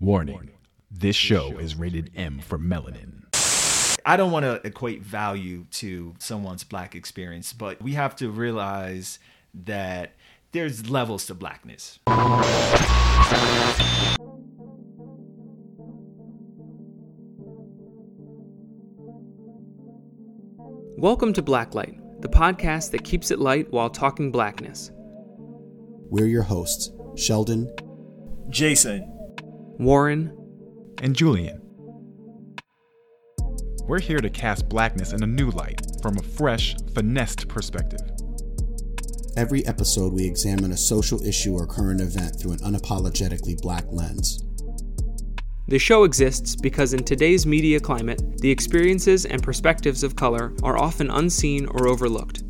Warning 0.00 0.50
this 0.90 1.14
show 1.14 1.56
is 1.58 1.76
rated 1.76 2.10
M 2.16 2.40
for 2.40 2.58
melanin. 2.58 3.22
I 4.04 4.16
don't 4.16 4.32
want 4.32 4.44
to 4.44 4.60
equate 4.66 5.02
value 5.02 5.66
to 5.72 6.14
someone's 6.18 6.64
black 6.64 6.96
experience, 6.96 7.52
but 7.52 7.80
we 7.80 7.92
have 7.92 8.16
to 8.16 8.28
realize 8.28 9.20
that 9.54 10.14
there's 10.50 10.90
levels 10.90 11.26
to 11.26 11.34
blackness. 11.34 12.00
Welcome 20.98 21.32
to 21.34 21.42
Blacklight, 21.42 22.20
the 22.20 22.28
podcast 22.28 22.90
that 22.90 23.04
keeps 23.04 23.30
it 23.30 23.38
light 23.38 23.70
while 23.72 23.90
talking 23.90 24.32
blackness. 24.32 24.90
We're 26.10 26.26
your 26.26 26.42
hosts, 26.42 26.90
Sheldon, 27.16 27.72
Jason, 28.50 29.13
Warren, 29.78 30.32
And 31.02 31.16
Julian. 31.16 31.60
We're 33.86 34.00
here 34.00 34.20
to 34.20 34.30
cast 34.30 34.68
blackness 34.68 35.12
in 35.12 35.24
a 35.24 35.26
new 35.26 35.50
light 35.50 35.80
from 36.00 36.16
a 36.16 36.22
fresh, 36.22 36.76
finessed 36.94 37.48
perspective. 37.48 38.00
Every 39.36 39.66
episode, 39.66 40.12
we 40.12 40.24
examine 40.24 40.70
a 40.70 40.76
social 40.76 41.20
issue 41.24 41.54
or 41.54 41.66
current 41.66 42.00
event 42.00 42.38
through 42.38 42.52
an 42.52 42.58
unapologetically 42.58 43.60
black 43.60 43.84
lens. 43.90 44.44
The 45.66 45.80
show 45.80 46.04
exists 46.04 46.54
because 46.54 46.94
in 46.94 47.02
today's 47.02 47.44
media 47.44 47.80
climate, 47.80 48.22
the 48.38 48.50
experiences 48.50 49.24
and 49.24 49.42
perspectives 49.42 50.04
of 50.04 50.14
color 50.14 50.54
are 50.62 50.78
often 50.78 51.10
unseen 51.10 51.66
or 51.66 51.88
overlooked. 51.88 52.44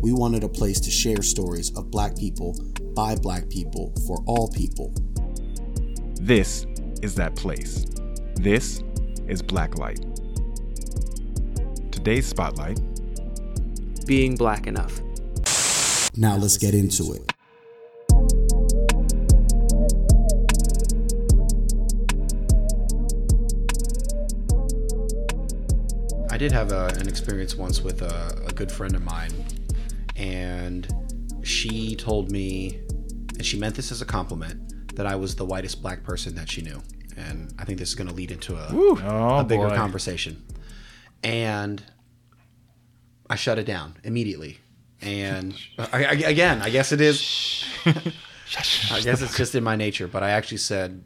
We 0.00 0.12
wanted 0.12 0.42
a 0.42 0.48
place 0.48 0.80
to 0.80 0.90
share 0.90 1.20
stories 1.20 1.70
of 1.76 1.90
black 1.90 2.16
people 2.16 2.56
by 2.96 3.14
black 3.16 3.50
people 3.50 3.92
for 4.06 4.24
all 4.26 4.48
people. 4.48 4.94
This 6.22 6.66
is 7.02 7.16
that 7.16 7.34
place. 7.34 7.84
This 8.36 8.80
is 9.26 9.42
Blacklight. 9.42 9.98
Today's 11.90 12.28
spotlight 12.28 12.78
Being 14.06 14.36
black 14.36 14.68
enough. 14.68 15.00
Now 16.16 16.36
let's 16.36 16.58
get 16.58 16.74
into 16.74 17.12
it. 17.14 17.32
I 26.30 26.38
did 26.38 26.52
have 26.52 26.70
a, 26.70 26.86
an 27.00 27.08
experience 27.08 27.56
once 27.56 27.82
with 27.82 28.00
a, 28.00 28.44
a 28.46 28.52
good 28.52 28.70
friend 28.70 28.94
of 28.94 29.02
mine, 29.02 29.32
and 30.14 30.86
she 31.42 31.96
told 31.96 32.30
me, 32.30 32.80
and 33.30 33.44
she 33.44 33.58
meant 33.58 33.74
this 33.74 33.90
as 33.90 34.02
a 34.02 34.06
compliment, 34.06 34.71
that 34.96 35.06
I 35.06 35.14
was 35.16 35.36
the 35.36 35.44
whitest 35.44 35.82
black 35.82 36.02
person 36.02 36.34
that 36.36 36.50
she 36.50 36.62
knew. 36.62 36.80
And 37.16 37.52
I 37.58 37.64
think 37.64 37.78
this 37.78 37.88
is 37.90 37.94
going 37.94 38.08
to 38.08 38.14
lead 38.14 38.30
into 38.30 38.56
a, 38.56 38.68
Oh, 38.70 39.38
a 39.40 39.44
bigger 39.44 39.68
boy. 39.68 39.76
conversation. 39.76 40.42
And 41.22 41.82
I 43.28 43.36
shut 43.36 43.58
it 43.58 43.64
down 43.64 43.96
immediately. 44.02 44.58
And 45.00 45.54
I, 45.78 46.04
I, 46.04 46.12
again, 46.12 46.62
I 46.62 46.70
guess 46.70 46.92
it 46.92 47.00
is. 47.00 47.64
I 47.84 49.00
guess 49.00 49.20
it's 49.22 49.36
just 49.36 49.54
in 49.54 49.64
my 49.64 49.76
nature, 49.76 50.06
but 50.06 50.22
I 50.22 50.30
actually 50.30 50.58
said, 50.58 51.02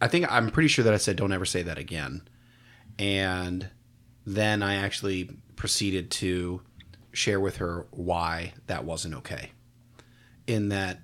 I 0.00 0.08
think 0.08 0.30
I'm 0.30 0.50
pretty 0.50 0.68
sure 0.68 0.84
that 0.84 0.92
I 0.94 0.96
said, 0.96 1.16
don't 1.16 1.32
ever 1.32 1.44
say 1.44 1.62
that 1.62 1.78
again. 1.78 2.22
And 2.98 3.68
then 4.26 4.62
I 4.62 4.74
actually 4.76 5.30
proceeded 5.56 6.10
to 6.12 6.62
share 7.12 7.38
with 7.40 7.56
her 7.58 7.86
why 7.90 8.54
that 8.66 8.84
wasn't 8.84 9.14
okay. 9.16 9.50
In 10.46 10.70
that 10.70 11.00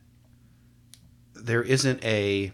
there 1.40 1.62
isn't 1.62 2.04
a 2.04 2.52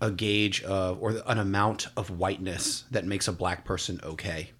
a 0.00 0.10
gauge 0.10 0.62
of 0.64 1.00
or 1.02 1.22
an 1.26 1.38
amount 1.38 1.88
of 1.96 2.10
whiteness 2.10 2.84
that 2.90 3.04
makes 3.06 3.28
a 3.28 3.32
black 3.32 3.64
person 3.64 4.00
okay. 4.02 4.50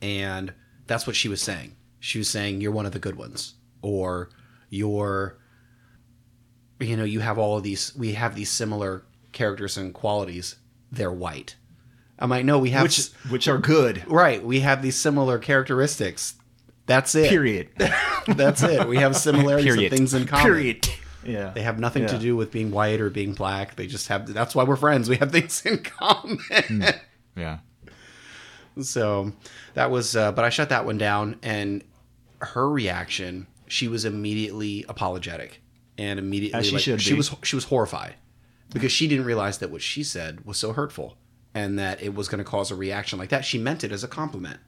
And 0.00 0.52
that's 0.86 1.06
what 1.06 1.16
she 1.16 1.28
was 1.28 1.42
saying. 1.42 1.76
She 2.00 2.18
was 2.18 2.28
saying 2.28 2.60
you're 2.60 2.72
one 2.72 2.86
of 2.86 2.92
the 2.92 2.98
good 2.98 3.16
ones 3.16 3.54
or 3.82 4.30
you're 4.70 5.38
you 6.80 6.96
know, 6.96 7.04
you 7.04 7.20
have 7.20 7.38
all 7.38 7.56
of 7.56 7.62
these 7.62 7.94
we 7.96 8.14
have 8.14 8.34
these 8.34 8.50
similar 8.50 9.04
characters 9.32 9.76
and 9.76 9.92
qualities. 9.92 10.56
They're 10.90 11.12
white. 11.12 11.56
I'm 12.18 12.30
like, 12.30 12.44
no, 12.44 12.58
we 12.58 12.70
have 12.70 12.82
which 12.82 13.08
which 13.28 13.48
are 13.48 13.58
good. 13.58 14.04
Right. 14.06 14.42
We 14.44 14.60
have 14.60 14.82
these 14.82 14.96
similar 14.96 15.38
characteristics. 15.38 16.34
That's 16.86 17.14
it. 17.14 17.28
Period. 17.28 17.68
That's 18.26 18.62
it. 18.62 18.88
We 18.88 18.96
have 18.98 19.16
similarities 19.16 19.74
Period. 19.74 19.92
of 19.92 19.96
things 19.98 20.14
in 20.14 20.26
common. 20.26 20.44
Period. 20.44 20.88
Yeah. 21.24 21.50
They 21.50 21.62
have 21.62 21.78
nothing 21.78 22.06
to 22.06 22.18
do 22.18 22.36
with 22.36 22.50
being 22.50 22.70
white 22.70 23.00
or 23.00 23.10
being 23.10 23.32
black. 23.34 23.76
They 23.76 23.86
just 23.86 24.08
have. 24.08 24.32
That's 24.32 24.54
why 24.54 24.64
we're 24.64 24.76
friends. 24.76 25.08
We 25.08 25.16
have 25.16 25.30
things 25.32 25.64
in 25.64 25.78
common. 25.82 26.38
Yeah. 27.36 27.58
so 28.80 29.32
that 29.74 29.90
was. 29.90 30.16
Uh, 30.16 30.32
but 30.32 30.44
I 30.44 30.48
shut 30.50 30.68
that 30.70 30.84
one 30.86 30.98
down, 30.98 31.38
and 31.42 31.84
her 32.40 32.68
reaction. 32.68 33.46
She 33.68 33.88
was 33.88 34.04
immediately 34.04 34.84
apologetic, 34.88 35.62
and 35.96 36.18
immediately 36.18 36.58
As 36.58 36.66
she 36.66 36.72
like, 36.72 36.82
should 36.82 37.00
she 37.00 37.12
be. 37.12 37.16
was 37.16 37.34
she 37.42 37.56
was 37.56 37.64
horrified 37.64 38.14
because 38.72 38.92
she 38.92 39.08
didn't 39.08 39.24
realize 39.24 39.58
that 39.58 39.70
what 39.70 39.80
she 39.82 40.02
said 40.02 40.44
was 40.44 40.58
so 40.58 40.72
hurtful, 40.74 41.16
and 41.54 41.78
that 41.78 42.02
it 42.02 42.14
was 42.14 42.28
going 42.28 42.38
to 42.38 42.44
cause 42.44 42.70
a 42.70 42.74
reaction 42.74 43.18
like 43.18 43.30
that. 43.30 43.44
She 43.44 43.58
meant 43.58 43.82
it 43.84 43.90
as 43.92 44.04
a 44.04 44.08
compliment, 44.08 44.58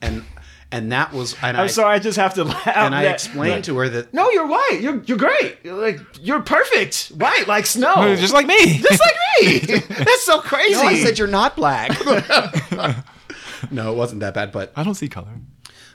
and 0.00 0.24
and 0.70 0.92
that 0.92 1.12
was. 1.12 1.34
And 1.42 1.56
I, 1.56 1.62
I'm 1.62 1.68
sorry, 1.68 1.94
I 1.94 1.98
just 1.98 2.18
have 2.18 2.34
to 2.34 2.44
laugh. 2.44 2.66
And 2.66 2.94
I 2.94 3.04
that- 3.04 3.14
explained 3.14 3.64
to 3.64 3.76
her 3.78 3.88
that 3.88 4.12
No, 4.12 4.30
you're 4.30 4.46
white. 4.46 4.78
You're 4.80 5.02
you're 5.04 5.18
great. 5.18 5.58
You're 5.64 5.76
like 5.80 6.00
you're 6.20 6.42
perfect. 6.42 7.08
White 7.16 7.46
like 7.48 7.66
snow. 7.66 7.94
Just 8.16 8.32
like 8.34 8.46
me. 8.46 8.78
just 8.78 9.00
like 9.00 9.16
me. 9.40 9.58
That's 9.88 10.24
so 10.24 10.40
crazy. 10.40 10.72
No, 10.74 10.82
I 10.82 10.96
said 10.96 11.18
you're 11.18 11.26
not 11.28 11.56
black. 11.56 11.90
no, 13.70 13.92
it 13.92 13.96
wasn't 13.96 14.20
that 14.20 14.34
bad, 14.34 14.52
but 14.52 14.72
I 14.76 14.84
don't 14.84 14.94
see 14.94 15.08
color. 15.08 15.32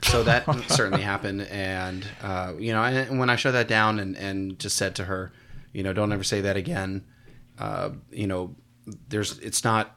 so 0.02 0.22
that 0.24 0.44
certainly 0.70 1.02
happened, 1.02 1.42
and 1.42 2.06
uh, 2.22 2.52
you 2.58 2.72
know, 2.72 2.82
and 2.82 3.18
when 3.18 3.30
I 3.30 3.36
shut 3.36 3.52
that 3.52 3.68
down 3.68 3.98
and 3.98 4.16
and 4.16 4.58
just 4.58 4.76
said 4.76 4.94
to 4.96 5.04
her, 5.04 5.32
you 5.72 5.82
know, 5.82 5.92
don't 5.92 6.12
ever 6.12 6.24
say 6.24 6.40
that 6.42 6.56
again. 6.56 7.04
Uh, 7.58 7.90
you 8.10 8.26
know, 8.26 8.54
there's 9.08 9.38
it's 9.38 9.64
not 9.64 9.96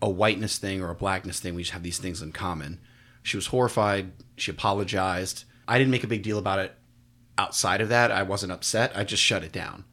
a 0.00 0.08
whiteness 0.08 0.58
thing 0.58 0.82
or 0.82 0.90
a 0.90 0.94
blackness 0.94 1.38
thing. 1.40 1.54
We 1.54 1.62
just 1.62 1.72
have 1.72 1.82
these 1.82 1.98
things 1.98 2.22
in 2.22 2.32
common. 2.32 2.80
She 3.22 3.36
was 3.36 3.48
horrified. 3.48 4.12
She 4.36 4.50
apologized. 4.50 5.44
I 5.68 5.78
didn't 5.78 5.90
make 5.90 6.04
a 6.04 6.08
big 6.08 6.22
deal 6.22 6.38
about 6.38 6.58
it 6.58 6.74
outside 7.38 7.80
of 7.80 7.88
that. 7.88 8.10
I 8.10 8.22
wasn't 8.22 8.52
upset. 8.52 8.92
I 8.94 9.04
just 9.04 9.22
shut 9.22 9.44
it 9.44 9.52
down. 9.52 9.84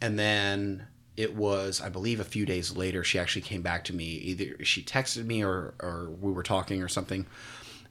And 0.00 0.18
then 0.18 0.86
it 1.16 1.34
was, 1.34 1.80
I 1.80 1.88
believe, 1.88 2.18
a 2.18 2.24
few 2.24 2.44
days 2.44 2.76
later, 2.76 3.04
she 3.04 3.18
actually 3.18 3.42
came 3.42 3.62
back 3.62 3.84
to 3.84 3.94
me. 3.94 4.04
Either 4.04 4.64
she 4.64 4.82
texted 4.82 5.24
me 5.24 5.44
or, 5.44 5.74
or 5.80 6.10
we 6.20 6.32
were 6.32 6.42
talking 6.42 6.82
or 6.82 6.88
something. 6.88 7.26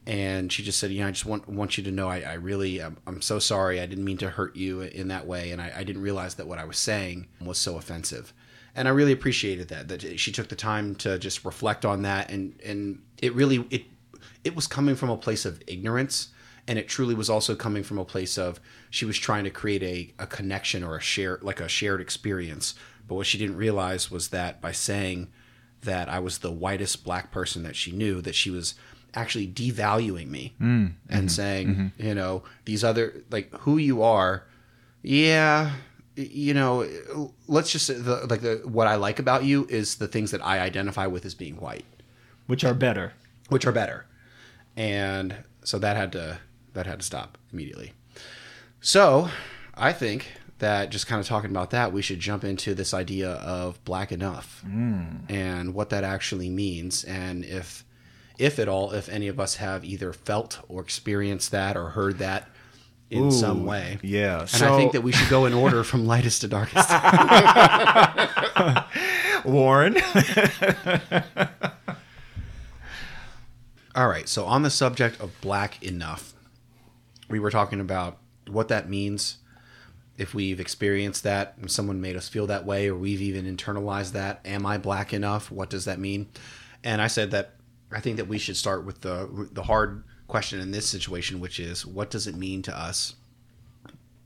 And 0.05 0.51
she 0.51 0.63
just 0.63 0.79
said, 0.79 0.91
you 0.91 0.99
know, 0.99 1.07
I 1.07 1.11
just 1.11 1.25
want, 1.25 1.47
want 1.47 1.77
you 1.77 1.83
to 1.85 1.91
know 1.91 2.09
I, 2.09 2.19
I 2.22 2.33
really, 2.33 2.81
I'm, 2.81 2.97
I'm 3.07 3.22
so 3.22 3.39
sorry. 3.39 3.79
I 3.79 3.85
didn't 3.85 4.03
mean 4.03 4.17
to 4.17 4.29
hurt 4.29 4.55
you 4.57 4.81
in 4.81 5.07
that 5.07 5.25
way. 5.25 5.51
And 5.51 5.61
I, 5.61 5.72
I 5.77 5.83
didn't 5.83 6.01
realize 6.01 6.35
that 6.35 6.47
what 6.47 6.59
I 6.59 6.66
was 6.66 6.77
saying 6.77 7.27
was 7.39 7.57
so 7.57 7.77
offensive. 7.77 8.33
And 8.75 8.88
I 8.88 8.91
really 8.91 9.13
appreciated 9.13 9.69
that, 9.69 9.88
that 9.88 10.19
she 10.19 10.33
took 10.33 10.49
the 10.49 10.55
time 10.55 10.95
to 10.95 11.17
just 11.17 11.45
reflect 11.45 11.85
on 11.85 12.01
that. 12.01 12.29
And, 12.29 12.59
and 12.66 13.01
it 13.22 13.33
really, 13.33 13.66
it, 13.69 13.83
it 14.44 14.56
was 14.56 14.67
coming 14.67 14.95
from 14.95 15.09
a 15.09 15.17
place 15.17 15.45
of 15.45 15.61
ignorance 15.67 16.29
and 16.67 16.79
it 16.79 16.88
truly 16.88 17.13
was 17.13 17.29
also 17.29 17.56
coming 17.56 17.84
from 17.84 17.97
a 17.97 18.06
place 18.06 18.38
of 18.38 18.59
she 18.89 19.06
was 19.06 19.17
trying 19.17 19.44
to 19.44 19.50
create 19.50 19.84
a, 19.84 20.13
a 20.23 20.28
connection 20.28 20.84
or 20.84 20.95
a 20.95 21.01
share 21.01 21.39
like 21.41 21.59
a 21.59 21.67
shared 21.67 22.01
experience 22.01 22.75
but 23.07 23.16
what 23.16 23.28
she 23.28 23.38
didn't 23.38 23.57
realize 23.57 24.09
was 24.09 24.29
that 24.29 24.61
by 24.61 24.72
saying 24.72 25.28
that 25.81 26.07
i 26.09 26.19
was 26.19 26.39
the 26.39 26.51
whitest 26.51 27.03
black 27.03 27.31
person 27.31 27.63
that 27.63 27.75
she 27.75 27.91
knew 27.91 28.22
that 28.22 28.35
she 28.35 28.50
was 28.50 28.75
actually 29.16 29.47
devaluing 29.47 30.28
me 30.28 30.53
mm, 30.59 30.63
and 30.63 30.95
mm-hmm, 31.07 31.17
mm-hmm. 31.17 31.28
saying 31.28 31.91
you 31.97 32.16
know 32.16 32.44
these 32.66 32.84
other 32.84 33.23
like 33.29 33.53
who 33.59 33.78
you 33.78 34.01
are 34.01 34.45
yeah 35.03 35.72
you 36.16 36.53
know 36.53 36.88
let's 37.47 37.72
just 37.72 37.85
say 37.85 37.95
the, 37.95 38.25
like 38.28 38.41
the 38.41 38.61
what 38.66 38.88
i 38.88 38.95
like 38.95 39.19
about 39.19 39.43
you 39.43 39.67
is 39.70 39.96
the 39.96 40.08
things 40.08 40.31
that 40.31 40.43
i 40.46 40.59
identify 40.59 41.05
with 41.05 41.25
as 41.25 41.35
being 41.35 41.55
white 41.58 41.85
Which 42.47 42.64
are 42.64 42.73
better. 42.73 43.14
which 43.49 43.66
are 43.66 43.72
better. 43.72 44.05
And 44.75 45.35
so 45.64 45.79
that 45.79 45.96
had 45.96 46.11
to 46.14 46.40
that 46.73 46.85
had 46.85 46.99
to 46.99 47.05
stop 47.05 47.37
immediately. 47.52 47.93
So 48.81 49.29
I 49.75 49.93
think 49.93 50.31
that 50.59 50.90
just 50.90 51.08
kind 51.08 51.20
of 51.20 51.28
talking 51.28 51.52
about 51.52 51.70
that, 51.72 51.91
we 51.93 52.02
should 52.02 52.20
jump 52.20 52.43
into 52.43 52.73
this 52.73 52.93
idea 52.93 53.31
of 53.31 53.84
black 53.85 54.11
enough 54.11 54.64
mm. 54.67 55.29
and 55.29 55.73
what 55.73 55.90
that 55.90 56.03
actually 56.03 56.49
means, 56.49 57.03
and 57.03 57.43
if 57.46 57.85
if 58.37 58.59
at 58.59 58.67
all, 58.67 58.91
if 58.91 59.09
any 59.09 59.28
of 59.28 59.40
us 59.40 59.55
have 59.55 59.85
either 59.85 60.11
felt 60.11 60.59
or 60.67 60.81
experienced 60.81 61.52
that 61.52 61.78
or 61.78 61.90
heard 61.90 62.17
that 62.20 62.49
in 63.09 63.31
some 63.31 63.66
way. 63.66 63.99
yeah. 64.02 64.41
And 64.41 64.49
So- 64.49 64.73
I 64.73 64.78
think 64.78 64.93
that 64.93 65.02
we 65.02 65.11
should 65.11 65.29
go 65.29 65.46
in 65.46 65.53
order 65.53 65.84
from 65.84 66.08
lightest 66.08 66.41
to 66.41 66.47
darkest. 66.47 66.90
Warren. 69.46 69.96
All 73.95 74.07
right. 74.07 74.28
So 74.28 74.45
on 74.45 74.63
the 74.63 74.69
subject 74.69 75.19
of 75.19 75.40
black 75.41 75.81
enough, 75.84 76.34
we 77.29 77.40
were 77.40 77.51
talking 77.51 77.79
about 77.79 78.17
what 78.47 78.67
that 78.69 78.90
means, 78.90 79.37
if 80.17 80.34
we've 80.34 80.59
experienced 80.59 81.23
that, 81.23 81.55
and 81.59 81.69
someone 81.69 82.01
made 82.01 82.16
us 82.16 82.28
feel 82.28 82.47
that 82.47 82.66
way, 82.66 82.90
or 82.90 82.95
we've 82.95 83.22
even 83.22 83.45
internalized 83.45 84.13
that. 84.13 84.41
Am 84.45 84.66
I 84.66 84.78
black 84.78 85.13
enough? 85.13 85.51
What 85.51 85.69
does 85.69 85.85
that 85.85 85.99
mean? 85.99 86.28
And 86.84 87.01
I 87.01 87.07
said 87.07 87.31
that 87.31 87.55
I 87.91 87.99
think 87.99 88.17
that 88.17 88.28
we 88.28 88.40
should 88.40 88.57
start 88.57 88.85
with 88.85 89.01
the 89.01 89.47
the 89.51 89.63
hard 89.63 90.03
question 90.28 90.59
in 90.59 90.72
this 90.72 90.87
situation, 90.87 91.39
which 91.39 91.59
is 91.59 91.85
what 91.85 92.09
does 92.09 92.25
it 92.25 92.35
mean 92.35 92.61
to 92.63 92.78
us 92.78 93.16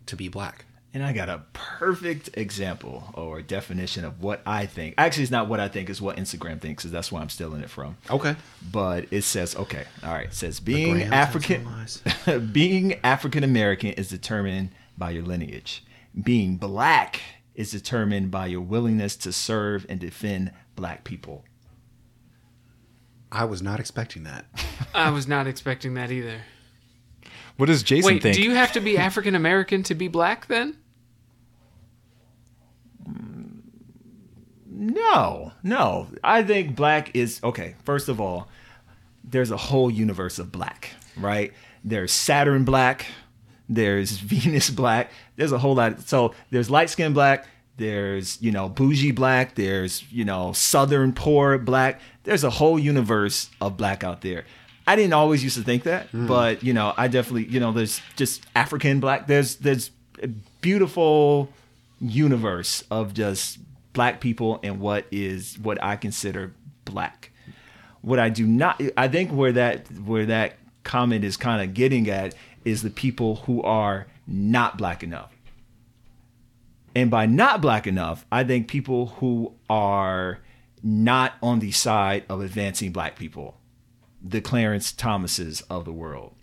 to 0.05 0.15
be 0.15 0.29
black? 0.29 0.65
And 0.93 1.03
I 1.03 1.13
got 1.13 1.29
a 1.29 1.43
perfect 1.53 2.29
example 2.35 3.03
or 3.13 3.41
definition 3.41 4.05
of 4.05 4.21
what 4.21 4.41
I 4.45 4.65
think. 4.65 4.95
Actually, 4.97 5.23
it's 5.23 5.31
not 5.31 5.47
what 5.47 5.59
I 5.59 5.67
think, 5.67 5.89
it's 5.89 6.01
what 6.01 6.17
Instagram 6.17 6.59
thinks, 6.59 6.83
because 6.83 6.91
that's 6.91 7.11
where 7.11 7.21
I'm 7.21 7.29
stealing 7.29 7.61
it 7.61 7.69
from. 7.69 7.97
Okay. 8.09 8.35
But 8.71 9.05
it 9.11 9.23
says, 9.23 9.55
okay, 9.55 9.83
all 10.03 10.13
right. 10.13 10.27
It 10.27 10.33
says 10.33 10.59
being 10.59 11.03
African 11.03 11.67
being 12.51 12.95
African 13.03 13.43
American 13.43 13.91
is 13.91 14.07
determined 14.09 14.71
by 14.97 15.11
your 15.11 15.23
lineage. 15.23 15.83
Being 16.19 16.55
black 16.55 17.21
is 17.53 17.71
determined 17.71 18.31
by 18.31 18.47
your 18.47 18.61
willingness 18.61 19.15
to 19.17 19.33
serve 19.33 19.85
and 19.89 19.99
defend 19.99 20.51
black 20.75 21.03
people. 21.03 21.43
I 23.31 23.43
was 23.45 23.61
not 23.61 23.79
expecting 23.79 24.23
that. 24.23 24.45
I 24.93 25.09
was 25.11 25.27
not 25.27 25.47
expecting 25.47 25.95
that 25.95 26.11
either. 26.11 26.41
What 27.57 27.65
does 27.68 27.83
Jason 27.83 28.13
Wait, 28.13 28.24
think? 28.24 28.36
do 28.36 28.44
you 28.44 28.54
have 28.54 28.71
to 28.74 28.80
be 28.80 28.98
African 28.98 29.36
American 29.36 29.83
to 29.83 29.95
be 29.95 30.07
black 30.07 30.48
then? 30.48 30.77
No, 34.69 35.54
no. 35.63 36.07
I 36.24 36.44
think 36.44 36.75
black 36.75 37.15
is 37.15 37.39
okay. 37.44 37.75
First 37.83 38.09
of 38.09 38.21
all, 38.21 38.48
there's 39.24 39.51
a 39.51 39.57
whole 39.57 39.89
universe 39.89 40.38
of 40.39 40.51
black, 40.51 40.92
right? 41.18 41.51
There's 41.83 42.12
Saturn 42.12 42.63
black, 42.63 43.07
there's 43.69 44.12
Venus 44.19 44.69
black. 44.69 45.12
There's 45.36 45.51
a 45.51 45.57
whole 45.57 45.75
lot. 45.75 46.01
So 46.01 46.33
there's 46.51 46.69
light 46.69 46.89
skin 46.89 47.13
black. 47.13 47.45
There's 47.77 48.42
you 48.42 48.51
know 48.51 48.69
bougie 48.69 49.12
black. 49.12 49.56
There's 49.56 50.04
you 50.12 50.25
know 50.25 50.54
Southern 50.54 51.13
poor 51.13 51.57
black. 51.57 52.01
There's 52.24 52.44
a 52.44 52.50
whole 52.50 52.80
universe 52.80 53.50
of 53.62 53.77
black 53.77 54.04
out 54.04 54.21
there. 54.21 54.45
I 54.87 54.95
didn't 54.95 55.13
always 55.13 55.43
used 55.43 55.57
to 55.57 55.63
think 55.63 55.83
that, 55.83 56.07
hmm. 56.07 56.27
but 56.27 56.63
you 56.63 56.73
know 56.73 56.93
I 56.97 57.07
definitely 57.07 57.45
you 57.45 57.59
know 57.59 57.71
there's 57.71 58.01
just 58.15 58.45
African 58.55 58.99
black. 58.99 59.27
There's 59.27 59.57
there's 59.57 59.91
a 60.23 60.27
beautiful 60.61 61.49
universe 61.99 62.83
of 62.89 63.13
just 63.13 63.59
black 63.93 64.21
people 64.21 64.59
and 64.63 64.79
what 64.79 65.05
is 65.11 65.57
what 65.59 65.83
I 65.83 65.95
consider 65.97 66.53
black. 66.85 67.31
What 68.01 68.19
I 68.19 68.29
do 68.29 68.47
not 68.47 68.81
I 68.95 69.07
think 69.07 69.31
where 69.31 69.51
that 69.51 69.91
where 69.91 70.25
that 70.25 70.57
comment 70.83 71.25
is 71.25 71.35
kind 71.35 71.61
of 71.61 71.73
getting 71.73 72.09
at 72.09 72.33
is 72.63 72.81
the 72.81 72.89
people 72.89 73.35
who 73.35 73.61
are 73.63 74.07
not 74.25 74.77
black 74.77 75.03
enough. 75.03 75.31
And 76.95 77.11
by 77.11 77.25
not 77.25 77.61
black 77.61 77.85
enough, 77.85 78.25
I 78.31 78.43
think 78.43 78.67
people 78.67 79.07
who 79.07 79.53
are 79.69 80.39
not 80.81 81.33
on 81.43 81.59
the 81.59 81.71
side 81.71 82.23
of 82.29 82.41
advancing 82.41 82.91
black 82.91 83.17
people, 83.17 83.57
the 84.23 84.41
Clarence 84.41 84.91
Thomases 84.91 85.61
of 85.69 85.85
the 85.85 85.93
world. 85.93 86.33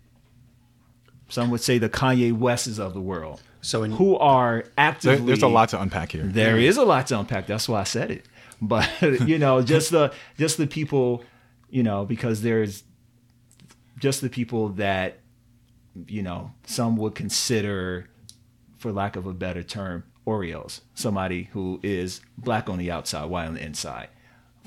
Some 1.28 1.50
would 1.50 1.60
say 1.62 1.78
the 1.78 1.88
Kanye 1.88 2.32
Wests 2.32 2.78
of 2.78 2.94
the 2.94 3.00
world. 3.00 3.42
So 3.60 3.82
in- 3.82 3.92
who 3.92 4.16
are 4.18 4.62
There- 4.62 4.72
actively 4.78 5.26
there's 5.26 5.42
a 5.42 5.48
lot 5.48 5.70
to 5.70 5.80
unpack 5.80 6.12
here. 6.12 6.22
there 6.24 6.58
is 6.58 6.76
a 6.76 6.84
lot 6.84 7.06
to 7.08 7.18
unpack. 7.18 7.46
That's 7.46 7.68
why 7.68 7.80
I 7.80 7.84
said 7.84 8.10
it. 8.10 8.26
But 8.60 8.88
you 9.26 9.38
know, 9.38 9.62
just 9.62 9.90
the 9.90 10.12
just 10.38 10.58
the 10.58 10.66
people, 10.66 11.24
you 11.70 11.82
know, 11.82 12.04
because 12.04 12.42
there's 12.42 12.84
just 13.98 14.20
the 14.20 14.28
people 14.28 14.68
that 14.70 15.20
you 16.06 16.22
know 16.22 16.52
some 16.66 16.96
would 16.98 17.14
consider, 17.14 18.08
for 18.76 18.92
lack 18.92 19.16
of 19.16 19.26
a 19.26 19.32
better 19.32 19.62
term, 19.62 20.04
Oreos. 20.26 20.80
Somebody 20.94 21.44
who 21.52 21.80
is 21.82 22.20
black 22.36 22.68
on 22.68 22.78
the 22.78 22.90
outside, 22.90 23.24
white 23.30 23.46
on 23.46 23.54
the 23.54 23.64
inside, 23.64 24.08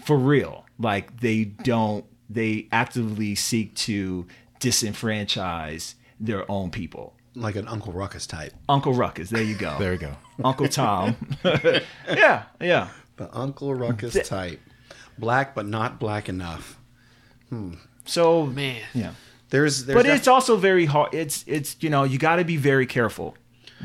for 0.04 0.18
real. 0.18 0.66
Like 0.80 1.22
they 1.22 1.44
don't. 1.46 2.04
They 2.30 2.68
actively 2.72 3.36
seek 3.36 3.74
to 3.76 4.28
disenfranchise 4.60 5.96
their 6.20 6.50
own 6.50 6.72
people. 6.72 7.14
Like 7.36 7.56
an 7.56 7.68
Uncle 7.68 7.94
Ruckus 7.94 8.26
type. 8.26 8.54
Uncle 8.68 8.94
Ruckus. 8.94 9.30
There 9.30 9.44
you 9.44 9.56
go. 9.56 9.78
There 9.78 9.94
you 9.94 10.00
go. 10.00 10.16
Uncle 10.44 10.68
Tom. 10.68 11.16
yeah, 11.44 12.44
yeah. 12.60 12.90
The 13.18 13.30
Uncle 13.36 13.76
Ruckus 13.76 14.28
type. 14.28 14.60
Black, 15.20 15.54
but 15.54 15.68
not 15.68 16.00
black 16.00 16.30
enough. 16.30 16.80
Hmm. 17.50 17.74
So 18.06 18.46
Man. 18.48 18.82
yeah. 18.94 19.12
There's, 19.50 19.86
there's 19.86 19.96
But 19.96 20.04
def- 20.06 20.18
it's 20.18 20.28
also 20.28 20.58
very 20.58 20.86
hard. 20.86 21.14
It's 21.14 21.44
it's 21.48 21.78
you 21.80 21.90
know 21.90 22.04
you 22.04 22.18
got 22.20 22.36
to 22.38 22.44
be 22.44 22.58
very 22.58 22.86
careful 22.86 23.36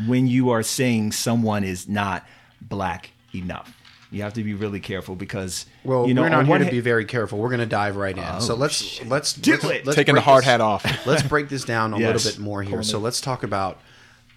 when 0.06 0.26
you 0.26 0.50
are 0.50 0.62
saying 0.62 1.12
someone 1.12 1.62
is 1.62 1.88
not 1.88 2.26
black 2.60 3.10
enough. 3.34 3.72
You 4.12 4.22
have 4.22 4.34
to 4.34 4.44
be 4.44 4.54
really 4.54 4.78
careful 4.78 5.16
because 5.16 5.66
well, 5.84 6.06
you 6.06 6.14
know 6.14 6.22
we're 6.22 6.28
not 6.28 6.40
on 6.40 6.46
here 6.46 6.58
to 6.58 6.64
ha- 6.66 6.70
be 6.70 6.80
very 6.80 7.04
careful. 7.06 7.38
We're 7.38 7.48
going 7.48 7.60
to 7.60 7.66
dive 7.66 7.96
right 7.96 8.16
in. 8.16 8.40
so 8.40 8.54
let's 8.54 9.02
let's 9.06 9.32
Do 9.32 9.52
let's, 9.52 9.64
it. 9.64 9.86
let's 9.86 9.96
Taking 9.96 10.14
the 10.14 10.20
hard 10.20 10.42
this- 10.42 10.48
hat 10.48 10.60
off. 10.60 10.84
let's 11.06 11.22
break 11.22 11.48
this 11.48 11.64
down 11.64 11.94
a 11.94 11.98
Yes. 11.98 12.24
little 12.24 12.30
bit 12.32 12.38
more 12.44 12.62
here. 12.62 12.82
So 12.82 12.98
let's 12.98 13.20
talk 13.20 13.42
about 13.42 13.80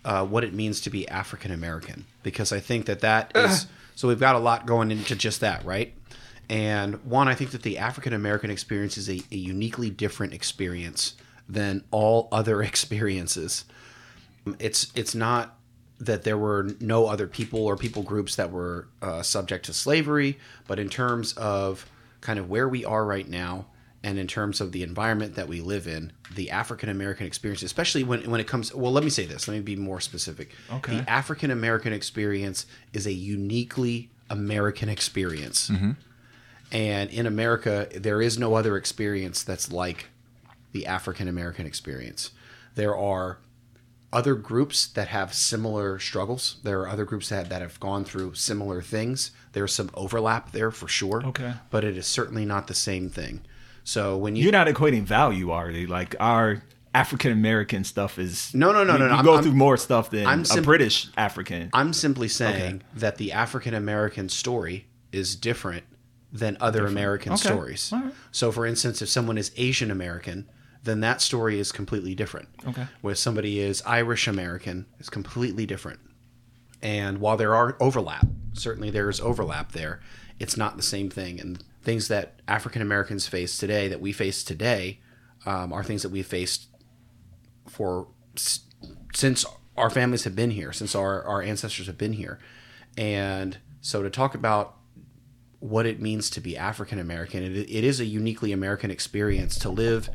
uh, 0.06 0.25
what 0.25 0.44
it 0.44 0.54
means 0.54 0.81
to 0.81 0.89
be 0.89 1.07
African 1.10 1.51
American 1.51 2.06
because 2.24 2.51
I 2.54 2.60
think 2.60 2.86
that 2.86 3.01
that 3.01 3.31
is 3.36 3.68
so 3.95 4.07
we've 4.07 4.19
got 4.19 4.36
a 4.36 4.39
lot 4.39 4.66
going 4.66 4.92
into 4.92 5.16
just 5.16 5.42
that, 5.42 5.63
right? 5.66 5.94
And 6.50 7.04
one, 7.06 7.27
I 7.27 7.33
think 7.33 7.51
that 7.51 7.63
the 7.63 7.77
African 7.80 8.13
American 8.13 8.51
experience 8.51 8.98
is 8.98 9.10
a, 9.10 9.19
a 9.31 9.36
uniquely 9.36 9.89
different 9.89 10.33
experience 10.33 11.16
than 11.50 11.83
all 11.92 12.27
other 12.31 12.62
experiences. 12.72 13.66
It's 14.60 14.92
it's 14.95 15.16
not 15.16 15.54
that 16.00 16.24
there 16.24 16.38
were 16.38 16.69
no 16.80 17.07
other 17.07 17.27
people 17.27 17.65
or 17.65 17.77
people 17.77 18.03
groups 18.03 18.36
that 18.36 18.51
were 18.51 18.88
uh, 19.01 19.21
subject 19.21 19.65
to 19.65 19.74
slavery, 19.74 20.38
but 20.68 20.80
in 20.80 20.89
terms 20.89 21.33
of 21.33 21.89
kind 22.21 22.39
of 22.39 22.50
where 22.50 22.68
we 22.68 22.83
are 22.83 23.06
right 23.06 23.27
now, 23.27 23.65
and 24.03 24.19
in 24.19 24.27
terms 24.27 24.62
of 24.62 24.71
the 24.71 24.83
environment 24.83 25.33
that 25.36 25.47
we 25.47 25.62
live 25.62 25.88
in, 25.88 26.12
the 26.33 26.51
African 26.51 26.89
American 26.89 27.25
experience, 27.25 27.63
especially 27.63 28.03
when 28.03 28.30
when 28.30 28.39
it 28.39 28.47
comes. 28.47 28.74
Well, 28.74 28.92
let 28.92 29.03
me 29.03 29.09
say 29.09 29.25
this. 29.25 29.47
Let 29.47 29.56
me 29.56 29.62
be 29.62 29.75
more 29.75 30.00
specific. 30.00 30.51
Okay. 30.71 30.97
The 30.97 31.09
African 31.09 31.50
American 31.50 31.92
experience 31.92 32.68
is 32.94 33.07
a 33.07 33.13
uniquely 33.13 34.09
American 34.30 34.89
experience. 34.89 35.71
And 36.71 37.09
in 37.09 37.25
America, 37.25 37.88
there 37.95 38.21
is 38.21 38.38
no 38.38 38.56
other 38.56 38.75
experience 38.75 39.44
that's 39.44 39.71
like 39.71 40.07
the 40.71 40.86
African 40.86 41.27
American 41.27 41.65
experience. 41.65 42.31
There 42.75 42.98
are 42.98 43.38
other 44.13 44.35
groups 44.35 44.87
that 44.87 45.09
have 45.09 45.33
similar 45.33 45.99
struggles. 45.99 46.57
There 46.63 46.79
are 46.81 46.87
other 46.89 47.05
groups 47.05 47.29
that, 47.29 47.49
that 47.49 47.61
have 47.61 47.79
gone 47.79 48.05
through 48.05 48.35
similar 48.35 48.81
things. 48.81 49.31
There's 49.53 49.73
some 49.73 49.89
overlap 49.93 50.51
there 50.51 50.71
for 50.71 50.87
sure. 50.87 51.25
Okay. 51.25 51.53
But 51.69 51.83
it 51.83 51.97
is 51.97 52.05
certainly 52.07 52.45
not 52.45 52.67
the 52.67 52.74
same 52.75 53.09
thing. 53.09 53.41
So 53.83 54.17
when 54.17 54.35
you 54.35 54.43
you're 54.43 54.51
not 54.51 54.67
equating 54.67 55.03
value, 55.03 55.51
are 55.51 55.71
they? 55.71 55.85
Like 55.85 56.15
our 56.19 56.63
African 56.93 57.31
American 57.31 57.83
stuff 57.83 58.17
is 58.17 58.53
No, 58.53 58.71
no, 58.71 58.83
no, 58.83 58.93
we- 58.93 59.00
no, 59.00 59.07
no, 59.07 59.15
I'm- 59.15 59.25
go 59.25 59.33
I'm- 59.35 59.43
through 59.43 59.53
more 59.53 59.77
stuff 59.77 60.09
than 60.09 60.25
I'm 60.25 60.43
a 60.57 60.62
British 60.62 61.07
African. 61.17 61.69
I'm 61.74 61.91
simply 61.93 62.27
saying 62.29 62.83
that 62.95 63.17
the 63.17 63.31
African 63.33 63.74
American 63.74 64.29
story 64.29 64.88
is 65.12 65.35
different 65.35 65.83
than 66.31 66.57
other 66.59 66.85
American 66.88 67.33
Okay. 67.33 67.50
stories. 67.50 67.89
Right. 67.93 68.13
So, 68.31 68.51
for 68.51 68.65
instance, 68.65 69.01
if 69.01 69.09
someone 69.09 69.38
is 69.38 69.51
Asian 69.57 69.91
American, 69.91 70.50
then 70.86 71.01
that 71.01 71.22
story 71.22 71.60
is 71.60 71.72
completely 71.72 72.15
different. 72.15 72.48
Okay. 72.65 72.88
Where 73.01 73.15
somebody 73.15 73.60
is 73.60 73.82
Irish 73.86 74.27
American, 74.27 74.86
is 75.00 75.10
completely 75.10 75.65
different. 75.65 76.00
And 76.82 77.20
while 77.20 77.38
there 77.38 77.56
are 77.56 77.75
overlap, 77.80 78.27
certainly 78.54 78.92
there 78.92 79.10
is 79.10 79.20
overlap 79.20 79.72
there, 79.72 80.00
it's 80.39 80.56
not 80.56 80.77
the 80.77 80.84
same 80.84 81.10
thing. 81.10 81.39
And 81.39 81.63
things 81.82 82.08
that 82.08 82.42
African 82.48 82.82
Americans 82.82 83.27
face 83.27 83.58
today, 83.58 83.88
that 83.88 84.00
we 84.00 84.12
face 84.12 84.44
today, 84.44 85.00
um, 85.46 85.74
are 85.74 85.84
things 85.84 86.04
that 86.04 86.10
we 86.10 86.22
faced 86.22 86.68
for 87.68 88.08
since 89.13 89.46
our 89.77 89.89
families 89.89 90.24
have 90.24 90.36
been 90.36 90.51
here, 90.51 90.72
since 90.72 90.96
our, 90.96 91.24
our 91.24 91.42
ancestors 91.42 91.88
have 91.88 91.98
been 91.98 92.13
here. 92.13 92.39
And 92.98 93.58
so 93.82 94.04
to 94.04 94.10
talk 94.10 94.36
about 94.36 94.77
what 95.69 95.86
it 95.86 96.00
means 96.00 96.29
to 96.29 96.39
be 96.39 96.55
African 96.55 97.00
American, 97.00 97.43
it, 97.43 97.57
it 97.57 97.84
is 97.84 98.00
a 98.00 98.05
uniquely 98.05 98.51
American 98.51 98.91
experience 98.91 99.57
to 99.60 99.69
live 99.69 100.10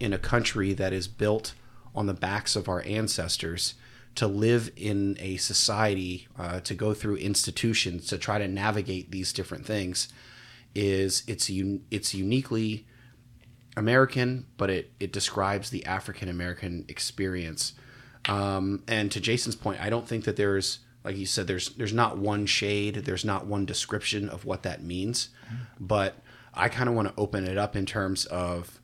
in 0.00 0.12
a 0.12 0.18
country 0.18 0.72
that 0.72 0.92
is 0.92 1.06
built 1.08 1.54
on 1.94 2.06
the 2.06 2.14
backs 2.14 2.56
of 2.56 2.68
our 2.68 2.82
ancestors, 2.86 3.74
to 4.14 4.26
live 4.26 4.70
in 4.76 5.16
a 5.20 5.36
society, 5.36 6.26
uh, 6.38 6.60
to 6.60 6.74
go 6.74 6.94
through 6.94 7.16
institutions, 7.16 8.06
to 8.06 8.16
try 8.16 8.38
to 8.38 8.48
navigate 8.48 9.10
these 9.10 9.32
different 9.32 9.66
things. 9.66 10.08
Is 10.74 11.22
it's 11.26 11.48
un, 11.50 11.84
it's 11.90 12.14
uniquely 12.14 12.86
American, 13.76 14.46
but 14.56 14.70
it, 14.70 14.92
it 14.98 15.12
describes 15.12 15.70
the 15.70 15.84
African 15.84 16.28
American 16.28 16.84
experience. 16.88 17.74
Um, 18.26 18.82
and 18.88 19.12
to 19.12 19.20
Jason's 19.20 19.56
point, 19.56 19.80
I 19.80 19.90
don't 19.90 20.08
think 20.08 20.24
that 20.24 20.36
there's, 20.36 20.78
like 21.04 21.16
you 21.16 21.26
said, 21.26 21.46
there's 21.46 21.70
there's 21.70 21.92
not 21.92 22.16
one 22.16 22.46
shade, 22.46 22.96
there's 22.96 23.24
not 23.24 23.46
one 23.46 23.66
description 23.66 24.28
of 24.28 24.44
what 24.44 24.62
that 24.62 24.82
means. 24.82 25.28
But 25.78 26.16
I 26.54 26.68
kind 26.68 26.88
of 26.88 26.94
want 26.94 27.08
to 27.08 27.14
open 27.20 27.46
it 27.46 27.58
up 27.58 27.76
in 27.76 27.84
terms 27.84 28.24
of 28.26 28.80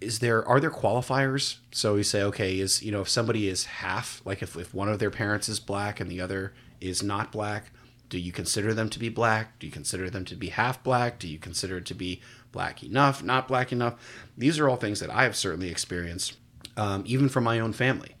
is 0.00 0.20
there 0.20 0.46
are 0.46 0.60
there 0.60 0.70
qualifiers? 0.70 1.56
So 1.72 1.94
we 1.94 2.04
say, 2.04 2.22
okay, 2.22 2.60
is 2.60 2.82
you 2.82 2.92
know 2.92 3.00
if 3.00 3.08
somebody 3.08 3.48
is 3.48 3.64
half, 3.64 4.22
like 4.24 4.42
if 4.42 4.56
if 4.56 4.72
one 4.72 4.88
of 4.88 5.00
their 5.00 5.10
parents 5.10 5.48
is 5.48 5.58
black 5.58 6.00
and 6.00 6.10
the 6.10 6.20
other 6.20 6.54
is 6.80 7.02
not 7.02 7.32
black, 7.32 7.72
do 8.08 8.18
you 8.18 8.30
consider 8.30 8.72
them 8.72 8.88
to 8.90 8.98
be 8.98 9.08
black? 9.08 9.58
Do 9.58 9.66
you 9.66 9.72
consider 9.72 10.08
them 10.08 10.24
to 10.26 10.36
be 10.36 10.50
half 10.50 10.82
black? 10.84 11.18
Do 11.18 11.26
you 11.26 11.38
consider 11.38 11.78
it 11.78 11.86
to 11.86 11.94
be 11.94 12.20
black 12.52 12.84
enough, 12.84 13.22
not 13.22 13.48
black 13.48 13.72
enough? 13.72 13.94
These 14.36 14.60
are 14.60 14.68
all 14.68 14.76
things 14.76 15.00
that 15.00 15.10
I 15.10 15.24
have 15.24 15.34
certainly 15.34 15.70
experienced, 15.70 16.36
um, 16.76 17.02
even 17.04 17.28
from 17.28 17.42
my 17.42 17.58
own 17.58 17.72
family, 17.72 18.14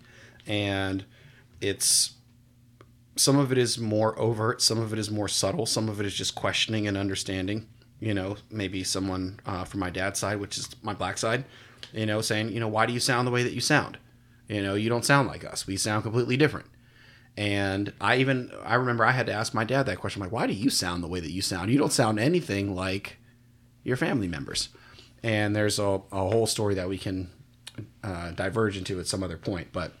and 0.46 1.04
it's 1.60 2.14
some 3.18 3.38
of 3.38 3.52
it 3.52 3.58
is 3.58 3.78
more 3.78 4.18
overt, 4.18 4.62
some 4.62 4.78
of 4.78 4.92
it 4.92 4.98
is 4.98 5.10
more 5.10 5.28
subtle, 5.28 5.66
some 5.66 5.88
of 5.88 6.00
it 6.00 6.06
is 6.06 6.14
just 6.14 6.34
questioning 6.34 6.86
and 6.86 6.96
understanding. 6.96 7.68
You 8.00 8.14
know, 8.14 8.36
maybe 8.50 8.84
someone 8.84 9.40
uh, 9.44 9.64
from 9.64 9.80
my 9.80 9.90
dad's 9.90 10.20
side, 10.20 10.38
which 10.38 10.56
is 10.56 10.68
my 10.82 10.94
black 10.94 11.18
side, 11.18 11.44
you 11.92 12.06
know, 12.06 12.20
saying, 12.20 12.50
you 12.50 12.60
know, 12.60 12.68
why 12.68 12.86
do 12.86 12.92
you 12.92 13.00
sound 13.00 13.26
the 13.26 13.32
way 13.32 13.42
that 13.42 13.54
you 13.54 13.60
sound? 13.60 13.98
You 14.48 14.62
know, 14.62 14.74
you 14.74 14.88
don't 14.88 15.04
sound 15.04 15.26
like 15.26 15.44
us. 15.44 15.66
We 15.66 15.76
sound 15.76 16.04
completely 16.04 16.36
different. 16.36 16.66
And 17.36 17.92
I 18.00 18.16
even 18.16 18.50
I 18.64 18.74
remember 18.74 19.04
I 19.04 19.12
had 19.12 19.26
to 19.26 19.32
ask 19.32 19.54
my 19.54 19.64
dad 19.64 19.86
that 19.86 19.98
question, 19.98 20.22
like, 20.22 20.32
why 20.32 20.46
do 20.46 20.52
you 20.52 20.70
sound 20.70 21.02
the 21.02 21.08
way 21.08 21.20
that 21.20 21.30
you 21.30 21.42
sound? 21.42 21.70
You 21.70 21.78
don't 21.78 21.92
sound 21.92 22.18
anything 22.18 22.74
like 22.74 23.18
your 23.84 23.96
family 23.96 24.28
members. 24.28 24.68
And 25.22 25.54
there's 25.54 25.78
a, 25.78 26.00
a 26.12 26.28
whole 26.28 26.46
story 26.46 26.74
that 26.74 26.88
we 26.88 26.98
can 26.98 27.30
uh, 28.02 28.30
diverge 28.32 28.76
into 28.76 29.00
at 29.00 29.06
some 29.06 29.22
other 29.22 29.36
point, 29.36 29.68
but 29.72 29.92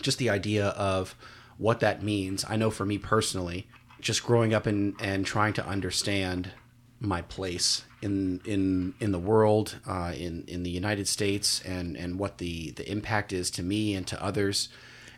just 0.00 0.18
the 0.18 0.30
idea 0.30 0.68
of 0.68 1.14
what 1.58 1.80
that 1.80 2.02
means. 2.02 2.44
I 2.48 2.56
know 2.56 2.70
for 2.70 2.84
me 2.84 2.98
personally, 2.98 3.66
just 4.00 4.24
growing 4.24 4.54
up 4.54 4.66
and, 4.66 4.94
and 5.00 5.24
trying 5.24 5.52
to 5.54 5.66
understand 5.66 6.52
my 7.00 7.22
place 7.22 7.84
in 8.02 8.40
in 8.44 8.94
in 9.00 9.12
the 9.12 9.18
world, 9.18 9.78
uh, 9.86 10.12
in 10.16 10.44
in 10.46 10.62
the 10.62 10.70
United 10.70 11.08
States, 11.08 11.60
and 11.64 11.96
and 11.96 12.18
what 12.18 12.38
the 12.38 12.70
the 12.72 12.90
impact 12.90 13.32
is 13.32 13.50
to 13.52 13.62
me 13.62 13.94
and 13.94 14.06
to 14.06 14.22
others. 14.22 14.68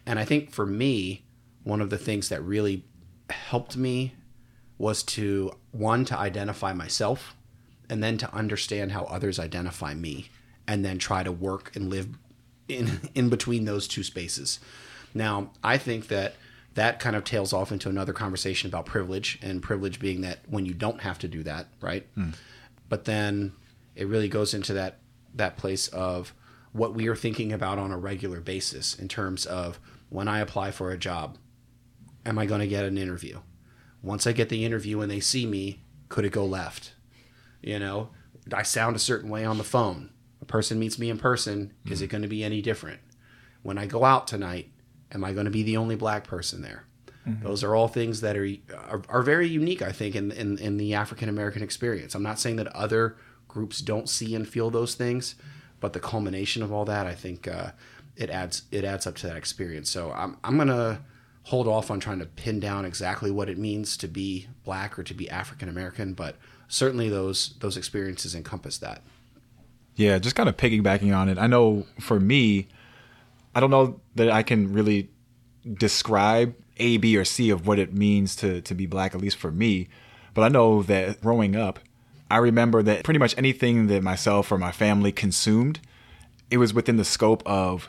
And 0.07 0.19
I 0.19 0.25
think 0.25 0.51
for 0.51 0.67
me, 0.67 1.25
one 1.65 1.81
of 1.81 1.91
the 1.91 1.99
things 1.99 2.29
that 2.29 2.43
really 2.43 2.85
helped 3.31 3.77
me 3.77 4.15
was 4.79 5.03
to 5.03 5.53
one 5.73 6.05
to 6.07 6.17
identify 6.17 6.73
myself, 6.73 7.37
and 7.91 8.03
then 8.03 8.17
to 8.19 8.35
understand 8.35 8.93
how 8.93 9.05
others 9.05 9.39
identify 9.39 9.95
me, 9.95 10.29
and 10.67 10.85
then 10.85 10.99
try 10.99 11.23
to 11.23 11.33
work 11.33 11.75
and 11.77 11.91
live 11.91 12.09
in 12.69 13.01
in 13.15 13.29
between 13.29 13.65
those 13.65 13.87
two 13.87 14.03
spaces. 14.03 14.61
Now, 15.15 15.51
I 15.63 15.79
think 15.79 16.09
that 16.09 16.35
that 16.75 17.01
kind 17.01 17.17
of 17.17 17.25
tails 17.25 17.53
off 17.53 17.73
into 17.73 17.89
another 17.89 18.13
conversation 18.13 18.69
about 18.69 18.87
privilege 18.87 19.39
and 19.43 19.63
privilege 19.63 19.99
being 19.99 20.21
that 20.21 20.39
when 20.49 20.65
you 20.65 20.75
don't 20.75 21.01
have 21.01 21.19
to 21.19 21.29
do 21.29 21.43
that, 21.43 21.67
right? 21.81 22.07
Hmm. 22.15 22.31
But 22.89 23.05
then 23.05 23.53
it 23.97 24.07
really 24.07 24.29
goes 24.29 24.55
into 24.55 24.73
that 24.75 24.99
that 25.35 25.57
place 25.57 25.89
of 25.89 26.33
what 26.73 26.95
we 26.95 27.09
are 27.09 27.17
thinking 27.17 27.53
about 27.53 27.79
on 27.79 27.91
a 27.91 27.99
regular 27.99 28.41
basis 28.41 28.95
in 28.95 29.09
terms 29.09 29.45
of 29.45 29.81
when 30.09 30.29
I 30.29 30.39
apply 30.39 30.71
for 30.71 30.91
a 30.91 30.99
job, 30.99 31.37
am 32.25 32.39
I 32.39 32.47
going 32.47 32.61
to 32.61 32.67
get 32.67 32.85
an 32.85 32.97
interview? 32.97 33.41
Once 34.03 34.27
I 34.27 34.33
get 34.33 34.49
the 34.49 34.65
interview 34.65 35.01
and 35.01 35.11
they 35.11 35.21
see 35.21 35.47
me, 35.47 35.83
could 36.09 36.25
it 36.25 36.33
go 36.33 36.47
left? 36.47 36.95
You 37.61 37.79
know, 37.79 38.11
I 38.53 38.63
sound 38.63 38.97
a 38.97 39.01
certain 39.01 39.29
way 39.29 39.45
on 39.45 39.59
the 39.59 39.65
phone. 39.65 40.11
A 40.41 40.45
person 40.45 40.79
meets 40.79 40.99
me 40.99 41.11
in 41.11 41.19
person, 41.19 41.75
is 41.87 41.99
hmm. 41.99 42.05
it 42.05 42.11
going 42.11 42.23
to 42.23 42.29
be 42.29 42.45
any 42.45 42.63
different? 42.63 43.01
When 43.63 43.79
I 43.79 43.87
go 43.87 44.05
out 44.05 44.29
tonight, 44.29 44.71
am 45.13 45.25
I 45.25 45.33
going 45.33 45.47
to 45.47 45.51
be 45.51 45.63
the 45.63 45.77
only 45.77 45.97
black 45.97 46.27
person 46.27 46.63
there? 46.63 46.85
Those 47.43 47.63
are 47.63 47.75
all 47.75 47.89
things 47.89 48.23
that 48.23 48.37
are, 48.37 48.49
are 48.89 49.03
are 49.09 49.23
very 49.23 49.47
unique, 49.47 49.83
I 49.83 49.93
think, 49.93 50.15
in 50.15 50.33
in, 50.33 50.57
in 50.59 50.79
the 50.79 50.95
African 50.95 51.29
American 51.29 51.63
experience. 51.63 52.15
I'm 52.15 52.23
not 52.23 52.39
saying 52.39 52.57
that 52.57 52.69
other 52.69 53.17
groups 53.47 53.81
don't 53.81 54.09
see 54.09 54.35
and 54.35 54.49
feel 54.49 54.71
those 54.71 54.95
things, 54.95 55.35
but 55.81 55.93
the 55.93 56.01
culmination 56.01 56.63
of 56.63 56.73
all 56.73 56.85
that, 56.87 57.07
I 57.07 57.15
think, 57.15 57.47
uh, 57.47 57.73
it 58.17 58.31
adds 58.31 58.63
it 58.71 58.85
adds 58.85 59.07
up 59.07 59.17
to 59.17 59.27
that 59.27 59.37
experience. 59.37 59.91
So 59.91 60.13
I'm 60.13 60.37
I'm 60.43 60.57
gonna 60.57 61.03
hold 61.45 61.69
off 61.69 61.91
on 61.91 62.01
trying 62.01 62.19
to 62.19 62.27
pin 62.27 62.61
down 62.61 62.85
exactly 62.85 63.31
what 63.31 63.49
it 63.49 63.59
means 63.59 63.97
to 63.99 64.09
be 64.09 64.49
black 64.65 64.99
or 64.99 65.03
to 65.03 65.15
be 65.15 65.29
African 65.31 65.69
American, 65.69 66.15
but 66.15 66.37
certainly 66.69 67.09
those 67.09 67.55
those 67.61 67.77
experiences 67.77 68.35
encompass 68.35 68.79
that. 68.79 69.03
Yeah, 69.97 70.19
just 70.19 70.37
kind 70.37 70.49
of 70.49 70.57
piggybacking 70.57 71.17
on 71.17 71.29
it. 71.29 71.39
I 71.39 71.47
know 71.47 71.87
for 72.01 72.21
me, 72.21 72.69
I 73.59 73.61
don't 73.61 73.73
know 73.73 74.01
that 74.15 74.31
I 74.31 74.45
can 74.45 74.73
really 74.73 75.11
describe 75.69 76.55
A, 76.77 76.97
B, 76.99 77.17
or 77.17 77.25
C 77.25 77.51
of 77.51 77.67
what 77.67 77.81
it 77.81 77.93
means 77.93 78.37
to 78.37 78.61
to 78.63 78.73
be 78.73 78.87
black, 78.87 79.17
at 79.17 79.21
least 79.21 79.37
for 79.37 79.51
me. 79.51 79.89
But 80.33 80.43
I 80.43 80.49
know 80.49 80.85
that 80.85 81.21
growing 81.21 81.57
up, 81.57 81.81
I 82.31 82.37
remember 82.37 82.85
that 82.85 83.03
pretty 83.03 83.19
much 83.19 83.37
anything 83.37 83.89
that 83.89 84.05
myself 84.05 84.53
or 84.53 84.59
my 84.59 84.71
family 84.71 85.11
consumed, 85.11 85.81
it 86.53 86.59
was 86.59 86.73
within 86.73 86.99
the 86.99 87.05
scope 87.05 87.43
of 87.47 87.89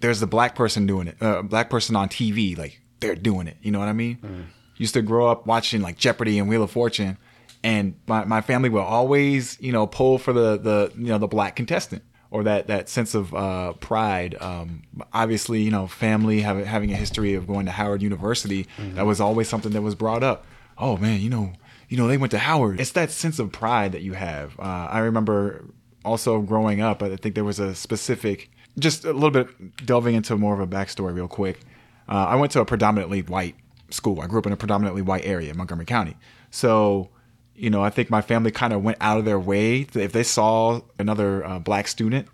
there's 0.00 0.22
a 0.22 0.26
black 0.26 0.54
person 0.54 0.86
doing 0.86 1.08
it, 1.08 1.18
a 1.20 1.42
black 1.42 1.68
person 1.68 1.96
on 1.96 2.08
TV, 2.08 2.56
like 2.56 2.80
they're 3.00 3.14
doing 3.14 3.46
it. 3.46 3.58
You 3.60 3.72
know 3.72 3.80
what 3.80 3.88
I 3.88 3.92
mean? 3.92 4.16
Mm. 4.22 4.44
Used 4.78 4.94
to 4.94 5.02
grow 5.02 5.28
up 5.28 5.46
watching 5.46 5.82
like 5.82 5.98
Jeopardy 5.98 6.38
and 6.38 6.48
Wheel 6.48 6.62
of 6.62 6.70
Fortune, 6.70 7.18
and 7.62 7.94
my, 8.06 8.24
my 8.24 8.40
family 8.40 8.70
will 8.70 8.80
always, 8.80 9.60
you 9.60 9.70
know, 9.70 9.86
pull 9.86 10.16
for 10.16 10.32
the 10.32 10.56
the 10.56 10.92
you 10.96 11.08
know 11.08 11.18
the 11.18 11.28
black 11.28 11.56
contestant 11.56 12.02
or 12.34 12.42
that 12.42 12.66
that 12.66 12.88
sense 12.88 13.14
of 13.14 13.32
uh, 13.32 13.74
pride. 13.74 14.34
Um, 14.40 14.82
obviously, 15.12 15.62
you 15.62 15.70
know, 15.70 15.86
family 15.86 16.40
have, 16.40 16.58
having 16.66 16.90
a 16.90 16.96
history 16.96 17.34
of 17.34 17.46
going 17.46 17.64
to 17.66 17.72
Howard 17.72 18.02
University, 18.02 18.66
that 18.94 19.06
was 19.06 19.20
always 19.20 19.48
something 19.48 19.70
that 19.70 19.82
was 19.82 19.94
brought 19.94 20.24
up. 20.24 20.44
Oh 20.76 20.96
man, 20.96 21.20
you 21.20 21.30
know, 21.30 21.52
you 21.88 21.96
know, 21.96 22.08
they 22.08 22.16
went 22.16 22.32
to 22.32 22.38
Howard. 22.40 22.80
It's 22.80 22.90
that 22.92 23.12
sense 23.12 23.38
of 23.38 23.52
pride 23.52 23.92
that 23.92 24.02
you 24.02 24.14
have. 24.14 24.58
Uh, 24.58 24.88
I 24.90 24.98
remember 24.98 25.64
also 26.04 26.40
growing 26.40 26.80
up. 26.80 27.04
I 27.04 27.14
think 27.14 27.36
there 27.36 27.44
was 27.44 27.60
a 27.60 27.72
specific, 27.72 28.50
just 28.80 29.04
a 29.04 29.12
little 29.12 29.30
bit 29.30 29.86
delving 29.86 30.16
into 30.16 30.36
more 30.36 30.54
of 30.54 30.60
a 30.60 30.66
backstory 30.66 31.14
real 31.14 31.28
quick. 31.28 31.60
Uh, 32.08 32.26
I 32.30 32.34
went 32.34 32.50
to 32.52 32.60
a 32.60 32.64
predominantly 32.64 33.22
white 33.22 33.54
school. 33.90 34.20
I 34.20 34.26
grew 34.26 34.40
up 34.40 34.46
in 34.46 34.52
a 34.52 34.56
predominantly 34.56 35.02
white 35.02 35.24
area 35.24 35.52
in 35.52 35.56
Montgomery 35.56 35.86
County. 35.86 36.16
So, 36.50 37.10
you 37.54 37.70
know, 37.70 37.82
I 37.82 37.90
think 37.90 38.10
my 38.10 38.20
family 38.20 38.50
kind 38.50 38.72
of 38.72 38.82
went 38.82 38.98
out 39.00 39.18
of 39.18 39.24
their 39.24 39.38
way. 39.38 39.84
To, 39.84 40.02
if 40.02 40.12
they 40.12 40.22
saw 40.22 40.80
another 40.98 41.44
uh, 41.44 41.58
black 41.58 41.88
student, 41.88 42.28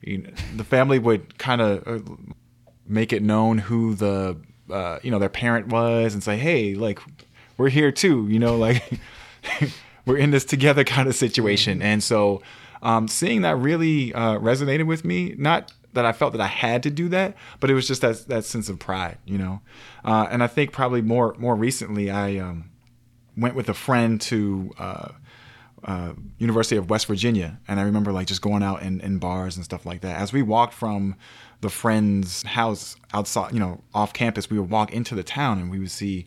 you 0.00 0.18
know, 0.18 0.30
the 0.56 0.64
family 0.64 0.98
would 0.98 1.38
kind 1.38 1.60
of 1.60 1.86
uh, 1.86 2.12
make 2.86 3.12
it 3.12 3.22
known 3.22 3.58
who 3.58 3.94
the, 3.94 4.36
uh, 4.70 4.98
you 5.02 5.10
know, 5.10 5.18
their 5.18 5.28
parent 5.28 5.68
was 5.68 6.14
and 6.14 6.22
say, 6.22 6.36
hey, 6.36 6.74
like, 6.74 7.00
we're 7.56 7.68
here 7.68 7.92
too, 7.92 8.28
you 8.28 8.38
know, 8.38 8.56
like, 8.58 8.82
we're 10.06 10.18
in 10.18 10.30
this 10.30 10.44
together 10.44 10.84
kind 10.84 11.08
of 11.08 11.14
situation. 11.14 11.82
And 11.82 12.02
so, 12.02 12.42
um, 12.84 13.08
seeing 13.08 13.40
that 13.42 13.56
really 13.56 14.12
uh, 14.12 14.34
resonated 14.38 14.86
with 14.86 15.04
me. 15.04 15.34
Not 15.38 15.72
that 15.94 16.04
I 16.04 16.12
felt 16.12 16.32
that 16.32 16.40
I 16.40 16.46
had 16.46 16.82
to 16.82 16.90
do 16.90 17.08
that, 17.08 17.34
but 17.60 17.70
it 17.70 17.74
was 17.74 17.88
just 17.88 18.02
that 18.02 18.28
that 18.28 18.44
sense 18.44 18.68
of 18.68 18.78
pride, 18.78 19.18
you 19.24 19.38
know. 19.38 19.60
Uh, 20.04 20.28
and 20.30 20.42
I 20.42 20.46
think 20.46 20.70
probably 20.70 21.00
more 21.00 21.34
more 21.38 21.56
recently, 21.56 22.10
I 22.10 22.36
um, 22.36 22.70
went 23.36 23.54
with 23.54 23.68
a 23.68 23.74
friend 23.74 24.20
to 24.22 24.72
uh, 24.78 25.08
uh, 25.84 26.12
University 26.38 26.76
of 26.76 26.88
West 26.88 27.06
Virginia, 27.06 27.58
and 27.68 27.78
I 27.78 27.82
remember 27.82 28.12
like 28.12 28.26
just 28.26 28.42
going 28.42 28.62
out 28.62 28.82
in, 28.82 29.00
in 29.00 29.18
bars 29.18 29.56
and 29.56 29.64
stuff 29.64 29.84
like 29.84 30.00
that. 30.00 30.20
As 30.20 30.32
we 30.32 30.42
walked 30.42 30.74
from 30.74 31.16
the 31.60 31.68
friend's 31.68 32.42
house 32.42 32.96
outside, 33.12 33.52
you 33.52 33.60
know, 33.60 33.82
off 33.94 34.12
campus, 34.12 34.48
we 34.48 34.58
would 34.58 34.70
walk 34.70 34.92
into 34.92 35.14
the 35.14 35.22
town, 35.22 35.58
and 35.58 35.70
we 35.70 35.78
would 35.78 35.90
see, 35.90 36.26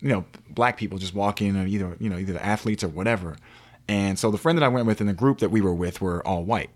you 0.00 0.08
know, 0.08 0.24
black 0.50 0.76
people 0.76 0.98
just 0.98 1.14
walking, 1.14 1.56
or 1.56 1.66
either 1.66 1.96
you 2.00 2.10
know 2.10 2.18
either 2.18 2.34
the 2.34 2.44
athletes 2.44 2.84
or 2.84 2.88
whatever. 2.88 3.36
And 3.88 4.18
so 4.18 4.30
the 4.30 4.38
friend 4.38 4.58
that 4.58 4.64
I 4.64 4.68
went 4.68 4.86
with 4.86 5.00
and 5.00 5.08
the 5.08 5.14
group 5.14 5.38
that 5.38 5.50
we 5.50 5.62
were 5.62 5.74
with 5.74 6.02
were 6.02 6.26
all 6.26 6.44
white, 6.44 6.70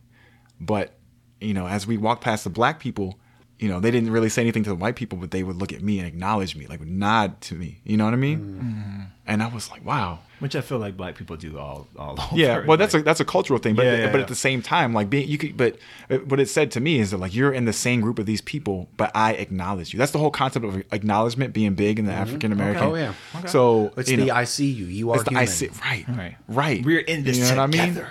but 0.61 0.95
you 1.41 1.53
know, 1.55 1.67
as 1.67 1.87
we 1.87 1.97
walked 1.97 2.23
past 2.23 2.45
the 2.45 2.51
black 2.51 2.81
people, 2.81 3.19
you 3.63 3.69
know, 3.69 3.79
they 3.81 3.91
didn't 3.93 4.11
really 4.11 4.29
say 4.29 4.43
anything 4.43 4.65
to 4.65 4.71
the 4.71 4.77
white 4.77 4.97
people, 4.97 5.17
but 5.19 5.31
they 5.31 5.43
would 5.45 5.57
look 5.57 5.73
at 5.73 5.83
me 5.83 5.99
and 6.01 6.07
acknowledge 6.09 6.57
me, 6.57 6.67
like 6.67 6.81
nod 6.81 7.41
to 7.43 7.55
me. 7.55 7.81
You 7.85 7.97
know 7.97 8.05
what 8.05 8.13
I 8.13 8.17
mean? 8.17 9.07
And 9.25 9.43
I 9.43 9.47
was 9.47 9.71
like, 9.71 9.85
wow. 9.85 10.19
Which 10.41 10.57
I 10.57 10.61
feel 10.61 10.79
like 10.79 10.97
black 10.97 11.15
people 11.15 11.37
do 11.37 11.57
all 11.57 11.87
all 11.97 12.21
over. 12.21 12.35
Yeah, 12.37 12.65
well, 12.67 12.77
that's 12.77 12.93
a 12.95 13.03
that's 13.03 13.21
a 13.21 13.25
cultural 13.25 13.61
thing, 13.61 13.77
but 13.77 13.85
Yeah, 13.87 13.97
yeah, 13.99 14.07
but 14.11 14.19
yeah. 14.19 14.23
at 14.23 14.29
the 14.29 14.35
same 14.35 14.61
time, 14.61 14.93
like 14.93 15.09
being 15.09 15.29
you 15.29 15.39
could, 15.39 15.57
but 15.57 15.79
uh, 16.11 16.17
what 16.19 16.41
it 16.41 16.49
said 16.49 16.73
to 16.73 16.81
me 16.81 16.99
is 16.99 17.13
that 17.13 17.19
like 17.19 17.33
you're 17.33 17.53
in 17.53 17.65
the 17.65 17.73
same 17.73 18.01
group 18.01 18.19
of 18.19 18.27
these 18.27 18.41
people, 18.41 18.89
but 18.97 19.13
I 19.15 19.35
acknowledge 19.35 19.93
you. 19.95 19.99
That's 20.01 20.11
the 20.11 20.19
whole 20.19 20.33
concept 20.33 20.65
of 20.65 20.83
acknowledgement 20.91 21.53
being 21.55 21.75
big 21.75 22.01
in 22.01 22.07
the 22.07 22.13
African 22.13 22.51
American. 22.51 22.83
Oh, 22.89 22.95
yeah. 22.97 23.15
So 23.47 23.93
It's 23.97 24.11
you 24.11 24.17
the 24.17 24.25
know, 24.27 24.35
I 24.35 24.43
see 24.43 24.67
you. 24.73 24.87
You 24.87 25.11
are 25.13 25.17
it's 25.17 25.25
the 25.25 25.31
human. 25.31 25.43
I 25.43 25.47
see 25.47 25.69
right, 25.85 26.05
Right. 26.09 26.37
right. 26.49 26.85
We're 26.85 26.99
in 26.99 27.23
this 27.23 27.39
You 27.39 27.45
know 27.45 27.51
what 27.51 27.59
I 27.63 27.67
mean? 27.69 27.89
together. 27.95 28.09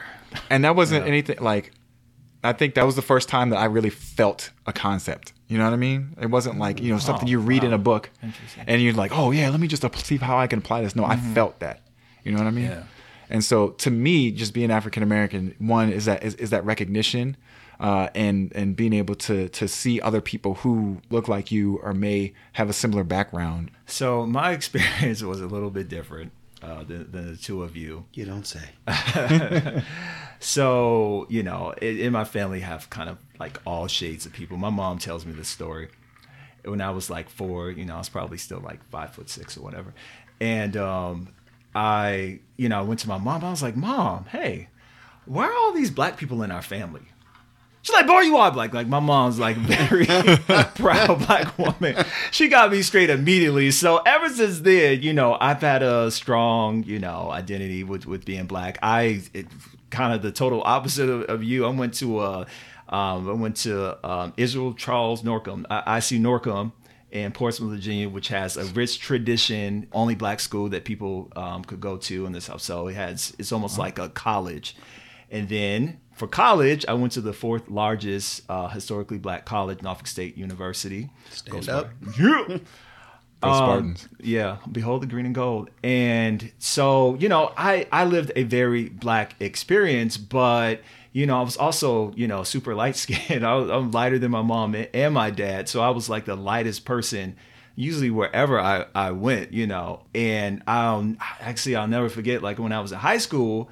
And 0.50 0.64
that 0.64 0.78
wasn't 0.78 1.06
anything 1.06 1.40
like. 1.42 1.74
I 2.44 2.54
think 2.54 2.74
that 2.76 2.86
was 2.86 2.96
the 2.96 3.02
first 3.04 3.28
time 3.30 3.50
that 3.52 3.58
I 3.58 3.66
really 3.66 3.92
felt 3.92 4.52
a 4.66 4.72
concept. 4.74 5.34
You 5.52 5.58
know 5.58 5.66
what 5.66 5.74
I 5.74 5.78
mean? 5.78 6.16
It 6.22 6.28
wasn't 6.28 6.60
like 6.60 6.82
you 6.82 6.94
know 6.94 6.98
something 6.98 7.28
you 7.28 7.38
read 7.38 7.66
in 7.66 7.74
a 7.74 7.78
book, 7.78 8.10
and 8.66 8.82
you're 8.82 8.94
like, 8.94 9.12
oh 9.14 9.32
yeah, 9.32 9.50
let 9.50 9.60
me 9.60 9.68
just 9.68 9.84
see 10.06 10.16
how 10.16 10.38
I 10.38 10.48
can 10.48 10.60
apply 10.60 10.82
this. 10.82 10.96
No, 10.96 11.04
I 11.04 11.18
felt 11.18 11.60
that. 11.60 11.82
You 12.24 12.32
know 12.32 12.38
what 12.38 12.48
I 12.48 12.52
mean? 12.52 12.66
Yeah. 12.66 12.84
And 13.30 13.44
so 13.44 13.72
to 13.72 13.92
me, 13.92 14.32
just 14.32 14.54
being 14.54 14.72
African 14.72 15.04
American, 15.04 15.54
one 15.60 15.92
is 15.92 16.06
that 16.06 16.24
is, 16.24 16.36
is 16.36 16.52
that 16.52 16.64
recognition, 16.64 17.36
uh, 17.82 18.08
and 18.16 18.54
and 18.56 18.78
being 18.78 18.94
able 18.94 19.16
to 19.16 19.50
to 19.50 19.68
see 19.68 20.00
other 20.00 20.22
people 20.22 20.54
who 20.54 21.02
look 21.10 21.28
like 21.28 21.52
you 21.52 21.82
or 21.84 21.94
may 21.94 22.32
have 22.54 22.70
a 22.70 22.74
similar 22.74 23.04
background. 23.04 23.72
So 23.88 24.26
my 24.26 24.52
experience 24.60 25.22
was 25.22 25.42
a 25.42 25.48
little 25.48 25.70
bit 25.70 25.90
different. 25.90 26.32
uh, 26.64 26.84
than, 26.86 27.12
than 27.12 27.32
the 27.32 27.36
two 27.36 27.62
of 27.62 27.76
you. 27.76 28.06
You 28.14 28.24
don't 28.24 28.48
say. 28.48 28.70
So, 30.44 31.28
you 31.30 31.44
know, 31.44 31.72
in, 31.82 32.00
in 32.00 32.12
my 32.12 32.24
family 32.24 32.62
have 32.62 32.90
kind 32.90 33.10
of 33.10 33.20
like 33.42 33.60
all 33.66 33.88
shades 33.88 34.28
of 34.28 34.34
people. 34.34 34.56
My 34.56 34.70
mom 34.70 35.00
tells 35.00 35.26
me 35.26 35.34
this 35.34 35.48
story. 35.48 35.90
When 36.64 36.80
I 36.80 36.92
was 36.92 37.10
like 37.10 37.28
four, 37.28 37.72
you 37.72 37.86
know, 37.86 37.96
I 37.96 37.98
was 37.98 38.08
probably 38.08 38.38
still 38.38 38.60
like 38.60 38.88
five 38.92 39.16
foot 39.16 39.32
six 39.32 39.58
or 39.58 39.62
whatever. 39.62 39.96
And 40.40 40.78
um, 40.78 41.30
I, 41.74 42.40
you 42.56 42.70
know, 42.70 42.78
I 42.78 42.84
went 42.84 43.00
to 43.00 43.08
my 43.08 43.18
mom. 43.18 43.44
I 43.44 43.50
was 43.50 43.64
like, 43.64 43.76
Mom, 43.76 44.26
hey, 44.26 44.70
why 45.26 45.48
are 45.48 45.54
all 45.54 45.74
these 45.74 45.90
black 45.90 46.18
people 46.18 46.44
in 46.44 46.52
our 46.52 46.62
family? 46.62 47.02
She's 47.82 47.96
like, 47.96 48.06
boy, 48.06 48.20
you 48.20 48.38
are 48.38 48.52
black. 48.52 48.76
Like 48.76 48.86
my 48.86 49.00
mom's 49.00 49.40
like 49.40 49.58
very 49.76 50.06
proud 50.76 51.26
black 51.26 51.58
woman. 51.58 52.06
She 52.30 52.48
got 52.48 52.72
me 52.72 52.84
straight 52.84 53.10
immediately. 53.10 53.72
So 53.72 53.98
ever 54.06 54.30
since 54.30 54.60
then, 54.60 55.02
you 55.02 55.14
know, 55.14 55.36
I've 55.42 55.62
had 55.62 55.82
a 55.82 56.12
strong, 56.12 56.84
you 56.84 57.00
know, 57.00 57.32
identity 57.32 57.84
with 57.84 58.06
with 58.06 58.24
being 58.24 58.46
black. 58.46 58.78
I 58.84 59.24
it, 59.34 59.48
kind 59.90 60.14
of 60.14 60.22
the 60.22 60.32
total 60.32 60.62
opposite 60.64 61.10
of, 61.10 61.24
of 61.24 61.44
you. 61.44 61.66
I 61.66 61.70
went 61.70 61.96
to 61.96 62.20
uh, 62.20 62.46
um, 62.92 63.30
I 63.30 63.34
went 63.34 63.56
to 63.58 64.06
um, 64.08 64.34
Israel 64.38 64.74
Charles 64.74 65.24
Norcom. 65.24 65.66
I, 65.70 65.98
IC 65.98 66.22
Norcom 66.22 66.74
in 67.12 67.32
Portsmouth, 67.32 67.72
Virginia, 67.72 68.10
which 68.10 68.30
has 68.30 68.58
a 68.58 68.66
rich 68.66 69.00
tradition, 69.00 69.88
only 69.92 70.16
black 70.16 70.40
school 70.40 70.70
that 70.70 70.86
people 70.86 71.32
um, 71.36 71.64
could 71.64 71.82
go 71.82 71.98
to 71.98 72.26
in 72.26 72.32
the 72.32 72.42
South. 72.42 72.62
So 72.62 72.88
it 72.88 72.96
has 72.96 73.34
it's 73.40 73.52
almost 73.52 73.78
like 73.78 74.00
a 74.00 74.10
college. 74.10 74.76
And 75.30 75.48
then 75.48 76.00
for 76.14 76.28
college, 76.28 76.86
I 76.88 76.94
went 76.94 77.14
to 77.14 77.22
the 77.22 77.34
fourth 77.34 77.70
largest 77.70 78.44
uh, 78.50 78.68
historically 78.68 79.18
black 79.18 79.46
college, 79.46 79.82
Norfolk 79.82 80.08
State 80.08 80.38
University. 80.38 81.10
Stand 81.32 81.70
up. 81.70 81.90
Yeah. 82.20 82.58
Go 83.42 83.50
Um, 83.50 83.96
Yeah, 84.20 84.58
behold 84.72 85.02
the 85.02 85.08
green 85.08 85.26
and 85.26 85.34
gold. 85.34 85.72
And 85.84 86.52
so, 86.60 87.16
you 87.16 87.28
know, 87.28 87.52
I 87.58 87.88
I 87.92 88.06
lived 88.06 88.32
a 88.36 88.44
very 88.44 88.90
black 88.90 89.36
experience, 89.40 90.16
but 90.16 90.82
you 91.14 91.26
know, 91.26 91.40
I 91.40 91.42
was 91.42 91.58
also, 91.58 92.14
you 92.16 92.28
know, 92.28 92.44
super 92.44 92.74
light 92.76 92.96
skinned. 92.96 93.46
I 93.46 93.56
was, 93.56 93.70
I'm 93.70 93.92
lighter 93.92 94.20
than 94.20 94.32
my 94.32 94.42
mom 94.42 94.76
and 94.94 95.14
my 95.14 95.30
dad, 95.30 95.70
so 95.70 95.82
I 95.82 95.90
was 95.90 96.10
like 96.10 96.26
the 96.26 96.36
lightest 96.36 96.86
person 96.86 97.36
usually 97.76 98.12
wherever 98.12 98.60
I, 98.60 98.86
I 98.94 99.12
went, 99.12 99.54
you 99.54 99.66
know. 99.66 100.04
And 100.14 100.62
I'll 100.68 101.16
actually 101.40 101.76
I'll 101.76 101.88
never 101.88 102.10
forget 102.10 102.44
like 102.44 102.60
when 102.60 102.72
I 102.72 102.80
was 102.82 102.92
in 102.92 103.00
high 103.00 103.18
school, 103.18 103.70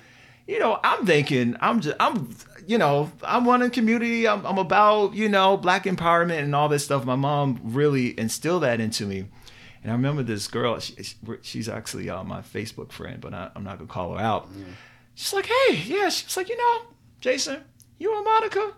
you 0.48 0.60
know, 0.60 0.80
I'm 0.84 1.06
thinking 1.06 1.56
I'm 1.60 1.82
just 1.82 1.96
I'm 2.00 2.36
you 2.70 2.78
know, 2.78 3.12
I'm 3.24 3.46
one 3.46 3.64
in 3.64 3.72
community. 3.72 4.28
I'm, 4.28 4.46
I'm 4.46 4.60
about, 4.60 5.16
you 5.16 5.28
know, 5.28 5.58
black 5.58 5.86
empowerment 5.86 6.44
and 6.44 6.54
all 6.54 6.70
this 6.70 6.86
stuff. 6.86 7.04
My 7.04 7.16
mom 7.16 7.60
really 7.64 8.18
instilled 8.20 8.62
that 8.62 8.80
into 8.80 9.08
me. 9.08 9.26
And 9.82 9.92
I 9.92 9.96
remember 9.96 10.22
this 10.22 10.48
girl, 10.48 10.78
she, 10.80 10.94
she's 11.42 11.68
actually 11.68 12.12
uh, 12.12 12.24
my 12.24 12.42
Facebook 12.42 12.92
friend, 12.92 13.20
but 13.20 13.34
I, 13.34 13.50
I'm 13.56 13.64
not 13.64 13.80
going 13.80 13.88
to 13.88 13.94
call 13.94 14.16
her 14.16 14.24
out. 14.24 14.50
She's 15.16 15.34
like, 15.34 15.48
hey, 15.48 15.82
yeah. 15.84 16.10
She's 16.10 16.38
like, 16.38 16.48
you 16.48 16.58
know, 16.58 16.82
Jason, 17.20 17.64
you 17.98 18.16
and 18.16 18.24
Monica? 18.24 18.74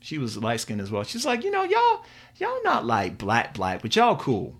She 0.00 0.18
was 0.18 0.36
light 0.36 0.60
skinned 0.60 0.80
as 0.80 0.90
well. 0.90 1.02
She's 1.02 1.26
like, 1.26 1.42
you 1.42 1.50
know, 1.50 1.64
y'all, 1.64 2.04
y'all 2.36 2.62
not 2.62 2.86
like 2.86 3.18
black, 3.18 3.54
black, 3.54 3.82
but 3.82 3.96
y'all 3.96 4.16
cool. 4.16 4.56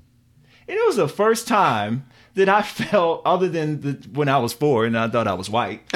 And 0.68 0.76
it 0.76 0.84
was 0.84 0.96
the 0.96 1.06
first 1.06 1.46
time 1.46 2.06
that 2.34 2.48
I 2.48 2.62
felt, 2.62 3.22
other 3.25 3.48
than 3.48 3.80
the, 3.80 4.08
when 4.12 4.28
I 4.28 4.38
was 4.38 4.52
four 4.52 4.84
and 4.84 4.98
I 4.98 5.08
thought 5.08 5.28
I 5.28 5.34
was 5.34 5.48
white, 5.48 5.88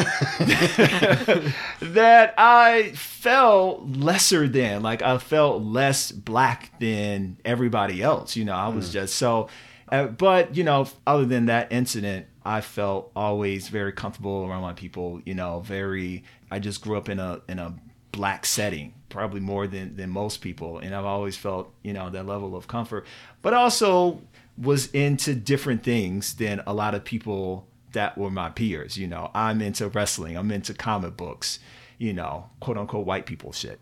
that 1.81 2.35
I 2.39 2.93
felt 2.95 3.89
lesser 3.89 4.47
than, 4.47 4.83
like 4.83 5.03
I 5.03 5.19
felt 5.19 5.63
less 5.63 6.13
black 6.13 6.79
than 6.79 7.39
everybody 7.45 8.03
else. 8.03 8.37
You 8.37 8.45
know, 8.45 8.55
I 8.55 8.69
was 8.69 8.93
just 8.93 9.17
so, 9.17 9.49
uh, 9.89 10.07
but 10.07 10.55
you 10.57 10.63
know, 10.63 10.87
other 11.07 11.25
than 11.25 11.47
that 11.47 11.73
incident, 11.73 12.27
I 12.45 12.61
felt 12.61 13.11
always 13.17 13.69
very 13.69 13.93
comfortable 13.93 14.47
around 14.47 14.63
my 14.63 14.75
people. 14.75 15.21
You 15.27 15.35
know, 15.35 15.61
very. 15.61 16.23
I 16.51 16.59
just 16.59 16.83
grew 16.83 16.97
up 16.97 17.09
in 17.09 17.19
a 17.19 17.41
in 17.49 17.59
a 17.59 17.75
black 18.13 18.45
setting, 18.45 18.95
probably 19.09 19.41
more 19.41 19.67
than 19.67 19.97
than 19.97 20.11
most 20.11 20.41
people, 20.41 20.79
and 20.79 20.95
I've 20.95 21.05
always 21.05 21.37
felt 21.37 21.73
you 21.83 21.93
know 21.93 22.11
that 22.11 22.27
level 22.27 22.57
of 22.57 22.69
comfort, 22.69 23.07
but 23.43 23.55
also 23.55 24.21
was 24.59 24.91
into 24.91 25.35
different 25.35 25.83
things 25.83 26.35
than 26.35 26.63
a 26.67 26.75
lot 26.75 26.95
of 26.95 27.05
people 27.05 27.67
that 27.93 28.17
were 28.19 28.31
my 28.31 28.51
peers. 28.51 28.97
You 28.97 29.07
know, 29.07 29.31
I'm 29.35 29.61
into 29.63 29.89
wrestling, 29.89 30.37
I'm 30.37 30.51
into 30.51 30.75
comic 30.75 31.17
books, 31.17 31.59
you 31.99 32.13
know, 32.13 32.51
quote 32.61 32.77
unquote 32.79 33.07
white 33.07 33.27
people 33.27 33.53
shit. 33.53 33.81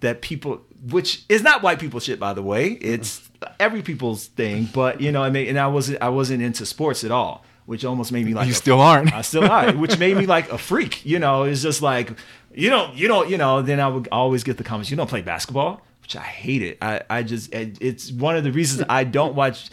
That 0.00 0.22
people, 0.22 0.62
which 0.88 1.24
is 1.28 1.42
not 1.42 1.62
white 1.62 1.80
people 1.80 1.98
shit, 1.98 2.20
by 2.20 2.32
the 2.32 2.42
way, 2.42 2.72
it's 2.72 3.28
every 3.58 3.82
people's 3.82 4.26
thing. 4.26 4.68
But 4.72 5.00
you 5.00 5.10
know, 5.10 5.22
I 5.22 5.30
mean, 5.30 5.48
and 5.48 5.58
I 5.58 5.66
wasn't, 5.66 6.00
I 6.00 6.10
wasn't 6.10 6.42
into 6.42 6.64
sports 6.64 7.02
at 7.02 7.10
all, 7.10 7.44
which 7.66 7.84
almost 7.84 8.12
made 8.12 8.26
me 8.26 8.34
like 8.34 8.46
You 8.46 8.52
a- 8.52 8.56
still 8.56 8.80
aren't. 8.80 9.12
I 9.12 9.22
still 9.22 9.44
are, 9.50 9.72
which 9.72 9.98
made 9.98 10.16
me 10.16 10.26
like 10.26 10.50
a 10.52 10.58
freak. 10.58 11.04
You 11.04 11.18
know, 11.18 11.44
it's 11.44 11.62
just 11.62 11.82
like 11.82 12.12
you 12.54 12.68
don't, 12.70 12.94
you 12.96 13.06
don't, 13.08 13.28
you 13.30 13.38
know. 13.38 13.62
Then 13.62 13.78
I 13.80 13.88
would 13.88 14.08
always 14.10 14.42
get 14.44 14.56
the 14.56 14.64
comments, 14.64 14.90
you 14.90 14.96
don't 14.96 15.08
play 15.10 15.22
basketball, 15.22 15.80
which 16.02 16.16
I 16.16 16.22
hate 16.22 16.62
it. 16.62 16.78
I, 16.82 17.02
I 17.08 17.22
just, 17.22 17.50
it's 17.52 18.10
one 18.10 18.36
of 18.36 18.44
the 18.44 18.52
reasons 18.52 18.84
I 18.88 19.04
don't 19.04 19.34
watch. 19.34 19.70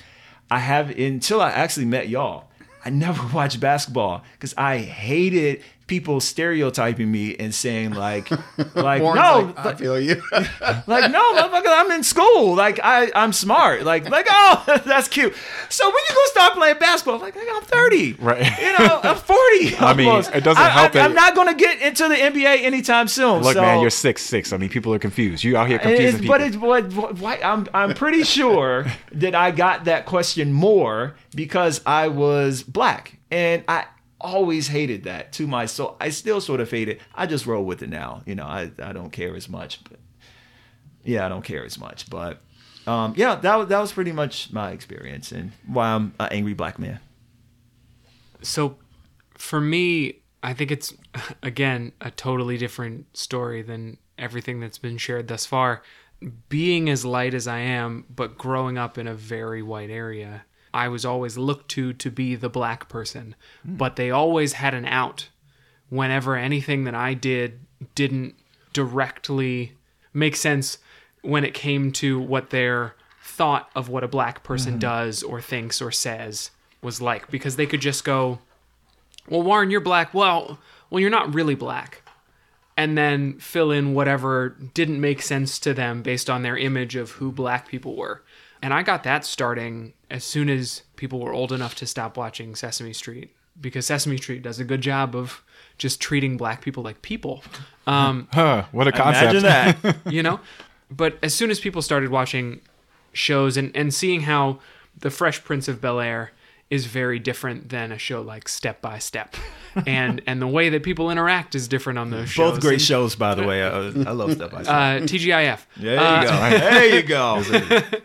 I 0.50 0.60
have 0.60 0.91
until 0.91 1.41
I 1.41 1.50
actually 1.52 1.86
met 1.88 2.08
y'all. 2.08 2.45
I 2.86 2.89
never 2.89 3.21
watched 3.36 3.60
basketball 3.60 4.23
because 4.34 4.54
I 4.58 4.78
hated 4.78 5.62
people 5.88 6.19
stereotyping 6.19 7.10
me 7.10 7.36
and 7.38 7.56
saying 7.56 7.91
like, 7.91 8.30
like 8.76 9.02
Warren's 9.02 9.15
no, 9.15 9.54
like, 9.56 9.65
I 9.65 9.76
feel 9.76 10.00
you. 10.00 10.21
like 10.86 11.12
no, 11.12 11.34
motherfucker, 11.34 11.63
I'm 11.67 11.91
in 11.91 12.04
school. 12.04 12.56
Like 12.56 12.80
I, 12.84 13.10
I'm 13.15 13.34
smart. 13.34 13.84
Like, 13.84 14.10
like 14.10 14.28
oh, 14.30 14.82
that's 14.86 15.08
cute. 15.08 15.34
So 15.69 15.86
when 15.86 15.95
you 15.95 16.15
gonna 16.15 16.28
start 16.28 16.54
playing 16.54 16.78
basketball? 16.78 17.19
Like, 17.19 17.36
I'm 17.38 17.63
30. 17.63 18.13
Right. 18.13 18.60
You 18.60 18.78
know, 18.78 19.00
I'm 19.04 19.15
40. 19.15 19.78
I 19.78 19.93
mean 19.95 20.08
almost. 20.08 20.36
it 20.36 20.43
doesn't 20.43 20.62
I, 20.62 20.69
help 20.69 20.95
I, 20.95 21.00
I'm 21.00 21.13
not 21.13 21.36
gonna 21.36 21.56
get 21.56 21.82
into 21.82 22.08
the 22.08 22.15
NBA 22.15 22.63
anytime 22.63 23.08
soon. 23.08 23.41
Look, 23.41 23.54
so, 23.54 23.62
man, 23.62 23.80
you're 23.80 23.89
six 23.89 24.21
six. 24.21 24.52
I 24.52 24.58
mean, 24.58 24.69
people 24.69 24.93
are 24.93 25.00
confused. 25.00 25.43
You 25.43 25.58
out 25.58 25.67
here 25.67 25.80
confusing 25.80 26.08
it's, 26.08 26.17
people. 26.21 26.34
but 26.34 26.41
it's 26.41 26.58
what, 26.58 26.93
but 26.93 27.19
why, 27.19 27.39
I'm 27.43 27.67
I'm 27.73 27.93
pretty 27.93 28.23
sure 28.23 28.86
that 29.13 29.36
I 29.36 29.52
got 29.52 29.86
that 29.86 30.06
question 30.06 30.52
more 30.52 31.15
because 31.34 31.82
I 31.86 32.10
was 32.10 32.63
black, 32.63 33.17
and 33.32 33.63
I 33.67 33.86
always 34.28 34.68
hated 34.68 35.06
that 35.06 35.32
to 35.34 35.48
my 35.48 35.66
soul. 35.66 35.96
I 36.00 36.10
still 36.10 36.42
sort 36.42 36.60
of 36.60 36.70
hate 36.70 36.90
it. 36.90 37.02
I 37.16 37.26
just 37.26 37.46
roll 37.46 37.63
with 37.63 37.82
it 37.82 37.90
now. 37.90 38.22
You 38.26 38.36
know, 38.36 38.46
I 38.46 38.72
I 38.84 38.92
don't 38.92 39.12
care 39.12 39.36
as 39.36 39.48
much. 39.48 39.84
But 39.84 40.00
yeah, 41.04 41.26
I 41.26 41.30
don't 41.30 41.44
care 41.44 41.63
as 41.63 41.80
much. 41.80 42.10
But 42.10 42.42
um, 42.86 43.13
yeah, 43.16 43.36
that 43.36 43.70
that 43.70 43.80
was 43.80 43.92
pretty 43.92 44.12
much 44.12 44.52
my 44.52 44.72
experience 44.72 45.32
and 45.32 45.54
why 45.66 45.88
I'm 45.88 46.13
an 46.20 46.30
angry 46.32 46.54
black 46.54 46.78
man. 46.78 47.00
So 48.42 48.78
for 49.36 49.62
me, 49.62 50.22
I 50.44 50.54
think 50.54 50.72
it's 50.72 50.94
again 51.44 51.94
a 52.02 52.12
totally 52.12 52.58
different 52.58 53.18
story 53.18 53.62
than 53.62 53.98
everything 54.18 54.60
that's 54.60 54.78
been 54.78 54.98
shared 54.98 55.28
thus 55.28 55.46
far. 55.46 55.84
Being 56.50 56.90
as 56.90 57.06
light 57.06 57.36
as 57.36 57.48
I 57.48 57.60
am, 57.60 58.06
but 58.10 58.40
growing 58.40 58.78
up 58.78 58.98
in 58.98 59.06
a 59.06 59.13
very 59.13 59.62
white 59.62 59.92
area, 59.92 60.46
I 60.73 60.88
was 60.88 61.06
always 61.06 61.38
looked 61.38 61.69
to 61.71 61.93
to 61.93 62.12
be 62.12 62.36
the 62.36 62.49
black 62.49 62.89
person, 62.89 63.36
but 63.63 63.95
they 63.95 64.12
always 64.12 64.53
had 64.53 64.73
an 64.73 64.86
out 64.86 65.30
whenever 65.89 66.36
anything 66.36 66.84
that 66.84 66.95
I 66.95 67.13
did 67.13 67.60
didn't 67.95 68.36
directly 68.73 69.73
make 70.13 70.36
sense 70.36 70.77
when 71.21 71.43
it 71.43 71.53
came 71.53 71.91
to 71.91 72.19
what 72.19 72.49
their 72.49 72.95
thought 73.21 73.69
of 73.75 73.89
what 73.89 74.03
a 74.03 74.08
black 74.08 74.43
person 74.43 74.73
mm-hmm. 74.73 74.80
does 74.80 75.23
or 75.23 75.41
thinks 75.41 75.82
or 75.82 75.91
says 75.91 76.51
was 76.82 77.01
like. 77.01 77.30
Because 77.30 77.56
they 77.56 77.65
could 77.65 77.82
just 77.82 78.03
go 78.03 78.39
well 79.27 79.43
Warren 79.43 79.71
you're 79.71 79.82
black. 79.82 80.13
Well 80.13 80.60
well 80.89 80.99
you're 80.99 81.10
not 81.10 81.34
really 81.34 81.56
black. 81.56 82.01
And 82.75 82.95
then 82.95 83.39
fill 83.39 83.71
in 83.71 83.95
whatever 83.95 84.49
didn't 84.75 85.01
make 85.01 85.21
sense 85.23 85.58
to 85.60 85.73
them 85.73 86.03
based 86.03 86.30
on 86.30 86.43
their 86.43 86.58
image 86.58 86.95
of 86.95 87.12
who 87.12 87.32
black 87.32 87.67
people 87.67 87.95
were. 87.95 88.23
And 88.62 88.73
I 88.73 88.84
got 88.84 89.03
that 89.03 89.25
starting 89.25 89.93
as 90.10 90.24
soon 90.24 90.50
as 90.50 90.84
people 90.96 91.20
were 91.20 91.34
old 91.34 91.52
enough 91.52 91.76
to 91.76 91.86
stop 91.86 92.17
watching 92.17 92.56
Sesame 92.56 92.93
Street 92.93 93.36
because 93.60 93.86
Sesame 93.86 94.17
Street 94.17 94.41
does 94.43 94.60
a 94.60 94.63
good 94.63 94.82
job 94.82 95.15
of 95.15 95.43
just 95.78 96.00
treating 96.02 96.38
black 96.38 96.62
people 96.62 96.84
like 96.84 97.02
people 97.02 97.43
um, 97.86 98.28
huh, 98.34 98.65
what 98.72 98.88
a 98.88 98.91
concept. 98.91 99.36
Imagine 99.36 99.43
that. 99.84 99.98
you 100.12 100.24
know 100.24 100.39
but 100.89 101.17
as 101.22 101.34
soon 101.34 101.52
as 101.52 101.60
people 101.60 101.82
started 101.82 102.10
watching 102.10 102.62
shows 103.13 103.58
and, 103.58 103.76
and 103.76 103.93
seeing 103.93 104.22
how 104.22 104.60
the 104.98 105.10
fresh 105.10 105.43
prince 105.43 105.67
of 105.67 105.82
bel 105.82 106.00
air 106.00 106.32
is 106.70 106.86
very 106.86 107.17
different 107.17 107.70
than 107.70 107.91
a 107.91 107.98
show 107.98 108.22
like 108.22 108.48
step 108.50 108.82
by 108.82 109.00
step 109.00 109.36
and 109.88 110.22
and 110.28 110.41
the 110.41 110.48
way 110.48 110.70
that 110.70 110.84
people 110.84 111.10
interact 111.10 111.56
is 111.56 111.67
different 111.67 111.98
on 112.00 112.10
those 112.10 112.30
shows 112.30 112.54
Both 112.54 112.62
great 112.62 112.74
And, 112.74 112.82
shows, 112.82 113.15
by 113.15 113.36
the 113.36 113.43
way. 113.43 113.63
I, 113.63 113.70
I 113.70 114.12
love 114.12 114.34
stuff 114.34 114.52
like 114.52 114.65
that. 114.65 115.02
uh, 115.02 115.06
tgif 115.06 115.62
There 115.78 116.93
you 116.93 117.04
go. 117.04 117.43
There 117.43 117.65
you 117.65 117.82
go. 117.82 117.98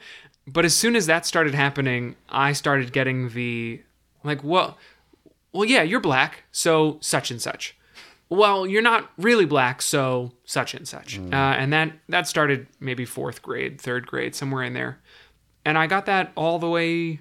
But 0.46 0.64
as 0.64 0.76
soon 0.76 0.96
as 0.96 1.06
that 1.06 1.24
started 1.26 1.54
happening 1.54 2.16
i 2.28 2.52
started 2.52 2.92
getting 2.92 3.28
the 3.30 3.80
like 4.24 4.42
well 4.42 4.76
well 5.52 5.64
yeah 5.64 5.82
you're 5.82 6.00
black 6.00 6.44
so 6.52 6.98
such 7.00 7.30
and 7.30 7.40
such. 7.40 7.76
Well 8.28 8.66
you're 8.66 8.82
not 8.82 9.10
really 9.18 9.44
black 9.44 9.82
so 9.82 10.32
such 10.44 10.74
and 10.74 10.88
such. 10.88 11.18
Uh, 11.18 11.34
and 11.34 11.72
that 11.72 11.92
that 12.08 12.26
started 12.26 12.66
maybe 12.80 13.04
fourth 13.04 13.42
grade 13.42 13.80
third 13.80 14.06
grade 14.06 14.34
somewhere 14.34 14.62
in 14.62 14.72
there. 14.72 15.00
And 15.64 15.76
i 15.76 15.86
got 15.86 16.06
that 16.06 16.32
all 16.34 16.58
the 16.58 16.68
way 16.68 17.20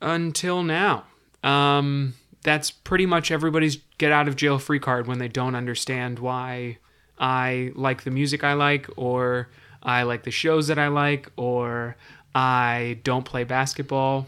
until 0.00 0.62
now. 0.62 1.04
Um 1.42 2.14
that's 2.42 2.70
pretty 2.70 3.06
much 3.06 3.30
everybody's 3.30 3.78
get 3.98 4.12
out 4.12 4.28
of 4.28 4.36
jail 4.36 4.58
free 4.58 4.78
card 4.80 5.06
when 5.06 5.18
they 5.18 5.28
don't 5.28 5.54
understand 5.54 6.18
why 6.18 6.78
I 7.18 7.72
like 7.74 8.02
the 8.02 8.10
music 8.10 8.42
I 8.42 8.54
like, 8.54 8.88
or 8.96 9.48
I 9.84 10.02
like 10.04 10.22
the 10.22 10.30
shows 10.30 10.68
that 10.68 10.78
I 10.78 10.88
like, 10.88 11.30
or 11.36 11.96
I 12.34 13.00
don't 13.04 13.24
play 13.24 13.44
basketball. 13.44 14.26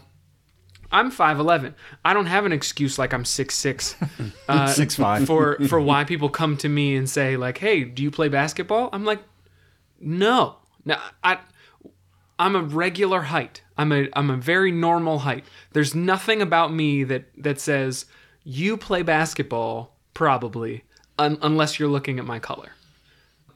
I'm 0.91 1.11
5'11. 1.11 1.73
I 2.05 2.13
don't 2.13 2.27
have 2.27 2.45
an 2.45 2.53
excuse 2.53 2.97
like 2.97 3.13
I'm 3.13 3.23
6'6 3.23 4.31
uh, 4.47 4.67
6'5". 4.67 5.25
for 5.25 5.57
for 5.67 5.81
why 5.81 6.05
people 6.05 6.29
come 6.29 6.55
to 6.57 6.69
me 6.69 6.95
and 6.95 7.09
say 7.09 7.35
like, 7.35 7.57
"Hey, 7.57 7.83
do 7.83 8.01
you 8.01 8.11
play 8.11 8.29
basketball?" 8.29 8.89
I'm 8.93 9.03
like, 9.03 9.19
"No." 9.99 10.57
No, 10.85 10.97
I 11.21 11.39
I'm 12.39 12.55
a 12.55 12.61
regular 12.61 13.23
height. 13.23 13.61
I'm 13.77 13.91
a 13.91 14.07
I'm 14.13 14.29
a 14.29 14.37
very 14.37 14.71
normal 14.71 15.19
height. 15.19 15.43
There's 15.73 15.93
nothing 15.93 16.41
about 16.41 16.71
me 16.73 17.03
that 17.03 17.25
that 17.37 17.59
says 17.59 18.05
you 18.45 18.77
play 18.77 19.01
basketball 19.01 19.97
probably 20.13 20.85
un- 21.19 21.37
unless 21.41 21.77
you're 21.77 21.89
looking 21.89 22.19
at 22.19 22.25
my 22.25 22.39
color. 22.39 22.69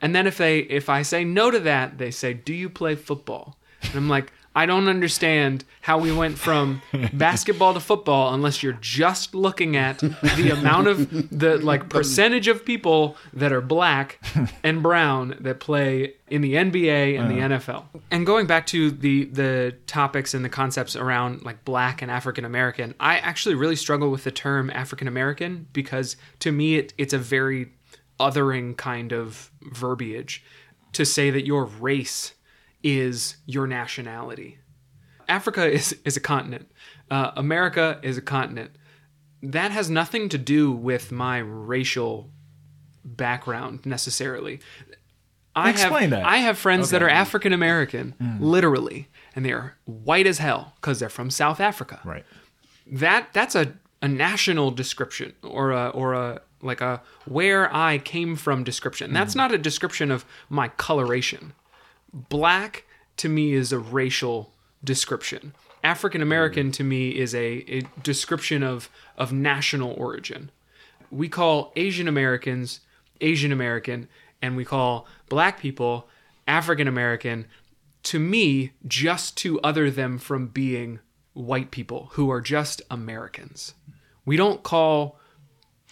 And 0.02 0.16
then 0.16 0.28
if 0.28 0.38
they 0.38 0.60
if 0.60 0.90
I 0.90 1.02
say 1.02 1.24
no 1.24 1.52
to 1.52 1.60
that, 1.60 1.98
they 1.98 2.12
say, 2.12 2.34
"Do 2.34 2.54
you 2.54 2.70
play 2.70 2.96
football?" 2.96 3.58
And 3.84 3.96
I'm 3.96 4.10
like, 4.10 4.32
I 4.54 4.66
don't 4.66 4.90
understand 4.90 5.64
how 5.80 5.98
we 5.98 6.12
went 6.12 6.38
from 6.38 6.82
basketball 7.14 7.74
to 7.74 7.80
football 7.80 8.34
unless 8.34 8.62
you're 8.62 8.74
just 8.74 9.34
looking 9.34 9.78
at 9.78 10.00
the 10.00 10.52
amount 10.52 10.88
of 10.88 11.10
the 11.32 11.58
like 11.58 11.88
percentage 11.88 12.50
of 12.50 12.66
people 12.66 13.16
that 13.32 13.54
are 13.54 13.62
black 13.62 14.20
and 14.64 14.84
brown 14.84 15.38
that 15.40 15.62
play 15.62 16.16
in 16.28 16.42
the 16.42 16.56
NBA 16.56 17.18
and 17.18 17.32
the 17.32 17.42
uh-huh. 17.42 17.60
NFL. 17.60 18.02
And 18.12 18.26
going 18.26 18.46
back 18.46 18.66
to 18.68 18.92
the 18.92 19.26
the 19.26 19.76
topics 19.88 20.34
and 20.34 20.44
the 20.44 20.50
concepts 20.50 20.98
around 20.98 21.44
like 21.44 21.64
black 21.64 22.02
and 22.02 22.12
African 22.12 22.44
American, 22.44 22.94
I 23.00 23.20
actually 23.20 23.56
really 23.56 23.78
struggle 23.78 24.10
with 24.10 24.26
the 24.26 24.32
term 24.32 24.70
African 24.72 25.08
American 25.08 25.68
because 25.72 26.18
to 26.40 26.52
me 26.52 26.76
it, 26.76 26.94
it's 26.98 27.14
a 27.14 27.18
very 27.18 27.72
othering 28.22 28.78
kind 28.78 29.12
of 29.12 29.52
verbiage 29.62 30.44
to 30.94 31.06
say 31.06 31.30
that 31.30 31.46
your 31.46 31.66
race 31.66 32.34
is 32.84 33.38
your 33.46 33.68
nationality. 33.68 34.58
Africa 35.28 35.70
is, 35.72 35.96
is 36.06 36.18
a 36.18 36.20
continent. 36.20 36.72
Uh, 37.10 37.32
America 37.36 38.00
is 38.04 38.18
a 38.18 38.22
continent. 38.22 38.72
That 39.44 39.72
has 39.72 39.90
nothing 39.90 40.30
to 40.30 40.38
do 40.38 40.72
with 40.72 41.12
my 41.12 41.38
racial 41.40 42.30
background 43.04 43.86
necessarily. 43.86 44.60
I 45.56 45.70
Explain 45.72 46.02
have 46.04 46.10
that. 46.12 46.26
I 46.26 46.38
have 46.38 46.58
friends 46.58 46.92
that 46.92 47.04
are 47.04 47.10
African 47.10 47.52
American, 47.52 48.16
literally, 48.40 49.10
and 49.36 49.46
they 49.46 49.52
are 49.52 49.76
white 49.86 50.26
as 50.28 50.38
hell 50.38 50.74
because 50.76 51.00
they're 51.00 51.10
from 51.10 51.30
South 51.30 51.60
Africa 51.60 52.00
Right. 52.06 52.24
that 52.88 53.30
that's 53.34 53.56
a, 53.56 53.74
a 54.02 54.08
national 54.08 54.72
description 54.72 55.34
or 55.44 55.72
a 55.72 55.90
or 55.90 56.14
a 56.14 56.42
like 56.62 56.82
a 56.82 57.02
where 57.26 57.74
I 57.76 57.98
came 57.98 58.36
from 58.36 58.64
description. 58.64 59.14
That's 59.14 59.32
mm-hmm. 59.32 59.40
not 59.40 59.52
a 59.54 59.58
description 59.58 60.12
of 60.12 60.26
my 60.50 60.70
coloration. 60.70 61.54
Black 62.14 62.86
to 63.18 63.30
me 63.30 63.54
is 63.54 63.72
a 63.72 63.80
racial 63.80 64.52
description. 64.84 65.54
African 65.84 66.22
American 66.22 66.68
mm-hmm. 66.68 66.72
to 66.72 66.84
me 66.84 67.10
is 67.10 67.34
a, 67.34 67.64
a 67.68 67.82
description 68.04 68.64
of 68.64 68.90
of 69.18 69.34
national 69.34 69.94
origin. 69.94 70.52
We 71.10 71.30
call 71.30 71.72
Asian 71.76 72.08
Americans 72.08 72.82
Asian 73.20 73.52
American 73.52 74.08
and 74.42 74.56
we 74.56 74.66
call 74.66 75.08
black 75.30 75.60
people 75.60 76.08
African 76.48 76.88
American 76.88 77.46
to 78.04 78.20
me 78.20 78.72
just 78.88 79.38
to 79.38 79.60
other 79.62 79.92
them 79.92 80.18
from 80.18 80.48
being 80.48 81.00
white 81.34 81.72
people 81.72 82.10
who 82.14 82.30
are 82.30 82.42
just 82.42 82.82
Americans. 82.90 83.74
We 84.26 84.38
don't 84.38 84.64
call 84.64 85.20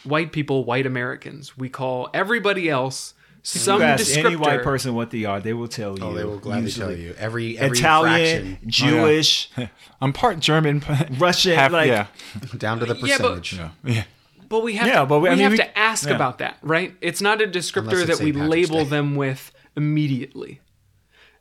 white 0.04 0.32
people 0.32 0.64
white 0.66 0.86
Americans. 0.86 1.58
We 1.58 1.70
call 1.70 2.10
everybody 2.14 2.70
else 2.70 3.14
some 3.42 3.80
you 3.80 3.88
ask 3.88 4.04
descriptor. 4.06 4.26
any 4.26 4.36
white 4.36 4.64
person 4.64 4.94
what 4.96 5.12
they 5.12 5.24
are, 5.26 5.40
they 5.40 5.54
will 5.54 5.68
tell 5.70 5.98
you. 5.98 6.04
Oh, 6.04 6.14
they 6.14 6.24
will 6.26 6.38
gladly 6.40 6.64
usually. 6.66 6.96
tell 6.96 7.04
you 7.06 7.16
every 7.18 7.58
every 7.58 7.78
Italian, 7.78 8.42
fraction 8.58 8.60
Jewish, 8.70 9.50
I'm 10.02 10.14
part 10.14 10.40
German, 10.40 10.84
Russian, 11.18 11.56
half, 11.56 11.72
like- 11.72 11.88
yeah, 11.88 12.08
down 12.58 12.80
to 12.80 12.86
the 12.86 12.96
Yeah, 12.96 13.18
but- 13.20 13.40
percentage. 13.42 13.54
yeah, 13.54 13.70
yeah. 13.84 14.04
But 14.50 14.64
we 14.64 14.74
have 14.76 14.88
Yeah, 14.88 15.00
to, 15.02 15.06
but 15.06 15.20
we- 15.20 15.24
we, 15.24 15.30
I 15.30 15.36
mean, 15.36 15.44
have 15.44 15.52
we- 15.54 15.58
to 15.60 15.78
ask 15.78 16.08
yeah. 16.10 16.16
about 16.16 16.40
that, 16.40 16.58
right? 16.64 16.96
It's 17.02 17.22
not 17.22 17.42
a 17.42 17.46
descriptor 17.48 18.06
that 18.08 18.20
we 18.20 18.32
Patrick's 18.34 18.50
label 18.50 18.84
Day. 18.84 18.90
them 18.90 19.16
with 19.16 19.52
immediately. 19.78 20.60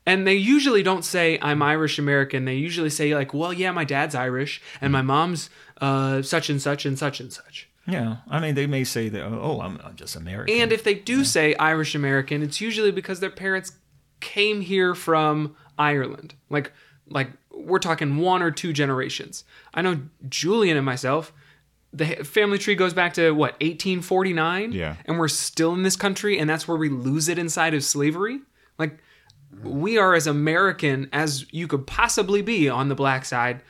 And 0.06 0.26
they 0.26 0.34
usually 0.36 0.82
don't 0.82 1.04
say 1.04 1.38
I'm 1.42 1.62
Irish 1.62 1.98
American. 1.98 2.44
They 2.46 2.54
usually 2.54 2.88
say 2.90 3.14
like, 3.14 3.34
"Well, 3.34 3.52
yeah, 3.52 3.72
my 3.72 3.84
dad's 3.84 4.14
Irish 4.14 4.62
and 4.80 4.90
my 4.92 5.02
mom's 5.02 5.50
uh, 5.82 6.22
such 6.22 6.48
and 6.48 6.62
such 6.62 6.86
and 6.86 6.98
such 6.98 7.20
and 7.20 7.30
such." 7.32 7.68
Yeah, 7.88 8.16
I 8.29 8.38
mean, 8.40 8.55
they 8.55 8.66
may 8.66 8.85
say 8.85 9.09
that. 9.09 9.22
Oh, 9.24 9.61
I'm, 9.62 9.81
I'm 9.83 9.96
just 9.96 10.14
American. 10.14 10.55
And 10.61 10.72
if 10.72 10.85
they 10.85 10.94
do 10.94 11.24
say 11.24 11.55
Irish 11.57 11.94
American, 11.94 12.42
it's 12.42 12.61
usually 12.61 12.90
because 12.92 13.20
their 13.20 13.31
parents 13.31 13.72
came 14.20 14.61
here 14.61 14.94
from 14.94 15.57
Ireland. 15.79 16.35
Like 16.51 16.72
like 17.09 17.31
we're 17.51 17.79
talking 17.79 18.18
one 18.18 18.42
or 18.42 18.51
two 18.51 18.72
generations. 18.72 19.44
I 19.74 19.83
know 19.83 20.01
Julian 20.29 20.77
and 20.77 20.85
myself 20.87 21.33
the 21.90 22.05
family 22.16 22.59
tree 22.59 22.74
goes 22.74 22.92
back 22.92 23.14
to 23.14 23.31
what 23.31 23.53
1849 23.62 24.72
Yeah. 24.72 24.96
and 25.07 25.18
we're 25.18 25.27
still 25.29 25.72
in 25.72 25.85
this 25.85 25.96
country 25.96 26.38
and 26.38 26.48
that's 26.48 26.68
where 26.68 26.77
we 26.77 26.90
lose 26.90 27.29
it 27.29 27.38
inside 27.38 27.72
of 27.72 27.83
slavery 27.83 28.40
like 28.79 28.98
we 29.62 29.96
are 29.96 30.12
as 30.14 30.27
american 30.27 31.09
as 31.14 31.46
you 31.51 31.66
could 31.66 31.87
possibly 31.87 32.42
be 32.42 32.68
on 32.68 32.90
the 32.90 32.94
black 32.94 33.24
side 33.24 33.62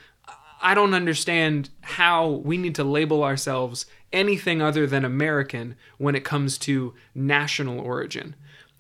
i 0.61 0.75
don't 0.75 0.95
understand 0.95 1.71
how 1.83 2.29
we 2.29 2.57
need 2.59 2.75
to 2.75 2.83
label 2.83 3.23
ourselves 3.23 3.87
anything 4.12 4.61
other 4.62 4.87
than 4.87 5.05
american 5.05 5.75
when 5.99 6.14
it 6.14 6.25
comes 6.25 6.59
to 6.59 6.94
national 7.14 7.81
origin 7.81 8.35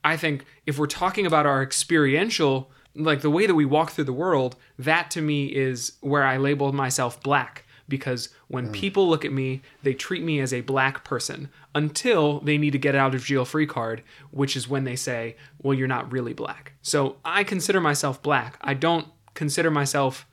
i 0.04 0.16
think 0.16 0.44
if 0.66 0.78
we're 0.78 0.86
talking 0.86 1.26
about 1.26 1.46
our 1.46 1.62
experiential 1.62 2.70
like 2.94 3.20
the 3.20 3.30
way 3.30 3.46
that 3.46 3.54
we 3.54 3.64
walk 3.64 3.90
through 3.90 4.04
the 4.04 4.12
world 4.12 4.56
that 4.78 5.10
to 5.10 5.20
me 5.20 5.46
is 5.46 5.92
where 6.00 6.24
i 6.24 6.36
label 6.36 6.72
myself 6.72 7.20
black 7.22 7.64
because 7.88 8.28
when 8.48 8.68
mm. 8.68 8.72
people 8.72 9.08
look 9.08 9.24
at 9.24 9.32
me, 9.32 9.62
they 9.82 9.94
treat 9.94 10.22
me 10.22 10.40
as 10.40 10.52
a 10.52 10.60
black 10.60 11.04
person 11.04 11.48
until 11.74 12.40
they 12.40 12.58
need 12.58 12.72
to 12.72 12.78
get 12.78 12.94
out 12.94 13.14
of 13.14 13.24
jail 13.24 13.44
free 13.44 13.66
card, 13.66 14.02
which 14.30 14.56
is 14.56 14.68
when 14.68 14.84
they 14.84 14.96
say, 14.96 15.36
well, 15.62 15.74
you're 15.74 15.88
not 15.88 16.12
really 16.12 16.34
black. 16.34 16.74
So 16.82 17.16
I 17.24 17.44
consider 17.44 17.80
myself 17.80 18.22
black. 18.22 18.58
I 18.60 18.74
don't 18.74 19.08
consider 19.34 19.70
myself 19.70 20.26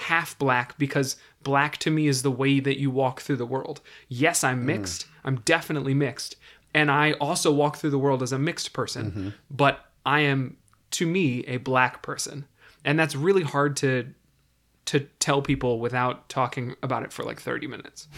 half 0.00 0.38
black 0.38 0.78
because 0.78 1.16
black 1.42 1.76
to 1.78 1.90
me 1.90 2.08
is 2.08 2.22
the 2.22 2.30
way 2.30 2.60
that 2.60 2.78
you 2.78 2.90
walk 2.90 3.20
through 3.20 3.36
the 3.36 3.46
world. 3.46 3.80
Yes, 4.08 4.42
I'm 4.42 4.62
mm. 4.62 4.66
mixed. 4.66 5.06
I'm 5.24 5.36
definitely 5.40 5.94
mixed. 5.94 6.36
And 6.72 6.90
I 6.90 7.12
also 7.12 7.52
walk 7.52 7.76
through 7.76 7.90
the 7.90 7.98
world 7.98 8.22
as 8.22 8.32
a 8.32 8.38
mixed 8.38 8.72
person, 8.72 9.10
mm-hmm. 9.10 9.28
but 9.50 9.86
I 10.06 10.20
am, 10.20 10.56
to 10.92 11.06
me, 11.06 11.44
a 11.46 11.56
black 11.58 12.00
person. 12.02 12.46
And 12.84 12.98
that's 12.98 13.14
really 13.14 13.42
hard 13.42 13.76
to 13.78 14.14
to 14.86 15.00
tell 15.20 15.40
people 15.40 15.78
without 15.78 16.28
talking 16.28 16.74
about 16.82 17.04
it 17.04 17.12
for 17.12 17.22
like 17.22 17.38
30 17.38 17.68
minutes. 17.68 18.08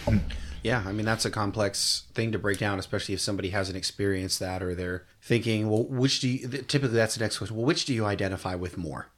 Yeah, 0.62 0.82
I 0.86 0.92
mean 0.92 1.04
that's 1.04 1.24
a 1.24 1.30
complex 1.30 2.04
thing 2.14 2.32
to 2.32 2.38
break 2.38 2.58
down, 2.58 2.78
especially 2.78 3.14
if 3.14 3.20
somebody 3.20 3.50
hasn't 3.50 3.76
experienced 3.76 4.38
that 4.38 4.62
or 4.62 4.74
they're 4.74 5.04
thinking, 5.20 5.68
well, 5.68 5.84
which 5.84 6.20
do 6.20 6.28
you? 6.28 6.48
Typically, 6.48 6.96
that's 6.96 7.16
the 7.16 7.24
next 7.24 7.38
question. 7.38 7.56
Well, 7.56 7.66
which 7.66 7.84
do 7.84 7.92
you 7.92 8.04
identify 8.04 8.54
with 8.54 8.78
more? 8.78 9.08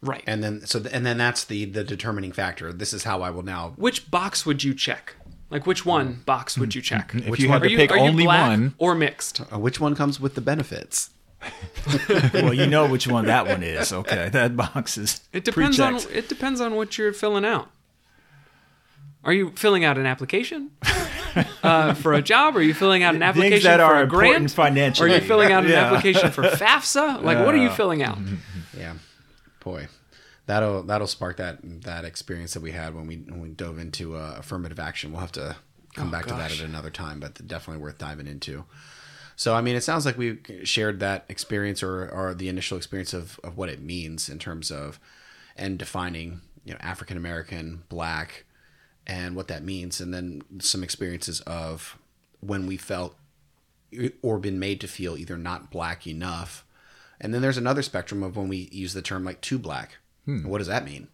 Right. 0.00 0.22
And 0.26 0.42
then 0.44 0.64
so 0.66 0.82
and 0.92 1.04
then 1.04 1.18
that's 1.18 1.44
the 1.44 1.64
the 1.64 1.82
determining 1.84 2.32
factor. 2.32 2.72
This 2.72 2.92
is 2.92 3.04
how 3.04 3.22
I 3.22 3.30
will 3.30 3.42
now. 3.42 3.74
which 3.76 4.10
box 4.10 4.46
would 4.46 4.62
you 4.62 4.74
check? 4.74 5.16
Like 5.50 5.66
which 5.66 5.84
one 5.86 6.22
box 6.26 6.56
would 6.58 6.74
you 6.74 6.82
check? 6.82 7.12
If 7.14 7.26
Which 7.28 7.40
you 7.40 7.48
one? 7.48 7.62
had 7.62 7.68
to 7.70 7.76
pick 7.76 7.90
only 7.92 8.24
black 8.24 8.48
one- 8.50 8.74
or 8.78 8.94
mixed? 8.94 9.40
Uh, 9.52 9.58
which 9.58 9.80
one 9.80 9.94
comes 9.96 10.20
with 10.20 10.34
the 10.34 10.40
benefits? 10.40 11.10
well, 12.34 12.52
you 12.52 12.66
know 12.66 12.86
which 12.88 13.06
one 13.06 13.26
that 13.26 13.46
one 13.46 13.62
is. 13.62 13.92
Okay, 13.92 14.28
that 14.30 14.56
box 14.56 14.98
is. 14.98 15.20
It 15.32 15.44
depends 15.44 15.78
on 15.80 15.92
pre-checked. 15.94 16.14
it 16.14 16.28
depends 16.28 16.60
on 16.60 16.74
what 16.74 16.98
you're 16.98 17.12
filling 17.12 17.44
out. 17.44 17.70
Are 19.24 19.32
you 19.32 19.50
filling 19.56 19.84
out 19.84 19.98
an 19.98 20.06
application 20.06 20.70
uh, 21.62 21.94
for 21.94 22.12
a 22.14 22.22
job? 22.22 22.56
Are 22.56 22.62
you 22.62 22.74
filling 22.74 23.02
out 23.02 23.14
an 23.14 23.20
Things 23.20 23.36
application 23.36 23.64
that 23.70 23.76
for 23.78 23.82
are 23.84 24.00
a 24.00 24.02
important 24.04 24.36
grant? 24.36 24.50
financially. 24.52 25.10
Or 25.10 25.12
are 25.12 25.16
you 25.20 25.26
filling 25.26 25.52
out 25.52 25.64
an 25.64 25.70
Yeah. 25.70 25.84
application 25.92 26.30
for 26.30 26.42
FAFSA? 26.48 27.22
Like, 27.22 27.38
what 27.44 27.54
are 27.54 27.58
you 27.58 27.70
filling 27.70 28.02
out? 28.02 28.18
Yeah, 28.76 28.94
boy, 29.60 29.88
that'll 30.46 30.82
that'll 30.82 31.06
spark 31.06 31.36
that 31.38 31.58
that 31.62 32.04
experience 32.04 32.54
that 32.54 32.62
we 32.62 32.72
had 32.72 32.94
when 32.94 33.06
we 33.06 33.16
when 33.16 33.40
we 33.40 33.48
dove 33.48 33.78
into 33.78 34.16
uh, 34.16 34.36
affirmative 34.38 34.78
action. 34.78 35.12
We'll 35.12 35.20
have 35.20 35.32
to 35.32 35.56
come 35.94 36.10
back 36.10 36.26
to 36.26 36.34
that 36.34 36.52
at 36.52 36.60
another 36.60 36.90
time, 36.90 37.20
but 37.20 37.46
definitely 37.46 37.82
worth 37.82 37.98
diving 37.98 38.26
into. 38.26 38.64
So, 39.36 39.54
I 39.54 39.60
mean, 39.60 39.76
it 39.76 39.82
sounds 39.82 40.04
like 40.04 40.18
we 40.18 40.38
shared 40.64 40.98
that 40.98 41.24
experience 41.28 41.80
or, 41.80 42.08
or 42.10 42.34
the 42.34 42.48
initial 42.48 42.76
experience 42.76 43.14
of, 43.14 43.38
of 43.44 43.56
what 43.56 43.68
it 43.68 43.80
means 43.80 44.28
in 44.28 44.40
terms 44.40 44.72
of 44.72 44.98
and 45.56 45.78
defining, 45.78 46.40
you 46.64 46.72
know, 46.72 46.78
African 46.80 47.16
American, 47.16 47.84
black, 47.88 48.44
and 49.06 49.36
what 49.36 49.46
that 49.46 49.62
means, 49.62 50.00
and 50.00 50.12
then 50.12 50.42
some 50.58 50.82
experiences 50.82 51.40
of 51.42 51.96
when 52.40 52.66
we 52.66 52.76
felt 52.76 53.16
or 54.22 54.38
been 54.38 54.58
made 54.58 54.80
to 54.80 54.88
feel 54.88 55.16
either 55.16 55.38
not 55.38 55.70
black 55.70 56.06
enough. 56.06 56.64
And 57.20 57.34
then 57.34 57.42
there's 57.42 57.56
another 57.58 57.82
spectrum 57.82 58.22
of 58.22 58.36
when 58.36 58.48
we 58.48 58.68
use 58.72 58.92
the 58.94 59.02
term 59.02 59.24
like 59.24 59.40
too 59.40 59.58
black. 59.58 59.98
Hmm. 60.24 60.46
What 60.46 60.58
does 60.58 60.66
that 60.68 60.84
mean? 60.84 61.08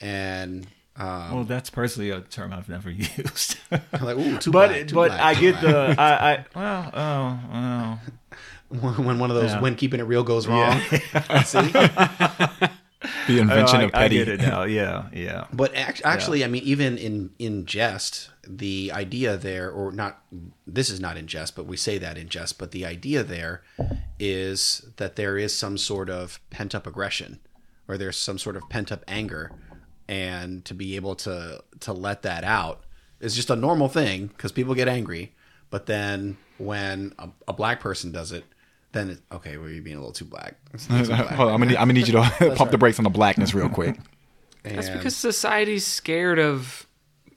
And 0.00 0.66
um, 0.96 1.34
well, 1.34 1.44
that's 1.44 1.70
personally 1.70 2.10
a 2.10 2.20
term 2.22 2.52
I've 2.52 2.68
never 2.68 2.90
used. 2.90 3.56
like, 3.70 4.16
ooh, 4.16 4.36
too 4.38 4.50
but 4.50 4.68
black, 4.68 4.86
too 4.88 4.94
but 4.94 5.08
black, 5.08 5.20
I 5.20 5.34
get 5.40 5.60
black. 5.60 5.96
the 5.96 6.00
I, 6.02 6.32
I 6.32 6.44
well 6.54 6.90
oh 6.94 8.00
well 8.70 8.92
when 9.04 9.18
one 9.18 9.30
of 9.30 9.36
those 9.36 9.52
Yeah. 9.52 9.60
when 9.60 9.74
keeping 9.76 10.00
it 10.00 10.04
real 10.04 10.22
goes 10.24 10.46
wrong. 10.46 10.80
See? 11.44 11.72
The 13.26 13.38
invention 13.40 13.80
I, 13.80 13.82
of 13.84 13.90
I 13.94 13.98
petty. 13.98 14.16
get 14.16 14.28
it 14.28 14.40
now. 14.40 14.62
Yeah, 14.64 15.08
yeah. 15.12 15.46
But 15.52 15.74
act- 15.74 16.02
actually, 16.04 16.44
I 16.44 16.48
mean, 16.48 16.62
even 16.64 16.96
in 16.98 17.30
in 17.38 17.66
jest, 17.66 18.30
the 18.46 18.90
idea 18.92 19.36
there, 19.36 19.70
or 19.70 19.92
not, 19.92 20.22
this 20.66 20.90
is 20.90 21.00
not 21.00 21.16
in 21.16 21.26
jest, 21.26 21.54
but 21.54 21.66
we 21.66 21.76
say 21.76 21.98
that 21.98 22.16
in 22.16 22.28
jest. 22.28 22.58
But 22.58 22.70
the 22.70 22.86
idea 22.86 23.22
there 23.22 23.62
is 24.18 24.86
that 24.96 25.16
there 25.16 25.36
is 25.38 25.56
some 25.56 25.78
sort 25.78 26.08
of 26.10 26.40
pent 26.50 26.74
up 26.74 26.86
aggression, 26.86 27.38
or 27.86 27.98
there's 27.98 28.16
some 28.16 28.38
sort 28.38 28.56
of 28.56 28.68
pent 28.68 28.90
up 28.90 29.04
anger, 29.06 29.52
and 30.08 30.64
to 30.64 30.74
be 30.74 30.96
able 30.96 31.14
to 31.16 31.62
to 31.80 31.92
let 31.92 32.22
that 32.22 32.44
out 32.44 32.84
is 33.20 33.34
just 33.34 33.50
a 33.50 33.56
normal 33.56 33.88
thing 33.88 34.28
because 34.28 34.52
people 34.52 34.74
get 34.74 34.88
angry. 34.88 35.34
But 35.70 35.86
then 35.86 36.38
when 36.56 37.12
a, 37.18 37.28
a 37.48 37.52
black 37.52 37.80
person 37.80 38.10
does 38.10 38.32
it, 38.32 38.44
then 38.98 39.10
it, 39.10 39.20
okay, 39.32 39.56
well, 39.56 39.68
you're 39.68 39.82
being 39.82 39.96
a 39.96 40.00
little 40.00 40.12
too 40.12 40.24
black. 40.24 40.56
It's 40.74 40.88
a 40.88 40.92
little 40.92 41.06
too 41.06 41.12
black. 41.22 41.36
Hold 41.36 41.48
on, 41.48 41.54
I'm 41.54 41.60
gonna 41.60 41.70
need, 41.70 41.76
I'm 41.76 41.88
gonna 41.88 41.92
need 41.94 42.08
you 42.08 42.14
to 42.14 42.54
pump 42.56 42.70
the 42.70 42.78
brakes 42.78 42.98
on 42.98 43.04
the 43.04 43.10
blackness 43.10 43.54
real 43.54 43.68
quick. 43.68 43.98
That's 44.64 44.90
because 44.90 45.16
society's 45.16 45.86
scared 45.86 46.38
of 46.38 46.86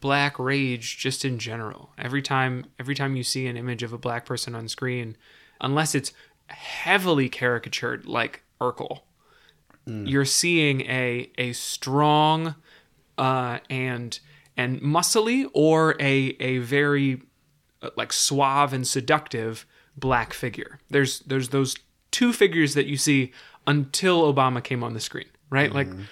black 0.02 0.38
rage 0.39 0.97
just 0.97 1.24
in 1.24 1.38
general. 1.38 1.91
Every 1.97 2.21
time 2.21 2.65
every 2.80 2.95
time 2.95 3.15
you 3.15 3.24
see 3.24 3.47
an 3.47 3.56
image 3.56 3.84
of 3.84 3.93
a 3.93 3.97
black 3.97 4.26
person 4.26 4.56
on 4.56 4.67
screen, 4.67 5.15
unless 5.62 5.95
it's 5.95 6.12
heavily 6.47 7.30
caricatured 7.30 8.06
like 8.06 8.43
Urkel, 8.60 9.02
you're 9.86 10.26
seeing 10.26 10.82
a 10.82 11.32
a 11.38 11.54
strong 11.54 12.56
uh, 13.17 13.60
and 13.69 14.19
and 14.58 14.82
muscly 14.82 15.50
or 15.54 15.95
a 16.00 16.36
a 16.39 16.58
very 16.60 17.21
uh, 17.82 17.89
like 17.95 18.12
suave 18.12 18.74
and 18.74 18.88
seductive 18.88 19.65
black 19.97 20.34
figure. 20.34 20.80
There's 20.89 21.19
there's 21.21 21.49
those 21.49 21.75
two 22.12 22.34
figures 22.34 22.73
that 22.73 22.86
you 22.86 22.97
see 22.97 23.32
until 23.67 24.32
Obama 24.32 24.63
came 24.63 24.84
on 24.84 24.93
the 24.93 24.99
screen, 24.99 25.30
right? 25.49 25.71
Like 25.71 25.88
mm-hmm. 25.88 26.04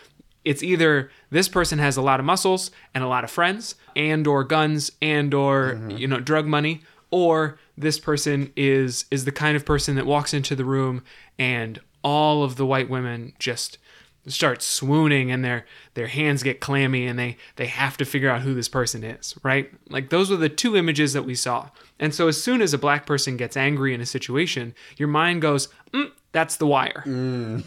it's 0.46 0.64
either 0.64 1.12
this 1.30 1.50
person 1.50 1.80
has 1.80 1.98
a 1.98 2.02
lot 2.02 2.20
of 2.20 2.26
muscles 2.26 2.72
and 2.94 3.04
a 3.04 3.08
lot 3.08 3.24
of 3.24 3.32
friends 3.32 3.76
and 3.96 4.26
or 4.28 4.44
guns 4.44 4.92
and 5.02 5.34
or 5.34 5.74
mm-hmm. 5.74 5.92
you 5.92 6.08
know 6.08 6.20
drug 6.20 6.46
money 6.46 6.82
or 7.12 7.58
this 7.78 8.00
person 8.00 8.52
is 8.56 9.06
is 9.12 9.26
the 9.26 9.32
kind 9.32 9.56
of 9.56 9.66
person 9.66 9.96
that 9.96 10.06
walks 10.06 10.34
into 10.34 10.56
the 10.56 10.66
room 10.66 11.04
and 11.38 11.80
all 12.04 12.44
of 12.44 12.56
the 12.56 12.66
white 12.66 12.90
women 12.90 13.34
just 13.40 13.78
start 14.30 14.62
swooning 14.62 15.32
and 15.32 15.44
their 15.44 15.66
their 15.94 16.08
hands 16.08 16.44
get 16.44 16.60
clammy 16.60 17.06
and 17.06 17.18
they 17.20 17.38
they 17.58 17.68
have 17.68 17.98
to 17.98 18.06
figure 18.06 18.30
out 18.30 18.42
who 18.42 18.54
this 18.54 18.70
person 18.70 19.04
is 19.04 19.36
right 19.44 19.72
like 19.90 20.10
those 20.10 20.30
were 20.30 20.38
the 20.38 20.50
two 20.50 20.76
images 20.78 21.14
that 21.14 21.24
we 21.24 21.36
saw 21.36 21.70
and 22.00 22.14
so 22.14 22.28
as 22.28 22.42
soon 22.42 22.62
as 22.62 22.74
a 22.74 22.78
black 22.78 23.06
person 23.06 23.38
gets 23.38 23.58
angry 23.58 23.94
in 23.94 24.02
a 24.02 24.06
situation 24.06 24.74
your 24.98 25.08
mind 25.08 25.42
goes 25.42 25.68
mm, 25.92 26.12
that's 26.32 26.58
the 26.58 26.68
wire 26.68 27.04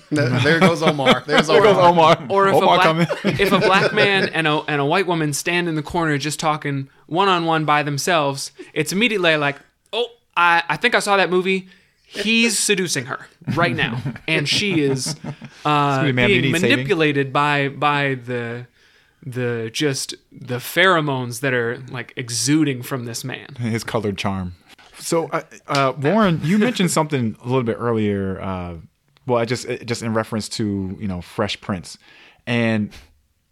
there 0.10 0.60
goes 0.60 0.82
Omar. 0.82 1.24
There's 1.26 1.48
There 1.48 1.62
goes 1.62 1.76
Omar. 1.76 2.26
or 2.28 2.48
if 2.48 2.54
Omar 2.54 2.88
a 2.88 2.94
black, 2.94 3.24
if 3.24 3.52
a 3.52 3.58
black 3.58 3.92
man 3.92 4.28
and 4.28 4.46
a 4.46 4.60
and 4.68 4.80
a 4.80 4.84
white 4.84 5.06
woman 5.06 5.32
stand 5.32 5.68
in 5.68 5.74
the 5.74 5.82
corner 5.82 6.16
just 6.18 6.38
talking 6.38 6.88
one 7.06 7.28
on 7.28 7.44
one 7.44 7.64
by 7.64 7.82
themselves, 7.82 8.52
it's 8.72 8.92
immediately 8.92 9.36
like, 9.36 9.56
oh, 9.92 10.06
I 10.36 10.62
I 10.68 10.76
think 10.76 10.94
I 10.94 11.00
saw 11.00 11.16
that 11.16 11.28
movie. 11.30 11.68
He's 12.12 12.58
seducing 12.58 13.06
her 13.06 13.26
right 13.54 13.74
now, 13.74 14.00
and 14.28 14.46
she 14.48 14.82
is 14.82 15.16
uh, 15.64 16.02
being 16.02 16.14
need 16.16 16.52
saving? 16.52 16.52
manipulated 16.52 17.32
by 17.32 17.68
by 17.68 18.14
the 18.14 18.66
the 19.24 19.70
just 19.72 20.14
the 20.30 20.56
pheromones 20.56 21.40
that 21.40 21.54
are 21.54 21.78
like 21.90 22.12
exuding 22.16 22.82
from 22.82 23.04
this 23.06 23.24
man. 23.24 23.54
his 23.58 23.82
colored 23.84 24.18
charm. 24.18 24.54
So, 24.98 25.28
uh, 25.28 25.42
uh, 25.66 25.92
Warren, 25.98 26.40
you 26.44 26.58
mentioned 26.58 26.90
something 26.98 27.36
a 27.42 27.46
little 27.46 27.64
bit 27.64 27.76
earlier. 27.78 28.40
Uh, 28.40 28.76
well, 29.26 29.38
I 29.38 29.44
just 29.44 29.66
just 29.84 30.02
in 30.02 30.12
reference 30.14 30.48
to 30.50 30.96
you 31.00 31.08
know 31.08 31.20
Fresh 31.20 31.60
Prince, 31.60 31.98
and 32.46 32.92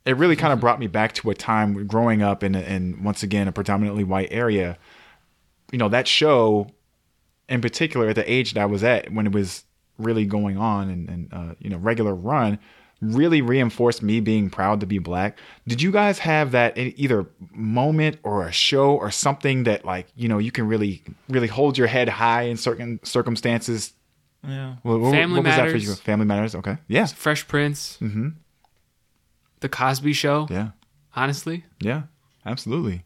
it 0.04 0.16
really 0.16 0.36
kind 0.36 0.52
of 0.52 0.60
brought 0.60 0.78
me 0.78 0.86
back 0.86 1.12
to 1.14 1.30
a 1.30 1.34
time 1.34 1.86
growing 1.86 2.22
up 2.22 2.42
in 2.42 2.54
in 2.54 3.02
once 3.02 3.22
again 3.22 3.48
a 3.48 3.52
predominantly 3.52 4.04
white 4.04 4.28
area. 4.30 4.76
You 5.72 5.78
know 5.78 5.88
that 5.88 6.06
show, 6.08 6.70
in 7.50 7.60
particular, 7.60 8.08
at 8.08 8.14
the 8.16 8.30
age 8.32 8.54
that 8.54 8.60
I 8.60 8.66
was 8.66 8.82
at 8.82 9.12
when 9.12 9.26
it 9.26 9.32
was 9.32 9.64
really 9.98 10.24
going 10.24 10.56
on 10.56 10.88
and, 10.88 11.08
and 11.10 11.28
uh, 11.32 11.54
you 11.58 11.68
know 11.68 11.76
regular 11.76 12.14
run, 12.14 12.58
really 13.02 13.42
reinforced 13.42 14.02
me 14.02 14.20
being 14.20 14.48
proud 14.50 14.80
to 14.80 14.86
be 14.86 14.98
black. 14.98 15.38
Did 15.66 15.82
you 15.82 15.90
guys 15.90 16.18
have 16.20 16.52
that 16.52 16.78
either 16.78 17.26
moment 17.52 18.18
or 18.22 18.46
a 18.46 18.52
show 18.52 18.94
or 18.94 19.10
something 19.10 19.64
that 19.64 19.84
like 19.84 20.06
you 20.16 20.28
know 20.28 20.38
you 20.38 20.52
can 20.52 20.66
really 20.68 21.02
really 21.28 21.48
hold 21.48 21.76
your 21.76 21.86
head 21.88 22.08
high 22.08 22.42
in 22.42 22.56
certain 22.56 23.00
circumstances? 23.02 23.92
Yeah. 24.46 24.76
What, 24.82 25.00
what- 25.00 25.10
Family 25.12 25.40
what 25.40 25.46
was 25.46 25.56
that 25.56 25.70
for 25.70 25.76
you? 25.76 25.94
Family 25.94 26.24
Matters. 26.24 26.54
Okay. 26.54 26.78
Yeah. 26.88 27.04
Fresh 27.06 27.46
Prince, 27.48 27.98
Mm-hmm. 28.00 28.28
the 29.60 29.68
Cosby 29.68 30.12
Show. 30.14 30.46
Yeah. 30.50 30.70
Honestly, 31.14 31.64
Yeah. 31.80 32.02
Absolutely. 32.46 33.02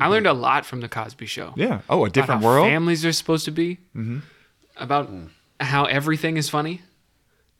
I 0.00 0.06
learned 0.08 0.26
a 0.26 0.32
lot 0.32 0.64
from 0.66 0.80
the 0.80 0.88
Cosby 0.88 1.26
Show. 1.26 1.52
Yeah. 1.56 1.80
Oh, 1.88 1.98
a 1.98 2.00
about 2.02 2.12
different 2.14 2.40
how 2.42 2.46
world. 2.46 2.66
Families 2.66 3.04
are 3.04 3.12
supposed 3.12 3.44
to 3.44 3.50
be. 3.50 3.76
Mm-hmm. 3.96 4.18
About 4.76 5.10
how 5.60 5.84
everything 5.84 6.36
is 6.36 6.48
funny 6.48 6.80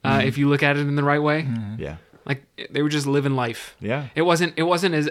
uh, 0.03 0.19
Mm-hmm. 0.19 0.29
if 0.29 0.39
you 0.39 0.49
look 0.49 0.63
at 0.63 0.77
it 0.77 0.81
in 0.81 0.97
the 0.97 1.05
right 1.05 1.23
way. 1.23 1.47
Yeah. 1.79 1.97
Like 2.25 2.45
they 2.71 2.83
were 2.83 2.89
just 2.89 3.07
living 3.07 3.37
life. 3.37 3.77
Yeah. 3.81 4.09
It 4.15 4.23
wasn't. 4.23 4.55
It 4.57 4.63
wasn't 4.65 4.95
as 4.95 5.11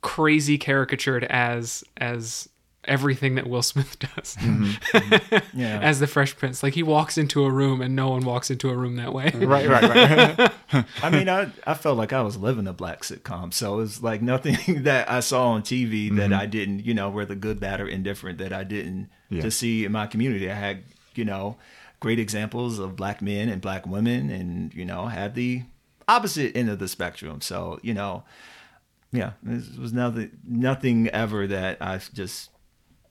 crazy 0.00 0.58
caricatured 0.58 1.24
as 1.24 1.82
as 1.96 2.48
everything 2.88 3.34
that 3.36 3.46
Will 3.46 3.62
Smith 3.62 3.98
does 4.16 4.36
Mm-hmm. 4.40 5.36
Yeah. 5.58 5.80
as 5.80 6.00
the 6.00 6.06
Fresh 6.06 6.36
Prince. 6.36 6.62
Like 6.62 6.74
he 6.74 6.82
walks 6.82 7.16
into 7.18 7.44
a 7.44 7.50
room 7.50 7.80
and 7.80 7.94
no 7.94 8.08
one 8.10 8.22
walks 8.24 8.50
into 8.50 8.70
a 8.70 8.76
room 8.76 8.96
that 8.96 9.12
way. 9.12 9.30
Right. 9.34 9.68
Right. 9.68 10.38
Right. 10.38 10.84
I 11.02 11.10
mean, 11.10 11.28
I, 11.28 11.50
I 11.66 11.74
felt 11.74 11.96
like 11.98 12.12
I 12.12 12.22
was 12.22 12.36
living 12.36 12.66
a 12.66 12.72
black 12.72 13.02
sitcom. 13.02 13.52
So 13.54 13.74
it 13.74 13.76
was 13.76 14.02
like 14.02 14.22
nothing 14.22 14.82
that 14.84 15.10
I 15.10 15.20
saw 15.20 15.50
on 15.50 15.62
TV 15.62 16.14
that 16.16 16.32
I 16.32 16.46
didn't, 16.46 16.84
you 16.84 16.94
know, 16.94 17.08
whether 17.10 17.34
good, 17.34 17.60
bad, 17.60 17.80
or 17.80 17.86
indifferent, 17.88 18.38
that 18.38 18.52
I 18.52 18.64
didn't 18.64 19.08
Yeah. 19.30 19.42
just 19.42 19.58
see 19.58 19.84
in 19.84 19.92
my 19.92 20.06
community. 20.06 20.50
I 20.50 20.54
had, 20.54 20.82
you 21.14 21.24
know, 21.24 21.56
great 22.00 22.18
examples 22.18 22.78
of 22.78 22.96
black 22.96 23.20
men 23.22 23.48
and 23.48 23.60
black 23.60 23.86
women 23.86 24.30
and, 24.30 24.72
you 24.74 24.84
know, 24.84 25.06
had 25.06 25.34
the 25.34 25.62
opposite 26.06 26.56
end 26.56 26.70
of 26.70 26.78
the 26.78 26.88
spectrum. 26.88 27.40
So, 27.40 27.80
you 27.82 27.92
know, 27.94 28.24
yeah, 29.10 29.32
this 29.42 29.76
was 29.76 29.92
nothing, 29.92 30.30
nothing 30.46 31.08
ever 31.08 31.46
that 31.46 31.78
I 31.80 31.98
just 32.12 32.50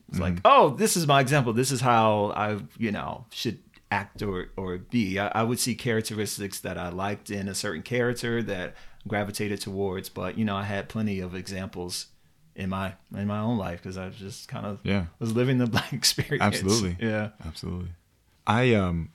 was 0.10 0.20
like, 0.20 0.40
oh, 0.46 0.70
this 0.72 0.96
is 0.98 1.06
my 1.08 1.20
example. 1.22 1.54
This 1.54 1.72
is 1.72 1.82
how 1.82 2.32
I, 2.36 2.60
you 2.78 2.92
know, 2.92 3.26
should 3.32 3.60
act 3.92 4.22
or, 4.22 4.50
or 4.58 4.78
be. 4.78 5.20
I, 5.20 5.28
I 5.30 5.44
would 5.44 5.60
see 5.60 5.76
characteristics 5.76 6.60
that 6.62 6.78
I 6.78 6.90
liked 6.90 7.30
in 7.30 7.48
a 7.48 7.56
certain 7.56 7.82
character 7.84 8.42
that 8.44 8.76
gravitated 9.08 9.62
towards, 9.62 10.10
but 10.10 10.38
you 10.38 10.46
know, 10.46 10.56
I 10.56 10.64
had 10.64 10.90
plenty 10.90 11.20
of 11.20 11.36
examples 11.36 12.08
in 12.56 12.70
my 12.70 12.94
in 13.16 13.28
my 13.28 13.40
own 13.40 13.58
life 13.58 13.82
because 13.82 13.98
I 13.98 14.08
was 14.08 14.16
just 14.16 14.48
kind 14.48 14.66
of 14.66 14.80
Yeah. 14.84 15.06
was 15.20 15.34
living 15.34 15.58
the 15.58 15.68
black 15.76 15.94
experience. 15.94 16.42
Absolutely. 16.44 16.98
Yeah. 17.06 17.30
Absolutely. 17.46 17.90
I 18.46 18.74
um 18.74 19.12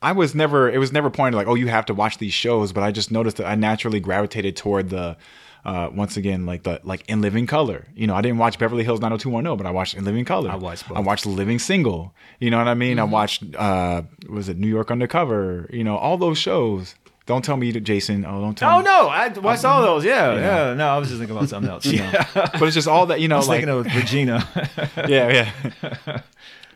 I 0.00 0.12
was 0.12 0.34
never 0.34 0.70
it 0.70 0.78
was 0.78 0.92
never 0.92 1.10
pointed 1.10 1.36
like, 1.36 1.46
oh, 1.46 1.54
you 1.54 1.66
have 1.68 1.86
to 1.86 1.94
watch 1.94 2.18
these 2.18 2.32
shows, 2.34 2.72
but 2.72 2.82
I 2.82 2.92
just 2.92 3.10
noticed 3.10 3.38
that 3.38 3.46
I 3.46 3.54
naturally 3.54 4.00
gravitated 4.00 4.56
toward 4.56 4.90
the 4.90 5.16
uh 5.64 5.88
once 5.92 6.16
again 6.16 6.44
like 6.46 6.62
the 6.64 6.80
like 6.84 7.04
in 7.08 7.20
living 7.20 7.46
color. 7.46 7.86
You 7.94 8.06
know, 8.06 8.14
I 8.14 8.20
didn't 8.22 8.38
watch 8.38 8.58
Beverly 8.58 8.84
Hills 8.84 9.00
90210, 9.00 9.56
but 9.56 9.66
I 9.66 9.70
watched 9.70 9.94
In 9.94 10.04
Living 10.04 10.24
Color. 10.24 10.50
I 10.50 10.56
watched 10.56 10.88
both. 10.88 10.98
I 10.98 11.00
watched 11.00 11.26
Living 11.26 11.58
Single. 11.58 12.14
You 12.40 12.50
know 12.50 12.58
what 12.58 12.68
I 12.68 12.74
mean? 12.74 12.98
I 12.98 13.04
watched 13.04 13.42
uh 13.56 14.02
was 14.28 14.48
it 14.48 14.58
New 14.58 14.68
York 14.68 14.90
Undercover, 14.90 15.68
you 15.72 15.84
know, 15.84 15.96
all 15.96 16.16
those 16.18 16.38
shows. 16.38 16.94
Don't 17.26 17.42
tell 17.42 17.56
me 17.56 17.72
Jason, 17.72 18.26
oh 18.26 18.42
don't 18.42 18.54
tell 18.58 18.70
Oh 18.74 18.78
me. 18.80 18.84
no, 18.84 19.08
I 19.08 19.28
watched 19.28 19.64
all 19.64 19.80
those. 19.80 20.04
Yeah, 20.04 20.34
yeah. 20.34 20.74
No, 20.74 20.88
I 20.88 20.98
was 20.98 21.08
just 21.08 21.18
thinking 21.18 21.34
about 21.34 21.48
something 21.48 21.70
else. 21.70 21.86
yeah. 21.98 22.26
But 22.58 22.62
it's 22.64 22.74
just 22.74 22.86
all 22.86 23.06
that, 23.06 23.20
you 23.22 23.28
know, 23.28 23.36
I 23.36 23.38
was 23.38 23.48
like 23.48 23.64
thinking 23.64 23.86
of 23.86 23.96
Regina. 23.96 24.46
yeah, 25.08 25.50
yeah. 25.64 26.20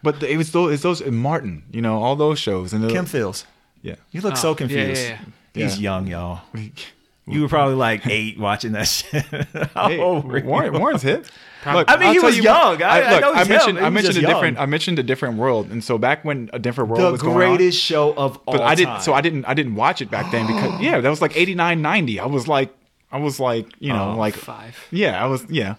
but 0.03 0.22
it 0.22 0.38
was 0.38 0.51
those 0.53 0.72
it's 0.72 0.83
those 0.83 1.05
Martin, 1.05 1.64
you 1.70 1.83
know, 1.83 2.03
all 2.03 2.16
those 2.16 2.38
shows 2.38 2.72
and 2.72 2.83
the, 2.83 2.88
Kim 2.88 3.05
Fields. 3.05 3.44
yeah. 3.83 3.96
You 4.12 4.22
look 4.22 4.33
Oh, 4.33 4.37
so 4.37 4.51
yeah, 4.53 4.57
confused. 4.57 5.03
yeah, 5.03 5.18
He's 5.53 5.79
Yeah. 5.79 5.83
young, 5.90 6.07
y'all. 6.07 6.40
You 7.30 7.42
were 7.42 7.48
probably 7.48 7.74
like 7.76 8.06
eight 8.06 8.38
watching 8.38 8.72
that 8.72 8.84
shit. 8.88 9.24
How 9.74 9.88
Hey, 9.88 9.98
old 9.98 10.24
were 10.26 10.38
you? 10.38 10.44
Warren, 10.44 10.78
Warren's 10.78 11.02
hit. 11.02 11.30
Look, 11.66 11.90
I 11.90 11.96
mean, 11.96 12.06
I'll 12.06 12.12
he 12.12 12.18
was 12.20 12.36
you 12.36 12.44
young. 12.44 12.82
I- 12.82 13.00
I 13.00 13.10
look, 13.12 13.20
know 13.20 13.34
he's 13.34 13.48
mentioned, 13.48 13.78
him. 13.78 13.84
I 13.84 13.90
mentioned 13.90 14.16
a 14.16 14.20
just 14.20 14.32
different. 14.32 14.58
I 14.58 14.66
mentioned 14.66 14.98
a 14.98 15.02
different 15.02 15.38
world, 15.38 15.70
and 15.70 15.82
so 15.82 15.98
back 15.98 16.24
when 16.24 16.48
a 16.52 16.58
different 16.58 16.88
world 16.90 17.02
the 17.02 17.10
was 17.12 17.20
going 17.22 17.36
greatest 17.36 17.80
show 17.80 18.12
of 18.14 18.38
all 18.46 18.54
but 18.54 18.62
I 18.62 18.74
didn't. 18.74 18.94
time. 18.94 19.00
So 19.02 19.12
I 19.12 19.20
didn't, 19.20 19.44
I 19.44 19.54
didn't 19.54 19.74
watch 19.74 20.00
it 20.00 20.10
back 20.10 20.30
then 20.30 20.46
because 20.46 20.80
yeah, 20.80 21.00
that 21.00 21.08
was 21.10 21.20
like 21.20 21.36
89, 21.36 21.82
90. 21.82 22.20
I 22.20 22.26
was 22.26 22.46
like, 22.48 22.72
I 23.10 23.18
was 23.18 23.40
like, 23.40 23.66
you 23.80 23.92
oh, 23.92 23.96
know, 23.96 24.10
Oh, 24.12 24.16
like 24.16 24.34
Five. 24.34 24.76
yeah, 24.90 25.22
I 25.22 25.26
was 25.26 25.44
yeah. 25.50 25.74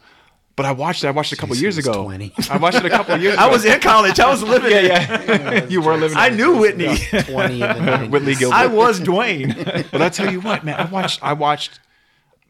But 0.59 0.65
I 0.65 0.73
watched 0.73 1.05
it. 1.05 1.07
I 1.07 1.11
watched 1.11 1.31
it 1.31 1.37
a 1.37 1.39
couple 1.39 1.55
Jason 1.55 1.63
years 1.63 1.75
was 1.77 1.87
ago. 1.87 2.03
20. 2.03 2.33
I 2.49 2.57
watched 2.57 2.77
it 2.79 2.85
a 2.85 2.89
couple 2.89 3.17
years 3.17 3.33
ago. 3.35 3.43
I 3.43 3.47
was 3.47 3.63
in 3.63 3.79
college. 3.79 4.19
I 4.19 4.29
was 4.29 4.43
living 4.43 4.71
it. 4.73 4.83
yeah, 4.83 5.63
you 5.69 5.79
were 5.81 5.95
living. 5.95 6.17
I 6.17 6.27
knew 6.29 6.57
Whitney. 6.57 6.97
20 6.97 7.53
in 7.53 7.59
the 7.59 7.65
90s. 7.67 8.09
Whitley 8.09 8.35
Gilbert. 8.35 8.55
I 8.57 8.67
was 8.67 8.99
Dwayne. 8.99 9.89
But 9.89 10.01
I 10.01 10.09
tell 10.09 10.29
you 10.29 10.41
what, 10.41 10.65
man, 10.65 10.75
I 10.77 10.83
watched 10.85 11.23
I 11.23 11.31
watched 11.31 11.79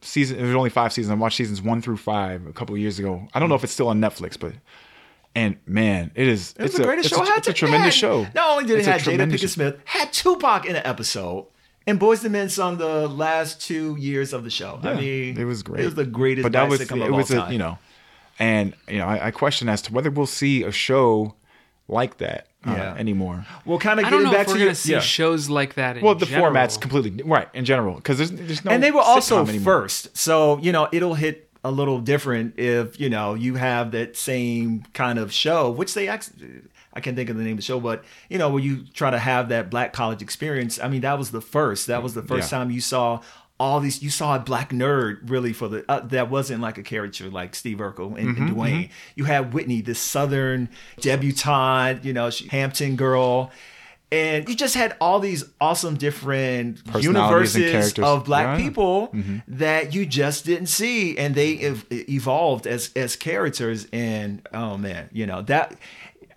season. 0.01 0.37
There's 0.37 0.55
only 0.55 0.71
five 0.71 0.91
seasons. 0.91 1.11
I 1.11 1.15
watched 1.21 1.37
seasons 1.37 1.61
one 1.61 1.81
through 1.83 1.97
five 1.97 2.47
a 2.47 2.51
couple 2.53 2.75
years 2.77 2.97
ago. 2.97 3.27
I 3.35 3.39
don't 3.39 3.47
know 3.49 3.55
if 3.55 3.63
it's 3.63 3.73
still 3.73 3.89
on 3.89 4.01
Netflix, 4.01 4.39
but 4.39 4.53
and 5.35 5.57
man, 5.67 6.09
it 6.15 6.27
is. 6.27 6.53
It 6.57 6.63
was 6.63 6.71
it's 6.71 6.77
the 6.79 6.83
greatest 6.85 7.11
it's 7.11 7.15
show. 7.15 7.23
A, 7.31 7.37
it's 7.37 7.47
a 7.47 7.53
tremendous 7.53 7.93
had- 7.93 7.99
show. 7.99 8.27
Not 8.33 8.49
only 8.49 8.65
did 8.65 8.79
It's 8.79 8.87
it 8.87 8.89
a 8.89 8.93
have 8.93 9.01
Jada 9.01 9.03
tremendous- 9.03 9.41
Pinkett 9.43 9.49
Smith, 9.49 9.77
had 9.85 10.11
Tupac 10.11 10.65
in 10.65 10.75
an 10.75 10.81
episode, 10.85 11.45
and 11.85 11.99
Boyz 11.99 12.23
II 12.23 12.31
Men 12.31 12.49
sung 12.49 12.77
the 12.77 13.07
last 13.07 13.61
two 13.61 13.95
years 13.99 14.33
of 14.33 14.43
the 14.43 14.49
show. 14.49 14.79
Yeah, 14.83 14.91
I 14.91 14.95
mean, 14.95 15.39
it 15.39 15.45
was 15.45 15.61
great. 15.61 15.81
It 15.81 15.85
was 15.85 15.95
the 15.95 16.05
greatest. 16.05 16.43
But 16.43 16.53
that 16.53 16.67
black 16.67 16.79
was 16.79 16.79
sitcom 16.89 17.05
it 17.05 17.11
was 17.11 17.31
all 17.31 17.37
a, 17.37 17.41
time. 17.41 17.51
you 17.53 17.59
know, 17.59 17.77
and 18.39 18.73
you 18.87 18.97
know 18.97 19.05
I, 19.07 19.27
I 19.27 19.31
question 19.31 19.69
as 19.69 19.81
to 19.83 19.93
whether 19.93 20.09
we'll 20.09 20.25
see 20.25 20.63
a 20.63 20.71
show 20.71 21.35
like 21.87 22.17
that 22.17 22.47
uh, 22.65 22.71
Yeah. 22.71 22.95
anymore. 22.95 23.45
well, 23.65 23.79
kind 23.79 23.99
of 23.99 24.05
I 24.05 24.09
getting 24.09 24.25
know 24.25 24.31
back 24.31 24.41
if 24.41 24.47
we're 24.49 24.53
to 24.53 24.59
gonna 24.59 24.65
your, 24.69 24.75
see 24.75 24.91
yeah. 24.93 24.99
shows 24.99 25.49
like 25.49 25.73
that. 25.75 25.97
In 25.97 26.03
Well, 26.03 26.15
the 26.15 26.25
general. 26.25 26.45
format's 26.45 26.77
completely 26.77 27.23
right 27.23 27.47
in 27.53 27.65
general 27.65 27.95
because 27.95 28.17
there's 28.17 28.31
there's 28.31 28.63
no 28.65 28.71
and 28.71 28.81
they 28.83 28.91
were 28.91 29.01
also 29.01 29.43
anymore. 29.45 29.63
first, 29.63 30.15
so 30.17 30.57
you 30.59 30.71
know 30.71 30.87
it'll 30.91 31.15
hit 31.15 31.49
a 31.63 31.71
little 31.71 31.99
different 31.99 32.57
if 32.57 32.99
you 32.99 33.09
know 33.09 33.33
you 33.33 33.55
have 33.55 33.91
that 33.91 34.15
same 34.15 34.83
kind 34.93 35.19
of 35.19 35.31
show, 35.33 35.69
which 35.69 35.93
they 35.93 36.07
actually. 36.07 36.61
I 36.91 37.01
can't 37.01 37.15
think 37.15 37.29
of 37.29 37.37
the 37.37 37.43
name 37.43 37.51
of 37.51 37.57
the 37.57 37.63
show, 37.63 37.79
but 37.79 38.03
you 38.29 38.39
know, 38.39 38.49
where 38.49 38.61
you 38.63 38.83
try 38.95 39.11
to 39.11 39.19
have 39.19 39.49
that 39.49 39.69
black 39.69 39.93
college 39.93 40.23
experience. 40.23 40.79
I 40.79 40.87
mean, 40.89 41.01
that 41.01 41.19
was 41.19 41.29
the 41.29 41.39
first. 41.39 41.85
That 41.85 42.01
was 42.01 42.15
the 42.15 42.23
first 42.23 42.51
Yeah. 42.51 42.57
time 42.57 42.71
you 42.71 42.81
saw 42.81 43.21
all 43.59 43.79
these. 43.79 44.01
You 44.01 44.09
saw 44.09 44.35
a 44.35 44.39
black 44.39 44.71
nerd 44.71 45.29
really 45.29 45.53
for 45.53 45.67
the 45.67 45.85
uh, 45.89 45.99
that 46.07 46.29
wasn't 46.29 46.61
like 46.61 46.77
a 46.77 46.83
caricature 46.83 47.29
like 47.29 47.55
Steve 47.55 47.77
Urkel 47.79 48.17
and, 48.17 48.29
Mm-hmm, 48.35 48.41
and 48.47 48.55
Dwayne. 48.55 48.89
You 49.15 49.25
had 49.25 49.53
Whitley, 49.53 49.81
this 49.81 49.99
Southern 49.99 50.69
debutante, 51.19 52.03
you 52.05 52.13
know, 52.13 52.29
she, 52.29 52.47
Hampton 52.47 52.95
girl. 52.95 53.51
And 54.11 54.49
you 54.49 54.55
just 54.55 54.73
had 54.73 54.97
all 54.99 55.19
these 55.19 55.43
awesome 55.61 55.95
different 55.95 56.79
universes 57.03 57.93
of 58.03 58.25
black 58.25 58.45
Yeah. 58.45 58.55
Mm-hmm. 58.55 58.67
people 58.67 59.13
that 59.49 59.93
you 59.93 60.05
just 60.07 60.45
didn't 60.45 60.65
see, 60.65 61.15
and 61.15 61.35
they 61.35 61.59
ev- 61.59 61.85
evolved 61.91 62.65
as 62.65 62.89
as 62.95 63.15
characters. 63.15 63.87
And 63.93 64.41
oh 64.51 64.77
man, 64.77 65.09
you 65.13 65.27
know 65.27 65.43
that 65.43 65.75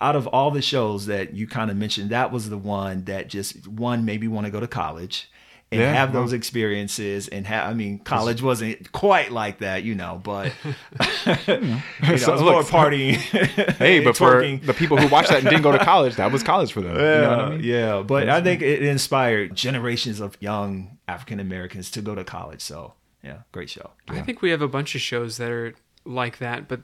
out 0.03 0.17
of 0.17 0.27
all 0.27 0.51
the 0.51 0.61
shows 0.61 1.07
that 1.07 1.33
you 1.33 1.47
kind 1.47 1.71
of 1.71 1.77
mentioned, 1.79 2.11
that 2.11 2.31
was 2.31 2.51
the 2.51 2.59
one 2.59 3.05
that 3.05 3.29
just 3.29 3.67
one 3.69 4.05
made 4.05 4.21
me 4.21 4.29
want 4.29 4.45
to 4.45 4.51
go 4.51 4.61
to 4.61 4.67
college 4.67 5.31
and 5.73 5.81
Yeah, 5.81 5.93
have 5.93 6.13
those 6.13 6.33
experiences. 6.33 7.29
And 7.29 7.47
have 7.47 7.69
I 7.69 7.75
mean, 7.75 7.99
college 7.99 8.43
wasn't 8.43 8.93
quite 8.93 9.33
like 9.33 9.59
that, 9.59 9.83
you 9.83 9.95
know, 9.95 10.21
but 10.23 10.53
you 10.65 11.61
know, 11.61 12.17
So, 12.17 12.33
it 12.33 12.33
was 12.33 12.43
look, 12.43 12.53
more 12.53 12.63
partying. 12.63 13.17
Hey, 13.77 14.01
but 14.05 14.17
for 14.17 14.43
the 14.47 14.75
people 14.75 14.97
who 14.97 15.09
watched 15.09 15.31
that 15.31 15.41
and 15.41 15.49
didn't 15.49 15.63
go 15.63 15.73
to 15.73 15.79
college, 15.79 16.17
that 16.17 16.31
was 16.31 16.43
college 16.43 16.73
for 16.73 16.83
them. 16.83 16.97
Yeah, 16.97 17.15
you 17.15 17.21
know 17.23 17.29
what 17.31 17.39
I 17.39 17.51
mean? 17.51 17.65
yeah. 17.65 18.03
But 18.03 18.29
I 18.29 18.41
think 18.41 18.63
it 18.63 18.83
inspired 18.83 19.55
generations 19.57 20.21
of 20.21 20.37
young 20.41 20.99
African 21.09 21.41
Americans 21.41 21.91
to 21.93 22.03
go 22.03 22.15
to 22.15 22.25
college. 22.25 22.61
So 22.61 22.95
yeah, 23.25 23.39
great 23.53 23.71
show. 23.71 23.91
I 24.09 24.21
think 24.21 24.43
we 24.43 24.51
have 24.51 24.63
a 24.63 24.69
bunch 24.69 24.95
of 24.95 25.01
shows 25.01 25.39
that 25.39 25.51
are 25.51 25.75
like 26.05 26.39
that, 26.39 26.69
but 26.69 26.83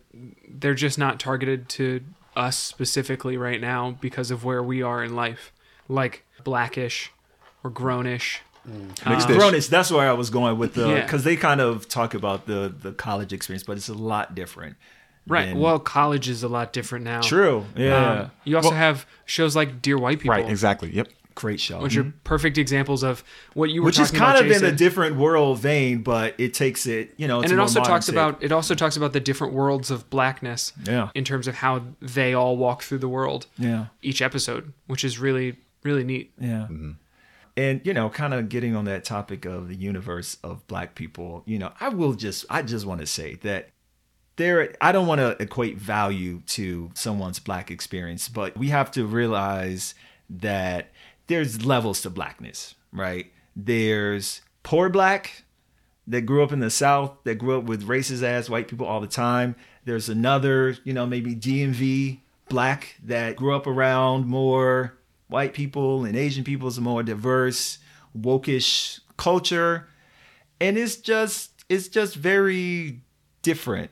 they're 0.49 0.75
just 0.75 0.99
not 0.99 1.21
targeted 1.21 1.69
to 1.71 2.01
us 2.37 2.57
specifically 2.57 3.37
right 3.37 3.61
now 3.61 3.99
because 4.01 4.31
of 4.31 4.45
where 4.45 4.63
we 4.63 4.83
are 4.83 5.03
in 5.03 5.15
life. 5.15 5.53
Like 5.89 6.25
Blackish 6.45 7.11
or 7.65 7.71
Grownish. 7.71 8.39
Mixed 9.07 9.27
uh, 9.27 9.29
dish. 9.29 9.37
Grownish, 9.43 9.69
that's 9.69 9.91
where 9.91 10.09
I 10.09 10.13
was 10.13 10.31
going 10.31 10.59
with 10.59 10.75
the 10.75 10.89
Yeah. 10.89 11.03
because 11.03 11.25
they 11.25 11.37
kind 11.37 11.61
of 11.61 11.89
talk 11.89 12.15
about 12.15 12.47
the 12.47 12.73
the 12.81 12.93
college 12.93 13.33
experience, 13.33 13.63
but 13.65 13.77
it's 13.77 13.89
a 13.89 13.95
lot 13.95 14.35
different. 14.35 14.77
Right. 15.27 15.49
than- 15.49 15.59
Well, 15.59 15.79
college 15.79 16.29
is 16.29 16.43
a 16.43 16.49
lot 16.49 16.73
different 16.73 17.05
now. 17.05 17.21
true. 17.21 17.59
Um, 17.59 17.83
yeah, 17.83 18.11
Um, 18.23 18.31
you 18.45 18.57
also 18.57 18.71
have 18.71 19.07
shows 19.27 19.55
like 19.55 19.83
Dear 19.83 19.99
White 19.99 20.21
People, 20.21 20.35
Right, 20.37 20.49
exactly. 20.49 20.91
Yep. 20.95 21.09
great 21.35 21.61
show. 21.61 21.81
which 21.81 21.97
are 21.97 22.03
mm-hmm. 22.03 22.19
perfect 22.25 22.59
examples 22.59 23.05
of 23.05 23.23
what 23.55 23.71
you 23.71 23.81
were 23.81 23.87
which 23.87 23.99
is 24.01 24.11
kind 24.11 24.37
about, 24.39 24.45
of 24.45 24.51
in 24.51 24.65
a 24.65 24.73
different 24.75 25.15
world 25.15 25.61
vein, 25.61 26.03
but 26.03 26.35
it 26.37 26.53
takes 26.53 26.85
it, 26.87 27.15
you 27.17 27.29
know, 27.29 27.41
and 27.43 27.53
it 27.53 27.59
also 27.61 27.81
talks 27.81 28.07
take. 28.07 28.15
about 28.15 28.43
it 28.43 28.51
also 28.51 28.75
talks 28.75 28.97
about 28.97 29.13
the 29.13 29.21
different 29.21 29.53
worlds 29.53 29.89
of 29.93 30.11
blackness 30.11 30.73
Yeah. 30.85 31.11
in 31.15 31.23
terms 31.25 31.47
of 31.47 31.55
how 31.57 31.83
they 32.01 32.35
all 32.35 32.57
walk 32.57 32.83
through 32.83 32.99
the 32.99 33.09
world 33.09 33.47
yeah, 33.57 33.87
each 34.03 34.21
episode 34.21 34.73
which 34.89 35.05
is 35.05 35.21
really 35.21 35.59
really 35.85 36.03
neat 36.03 36.33
yeah. 36.41 36.67
Mm-hmm. 36.69 36.91
And 37.59 37.81
you 37.85 37.93
know, 37.93 38.09
kind 38.09 38.35
of 38.35 38.49
getting 38.49 38.77
on 38.77 38.85
that 38.85 39.03
topic 39.03 39.45
of 39.45 39.67
the 39.67 39.75
universe 39.75 40.37
of 40.45 40.65
black 40.69 40.95
people, 40.95 41.43
you 41.45 41.59
know, 41.59 41.73
I 41.81 41.89
will 41.89 42.13
just 42.13 42.47
I 42.49 42.63
just 42.63 42.87
want 42.87 43.01
to 43.01 43.07
say 43.07 43.35
that 43.43 43.71
there 44.37 44.73
I 44.81 44.93
don't 44.93 45.09
want 45.09 45.21
to 45.21 45.37
equate 45.43 45.77
value 45.77 46.41
to 46.51 46.93
someone's 46.95 47.41
black 47.41 47.73
experience, 47.73 48.29
but 48.29 48.57
we 48.57 48.69
have 48.69 48.93
to 48.93 49.05
realize 49.05 49.97
that 50.31 50.93
there's 51.27 51.67
levels 51.67 52.01
to 52.03 52.11
blackness, 52.11 52.77
right? 52.93 53.33
There's 53.57 54.41
poor 54.63 54.89
black 54.89 55.43
that 56.07 56.21
grew 56.21 56.45
up 56.45 56.53
in 56.53 56.61
the 56.61 56.71
South, 56.71 57.17
that 57.25 57.39
grew 57.39 57.59
up 57.59 57.65
with 57.65 57.89
racist 57.89 58.23
ass 58.23 58.49
white 58.49 58.69
people 58.69 58.87
all 58.87 59.01
the 59.01 59.09
time. 59.09 59.57
There's 59.85 60.09
another, 60.09 60.77
you 60.85 60.93
know, 60.93 61.07
maybe 61.07 61.35
DMV 61.35 62.21
black 62.49 62.95
that 63.03 63.35
grew 63.35 63.57
up 63.57 63.67
around 63.67 64.29
more 64.29 64.98
white 65.29 65.55
people 65.55 66.05
and 66.05 66.17
Asian 66.17 66.45
people, 66.45 66.69
is 66.69 66.79
a 66.79 66.81
more 66.81 67.03
diverse, 67.03 67.79
wokish 68.19 69.01
culture. 69.17 69.89
And 70.61 70.77
it's 70.77 70.97
just 70.97 71.65
it's 71.69 71.89
just 71.89 72.17
very 72.17 73.03
different. 73.43 73.91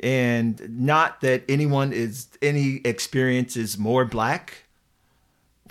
And 0.00 0.60
not 0.70 1.20
that 1.20 1.44
anyone 1.48 1.92
is 1.92 2.28
any 2.42 2.80
experience 2.84 3.56
is 3.56 3.78
more 3.78 4.04
black. 4.04 4.64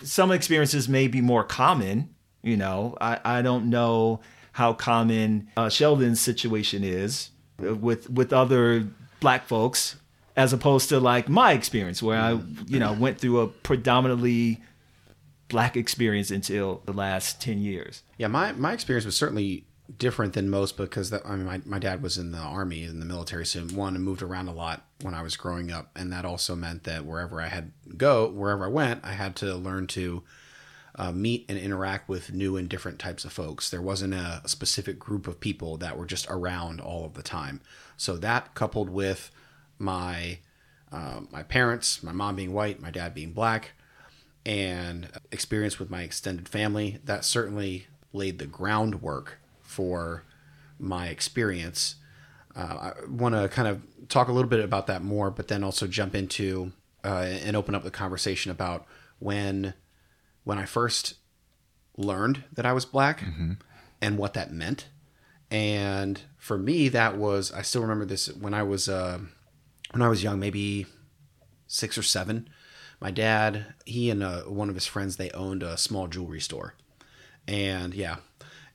Some 0.01 0.31
experiences 0.31 0.87
may 0.87 1.07
be 1.07 1.19
more 1.19 1.43
common, 1.43 2.13
you 2.41 2.55
know. 2.55 2.95
I, 3.01 3.19
I 3.25 3.41
don't 3.41 3.69
know 3.69 4.21
how 4.53 4.73
common 4.73 5.49
uh, 5.57 5.69
Sheldon's 5.69 6.21
situation 6.21 6.83
is 6.83 7.31
with 7.57 8.09
with 8.09 8.31
other 8.31 8.87
black 9.19 9.47
folks 9.47 9.97
as 10.35 10.53
opposed 10.53 10.89
to 10.89 10.99
like 10.99 11.27
my 11.27 11.51
experience 11.51 12.01
where 12.01 12.19
I 12.19 12.39
you 12.67 12.79
know 12.79 12.93
went 12.93 13.19
through 13.19 13.41
a 13.41 13.47
predominantly 13.47 14.61
black 15.49 15.75
experience 15.75 16.31
until 16.31 16.81
the 16.85 16.93
last 16.93 17.41
10 17.41 17.59
years. 17.59 18.03
Yeah, 18.17 18.27
my, 18.27 18.53
my 18.53 18.73
experience 18.73 19.05
was 19.05 19.17
certainly 19.17 19.65
different 19.97 20.33
than 20.33 20.49
most 20.49 20.77
because 20.77 21.09
that, 21.09 21.25
I 21.25 21.35
mean, 21.35 21.45
my, 21.45 21.61
my 21.65 21.79
dad 21.79 22.01
was 22.01 22.17
in 22.17 22.31
the 22.31 22.37
army, 22.37 22.83
in 22.83 22.99
the 22.99 23.05
military, 23.05 23.45
so 23.45 23.61
one, 23.61 23.95
and 23.95 24.03
moved 24.03 24.21
around 24.21 24.47
a 24.47 24.53
lot 24.53 24.85
when 25.01 25.13
I 25.13 25.23
was 25.23 25.35
growing 25.35 25.71
up. 25.71 25.89
And 25.95 26.13
that 26.13 26.25
also 26.25 26.55
meant 26.55 26.83
that 26.83 27.05
wherever 27.05 27.41
I 27.41 27.47
had 27.47 27.71
go, 27.97 28.29
wherever 28.29 28.65
I 28.65 28.69
went, 28.69 29.03
I 29.03 29.13
had 29.13 29.35
to 29.37 29.55
learn 29.55 29.87
to 29.87 30.23
uh, 30.95 31.11
meet 31.11 31.45
and 31.49 31.57
interact 31.57 32.09
with 32.09 32.33
new 32.33 32.57
and 32.57 32.69
different 32.69 32.99
types 32.99 33.25
of 33.25 33.31
folks. 33.31 33.69
There 33.69 33.81
wasn't 33.81 34.13
a 34.13 34.41
specific 34.45 34.99
group 34.99 35.27
of 35.27 35.39
people 35.39 35.77
that 35.77 35.97
were 35.97 36.05
just 36.05 36.27
around 36.29 36.81
all 36.81 37.05
of 37.05 37.13
the 37.13 37.23
time. 37.23 37.61
So 37.97 38.17
that 38.17 38.53
coupled 38.53 38.89
with 38.89 39.31
my 39.77 40.39
uh, 40.91 41.21
my 41.31 41.43
parents, 41.43 42.01
my 42.01 42.11
mom 42.11 42.35
being 42.35 42.51
white, 42.51 42.81
my 42.81 42.89
dad 42.89 43.13
being 43.13 43.31
black, 43.31 43.73
and 44.45 45.09
experience 45.31 45.79
with 45.79 45.89
my 45.89 46.03
extended 46.03 46.47
family, 46.47 46.99
that 47.03 47.25
certainly 47.25 47.87
laid 48.13 48.39
the 48.39 48.45
groundwork 48.45 49.39
for 49.61 50.23
my 50.79 51.07
experience. 51.07 51.95
Uh, 52.55 52.91
I 52.91 52.93
want 53.07 53.35
to 53.35 53.47
kind 53.49 53.67
of 53.67 53.81
talk 54.07 54.27
a 54.27 54.31
little 54.31 54.49
bit 54.49 54.63
about 54.63 54.87
that 54.87 55.03
more, 55.03 55.29
but 55.29 55.47
then 55.47 55.63
also 55.63 55.87
jump 55.87 56.15
into 56.15 56.71
uh, 57.03 57.27
and 57.43 57.55
open 57.55 57.75
up 57.75 57.83
the 57.83 57.91
conversation 57.91 58.51
about 58.51 58.85
when 59.19 59.73
when 60.43 60.57
I 60.57 60.65
first 60.65 61.15
learned 61.97 62.43
that 62.53 62.65
I 62.65 62.73
was 62.73 62.85
black 62.85 63.21
and 64.01 64.17
what 64.17 64.33
that 64.33 64.51
meant. 64.51 64.87
And 65.51 66.21
for 66.37 66.57
me, 66.57 66.89
that 66.89 67.17
was 67.17 67.51
I 67.51 67.61
still 67.61 67.81
remember 67.81 68.05
this 68.05 68.33
when 68.33 68.53
I 68.53 68.63
was 68.63 68.89
uh, 68.89 69.19
when 69.91 70.01
I 70.01 70.09
was 70.09 70.23
young, 70.23 70.39
maybe 70.39 70.87
six 71.67 71.97
or 71.97 72.03
seven. 72.03 72.49
My 72.99 73.11
dad, 73.11 73.73
he 73.85 74.09
and 74.09 74.21
uh, 74.21 74.41
one 74.41 74.69
of 74.69 74.75
his 74.75 74.85
friends, 74.85 75.15
they 75.15 75.29
owned 75.31 75.63
a 75.63 75.77
small 75.77 76.07
jewelry 76.07 76.41
store, 76.41 76.75
and 77.47 77.93
yeah, 77.93 78.17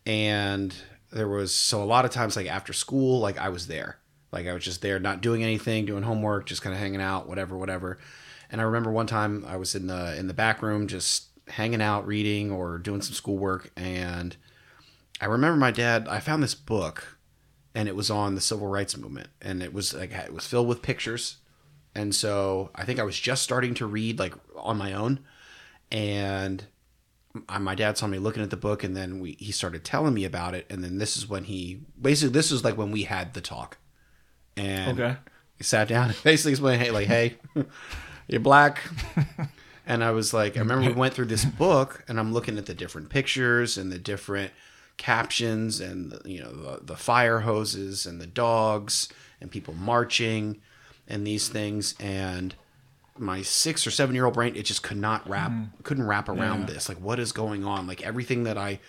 and 0.06 0.74
there 1.12 1.28
was 1.28 1.54
so 1.54 1.82
a 1.82 1.84
lot 1.84 2.04
of 2.04 2.10
times 2.10 2.36
like 2.36 2.46
after 2.46 2.72
school, 2.72 3.20
like 3.20 3.38
I 3.38 3.48
was 3.50 3.66
there, 3.66 3.98
like 4.32 4.46
I 4.46 4.54
was 4.54 4.64
just 4.64 4.82
there, 4.82 4.98
not 4.98 5.20
doing 5.20 5.42
anything, 5.42 5.86
doing 5.86 6.02
homework, 6.02 6.46
just 6.46 6.62
kind 6.62 6.74
of 6.74 6.80
hanging 6.80 7.00
out, 7.00 7.28
whatever, 7.28 7.56
whatever. 7.56 7.98
And 8.50 8.60
I 8.60 8.64
remember 8.64 8.90
one 8.90 9.06
time 9.06 9.44
I 9.46 9.56
was 9.56 9.74
in 9.74 9.86
the 9.86 10.16
in 10.18 10.26
the 10.26 10.34
back 10.34 10.62
room, 10.62 10.86
just 10.88 11.28
hanging 11.48 11.82
out, 11.82 12.06
reading 12.06 12.50
or 12.50 12.78
doing 12.78 13.02
some 13.02 13.14
schoolwork, 13.14 13.70
and 13.76 14.36
I 15.20 15.26
remember 15.26 15.56
my 15.56 15.70
dad. 15.70 16.08
I 16.08 16.20
found 16.20 16.42
this 16.42 16.54
book, 16.54 17.18
and 17.74 17.88
it 17.88 17.96
was 17.96 18.10
on 18.10 18.34
the 18.34 18.40
civil 18.40 18.66
rights 18.66 18.96
movement, 18.96 19.28
and 19.40 19.62
it 19.62 19.72
was 19.72 19.94
like 19.94 20.12
it 20.12 20.32
was 20.32 20.46
filled 20.46 20.68
with 20.68 20.82
pictures, 20.82 21.36
and 21.94 22.14
so 22.14 22.70
I 22.74 22.84
think 22.84 22.98
I 22.98 23.04
was 23.04 23.18
just 23.18 23.42
starting 23.42 23.74
to 23.74 23.86
read 23.86 24.18
like 24.18 24.34
on 24.56 24.76
my 24.78 24.92
own, 24.92 25.20
and 25.92 26.64
I- 27.48 27.58
my 27.58 27.74
dad 27.74 27.98
saw 27.98 28.06
me 28.06 28.18
looking 28.18 28.42
at 28.42 28.50
the 28.50 28.56
book, 28.56 28.84
and 28.84 28.96
then 28.96 29.20
we 29.20 29.32
he 29.38 29.52
started 29.52 29.84
telling 29.84 30.14
me 30.14 30.24
about 30.24 30.54
it, 30.54 30.66
and 30.70 30.82
then 30.84 30.98
this 30.98 31.16
is 31.16 31.28
when 31.28 31.44
he 31.44 31.80
basically 32.00 32.32
this 32.32 32.50
was 32.50 32.64
like 32.64 32.76
when 32.76 32.90
we 32.90 33.04
had 33.04 33.34
the 33.34 33.40
talk, 33.40 33.78
and 34.56 35.00
Okay. 35.00 35.16
he 35.56 35.64
sat 35.64 35.88
down 35.88 36.08
and 36.10 36.16
basically 36.24 36.52
explained, 36.52 36.82
hey, 36.82 36.90
like, 36.90 37.06
hey, 37.08 37.36
you're 38.28 38.40
black. 38.40 38.82
And 39.86 40.02
I 40.02 40.12
was 40.12 40.32
like, 40.32 40.56
I 40.56 40.60
remember 40.60 40.86
we 40.86 40.94
went 40.94 41.12
through 41.12 41.26
this 41.26 41.44
book 41.44 42.04
and 42.08 42.18
I'm 42.18 42.32
looking 42.32 42.56
at 42.56 42.64
the 42.64 42.72
different 42.72 43.10
pictures 43.10 43.76
and 43.76 43.92
the 43.92 43.98
different 43.98 44.50
captions 44.96 45.78
and 45.78 46.10
the, 46.10 46.30
you 46.30 46.40
know 46.40 46.50
the, 46.52 46.80
the 46.82 46.96
fire 46.96 47.40
hoses 47.40 48.06
and 48.06 48.18
the 48.18 48.26
dogs 48.26 49.10
and 49.42 49.50
people 49.50 49.74
marching 49.74 50.62
and 51.08 51.26
these 51.26 51.48
things 51.48 51.94
and 52.00 52.54
my 53.18 53.42
six 53.42 53.86
or 53.86 53.90
seven 53.90 54.14
year 54.14 54.24
old 54.24 54.34
brain 54.34 54.56
it 54.56 54.64
just 54.64 54.82
could 54.82 54.96
not 54.96 55.28
wrap 55.28 55.50
mm-hmm. 55.50 55.82
couldn't 55.82 56.06
wrap 56.06 56.28
around 56.28 56.66
this. 56.66 56.88
Like 56.88 56.98
what 56.98 57.20
is 57.20 57.32
going 57.32 57.64
on? 57.64 57.86
Like 57.86 58.02
everything 58.02 58.44
that 58.44 58.58
i 58.58 58.80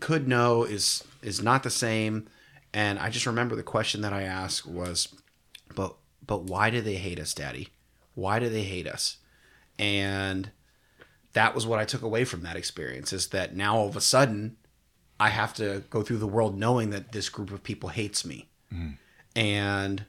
could 0.00 0.26
know 0.26 0.64
is 0.64 1.04
is 1.22 1.42
not 1.42 1.62
the 1.62 1.70
same. 1.70 2.28
And 2.74 2.98
i 2.98 3.10
just 3.10 3.26
remember 3.26 3.54
the 3.54 3.62
question 3.62 4.00
that 4.00 4.12
i 4.12 4.22
asked 4.22 4.66
was 4.66 5.08
but 5.74 5.96
but 6.26 6.44
why 6.44 6.70
do 6.70 6.80
they 6.80 6.96
hate 6.96 7.20
us 7.20 7.34
daddy? 7.34 7.68
Why 8.14 8.38
do 8.38 8.48
they 8.48 8.64
hate 8.64 8.86
us? 8.86 9.18
And 9.78 10.50
that 11.32 11.54
was 11.54 11.66
what 11.66 11.78
i 11.78 11.84
took 11.84 12.02
away 12.02 12.24
from 12.24 12.42
that 12.42 12.56
experience 12.56 13.12
is 13.12 13.28
that 13.28 13.54
now 13.54 13.76
all 13.76 13.88
of 13.88 13.96
a 13.96 14.00
sudden 14.00 14.56
i 15.20 15.28
have 15.28 15.54
to 15.54 15.84
go 15.90 16.02
through 16.02 16.18
the 16.18 16.26
world 16.26 16.58
knowing 16.58 16.90
that 16.90 17.12
this 17.12 17.28
group 17.28 17.52
of 17.52 17.62
people 17.62 17.90
hates 17.90 18.24
me. 18.24 18.48
Mm. 18.72 18.98
And 19.36 20.04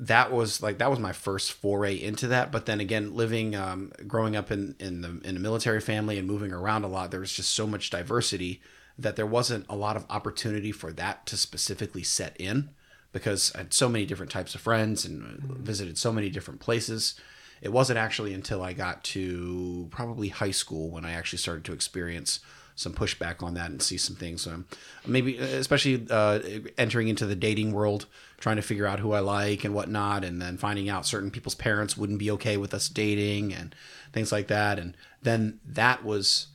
that 0.00 0.32
was 0.32 0.62
like 0.62 0.78
that 0.78 0.90
was 0.90 0.98
my 0.98 1.12
first 1.12 1.52
foray 1.52 1.94
into 1.94 2.26
that. 2.28 2.50
But 2.50 2.66
then 2.66 2.80
again 2.80 3.14
living 3.14 3.54
um, 3.54 3.92
growing 4.06 4.34
up 4.34 4.50
in 4.50 4.74
in 4.80 5.02
the 5.02 5.20
in 5.22 5.36
a 5.36 5.40
military 5.40 5.80
family 5.80 6.18
and 6.18 6.26
moving 6.26 6.52
around 6.52 6.84
a 6.84 6.88
lot 6.88 7.10
there 7.10 7.20
was 7.20 7.32
just 7.32 7.54
so 7.54 7.66
much 7.66 7.90
diversity 7.90 8.60
that 8.98 9.16
there 9.16 9.26
wasn't 9.26 9.66
a 9.68 9.76
lot 9.76 9.96
of 9.96 10.06
opportunity 10.10 10.72
for 10.72 10.92
that 10.92 11.26
to 11.26 11.36
specifically 11.36 12.02
set 12.02 12.34
in 12.40 12.70
because 13.12 13.52
I 13.54 13.58
had 13.58 13.74
so 13.74 13.88
many 13.88 14.06
different 14.06 14.32
types 14.32 14.54
of 14.54 14.60
friends 14.60 15.04
and 15.04 15.22
uh, 15.22 15.54
visited 15.58 15.98
so 15.98 16.12
many 16.12 16.30
different 16.30 16.60
places. 16.60 17.14
It 17.60 17.72
wasn't 17.72 17.98
actually 17.98 18.32
until 18.32 18.62
I 18.62 18.72
got 18.72 19.04
to 19.04 19.88
probably 19.90 20.28
high 20.28 20.50
school 20.50 20.90
when 20.90 21.04
I 21.04 21.12
actually 21.12 21.40
started 21.40 21.64
to 21.66 21.72
experience 21.72 22.40
some 22.80 22.94
pushback 22.94 23.42
on 23.42 23.54
that 23.54 23.70
and 23.70 23.82
see 23.82 23.98
some 23.98 24.16
things. 24.16 24.46
Um, 24.46 24.64
maybe, 25.06 25.36
especially 25.36 26.06
uh, 26.10 26.40
entering 26.78 27.08
into 27.08 27.26
the 27.26 27.36
dating 27.36 27.72
world, 27.72 28.06
trying 28.38 28.56
to 28.56 28.62
figure 28.62 28.86
out 28.86 29.00
who 29.00 29.12
I 29.12 29.20
like 29.20 29.64
and 29.64 29.74
whatnot, 29.74 30.24
and 30.24 30.40
then 30.40 30.56
finding 30.56 30.88
out 30.88 31.04
certain 31.04 31.30
people's 31.30 31.54
parents 31.54 31.96
wouldn't 31.96 32.18
be 32.18 32.30
okay 32.30 32.56
with 32.56 32.72
us 32.72 32.88
dating 32.88 33.52
and 33.52 33.74
things 34.14 34.32
like 34.32 34.48
that. 34.48 34.78
And 34.78 34.96
then 35.20 35.60
that 35.64 36.04
was 36.04 36.46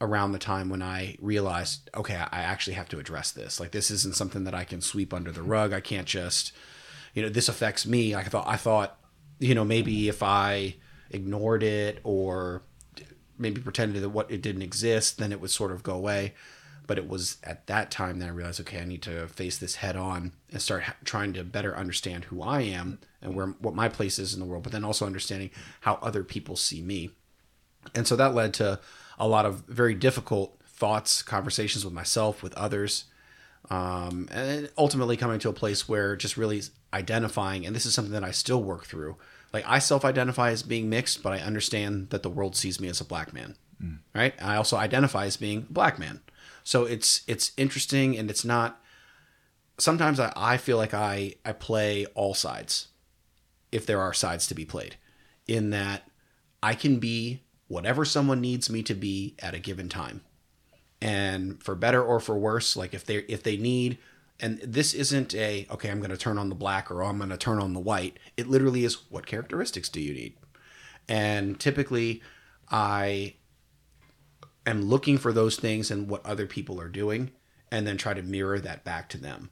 around 0.00 0.30
the 0.30 0.38
time 0.38 0.68
when 0.68 0.80
I 0.80 1.16
realized, 1.20 1.90
okay, 1.92 2.14
I 2.14 2.42
actually 2.42 2.74
have 2.74 2.88
to 2.90 3.00
address 3.00 3.32
this. 3.32 3.58
Like, 3.58 3.72
this 3.72 3.90
isn't 3.90 4.14
something 4.14 4.44
that 4.44 4.54
I 4.54 4.62
can 4.62 4.80
sweep 4.80 5.12
under 5.12 5.32
the 5.32 5.42
rug. 5.42 5.72
I 5.72 5.80
can't 5.80 6.06
just, 6.06 6.52
you 7.14 7.22
know, 7.22 7.28
this 7.28 7.48
affects 7.48 7.84
me. 7.84 8.14
I 8.14 8.22
thought, 8.22 8.46
I 8.46 8.56
thought, 8.56 8.96
you 9.40 9.56
know, 9.56 9.64
maybe 9.64 10.08
if 10.08 10.22
I 10.22 10.76
ignored 11.10 11.64
it 11.64 11.98
or 12.04 12.62
maybe 13.38 13.60
pretended 13.60 14.02
that 14.02 14.10
what 14.10 14.30
it 14.30 14.42
didn't 14.42 14.62
exist, 14.62 15.18
then 15.18 15.32
it 15.32 15.40
would 15.40 15.50
sort 15.50 15.72
of 15.72 15.82
go 15.82 15.94
away. 15.94 16.34
But 16.86 16.98
it 16.98 17.08
was 17.08 17.36
at 17.44 17.66
that 17.66 17.90
time 17.90 18.18
that 18.18 18.26
I 18.26 18.32
realized, 18.32 18.60
okay, 18.62 18.80
I 18.80 18.84
need 18.86 19.02
to 19.02 19.28
face 19.28 19.58
this 19.58 19.76
head 19.76 19.94
on 19.94 20.32
and 20.50 20.62
start 20.62 20.84
ha- 20.84 20.96
trying 21.04 21.34
to 21.34 21.44
better 21.44 21.76
understand 21.76 22.24
who 22.24 22.42
I 22.42 22.62
am 22.62 22.98
and 23.20 23.34
where 23.34 23.48
what 23.58 23.74
my 23.74 23.90
place 23.90 24.18
is 24.18 24.32
in 24.32 24.40
the 24.40 24.46
world, 24.46 24.62
but 24.62 24.72
then 24.72 24.84
also 24.84 25.04
understanding 25.04 25.50
how 25.82 25.98
other 26.00 26.24
people 26.24 26.56
see 26.56 26.80
me. 26.80 27.10
And 27.94 28.06
so 28.06 28.16
that 28.16 28.34
led 28.34 28.54
to 28.54 28.80
a 29.18 29.28
lot 29.28 29.44
of 29.44 29.64
very 29.66 29.94
difficult 29.94 30.58
thoughts, 30.66 31.22
conversations 31.22 31.84
with 31.84 31.92
myself, 31.92 32.42
with 32.42 32.54
others, 32.54 33.04
um, 33.68 34.28
and 34.30 34.70
ultimately 34.78 35.16
coming 35.16 35.38
to 35.40 35.48
a 35.48 35.52
place 35.52 35.88
where 35.88 36.16
just 36.16 36.36
really 36.36 36.62
identifying, 36.94 37.66
and 37.66 37.76
this 37.76 37.84
is 37.84 37.92
something 37.92 38.12
that 38.12 38.24
I 38.24 38.30
still 38.30 38.62
work 38.62 38.86
through. 38.86 39.16
Like 39.52 39.64
I 39.66 39.78
self-identify 39.78 40.50
as 40.50 40.62
being 40.62 40.90
mixed, 40.90 41.22
but 41.22 41.32
I 41.32 41.38
understand 41.38 42.10
that 42.10 42.22
the 42.22 42.30
world 42.30 42.56
sees 42.56 42.80
me 42.80 42.88
as 42.88 43.00
a 43.00 43.04
black 43.04 43.32
man, 43.32 43.56
mm. 43.82 43.98
right? 44.14 44.34
I 44.42 44.56
also 44.56 44.76
identify 44.76 45.26
as 45.26 45.36
being 45.36 45.66
a 45.68 45.72
black 45.72 45.98
man. 45.98 46.20
So 46.64 46.84
it's 46.84 47.22
it's 47.26 47.52
interesting, 47.56 48.16
and 48.18 48.30
it's 48.30 48.44
not. 48.44 48.80
Sometimes 49.78 50.20
I, 50.20 50.32
I 50.36 50.56
feel 50.56 50.76
like 50.76 50.92
I 50.92 51.34
I 51.44 51.52
play 51.52 52.06
all 52.14 52.34
sides, 52.34 52.88
if 53.72 53.86
there 53.86 54.00
are 54.00 54.12
sides 54.12 54.46
to 54.48 54.54
be 54.54 54.64
played, 54.64 54.96
in 55.46 55.70
that 55.70 56.08
I 56.62 56.74
can 56.74 56.98
be 56.98 57.42
whatever 57.68 58.04
someone 58.04 58.40
needs 58.40 58.68
me 58.68 58.82
to 58.82 58.94
be 58.94 59.34
at 59.38 59.54
a 59.54 59.58
given 59.58 59.88
time 59.88 60.22
and 61.00 61.62
for 61.62 61.74
better 61.74 62.02
or 62.02 62.18
for 62.18 62.36
worse 62.36 62.76
like 62.76 62.92
if 62.92 63.04
they 63.04 63.16
if 63.16 63.42
they 63.42 63.56
need 63.56 63.98
and 64.40 64.58
this 64.58 64.94
isn't 64.94 65.34
a 65.34 65.66
okay 65.70 65.90
i'm 65.90 65.98
going 65.98 66.10
to 66.10 66.16
turn 66.16 66.38
on 66.38 66.48
the 66.48 66.54
black 66.54 66.90
or 66.90 67.02
oh, 67.02 67.06
i'm 67.06 67.18
going 67.18 67.30
to 67.30 67.36
turn 67.36 67.58
on 67.58 67.72
the 67.72 67.80
white. 67.80 68.18
It 68.36 68.48
literally 68.48 68.84
is 68.84 69.10
what 69.10 69.26
characteristics 69.26 69.88
do 69.88 70.00
you 70.00 70.14
need? 70.14 70.34
And 71.08 71.58
typically 71.58 72.22
i 72.70 73.34
am 74.66 74.82
looking 74.82 75.18
for 75.18 75.32
those 75.32 75.56
things 75.56 75.90
and 75.90 76.08
what 76.08 76.24
other 76.24 76.46
people 76.46 76.80
are 76.80 76.88
doing 76.88 77.30
and 77.70 77.86
then 77.86 77.96
try 77.96 78.14
to 78.14 78.22
mirror 78.22 78.58
that 78.58 78.84
back 78.84 79.08
to 79.10 79.18
them. 79.18 79.50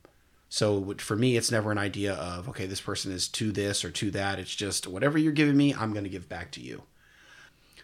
So 0.49 0.95
for 0.99 1.17
me 1.17 1.37
it's 1.37 1.51
never 1.51 1.73
an 1.73 1.79
idea 1.79 2.15
of 2.15 2.49
okay 2.49 2.67
this 2.67 2.81
person 2.81 3.13
is 3.13 3.29
to 3.29 3.53
this 3.53 3.85
or 3.85 3.91
to 3.91 4.11
that. 4.13 4.39
It's 4.39 4.55
just 4.55 4.87
whatever 4.87 5.19
you're 5.19 5.33
giving 5.33 5.57
me 5.57 5.75
i'm 5.75 5.93
going 5.93 6.05
to 6.05 6.11
give 6.11 6.29
back 6.29 6.53
to 6.53 6.61
you. 6.61 6.83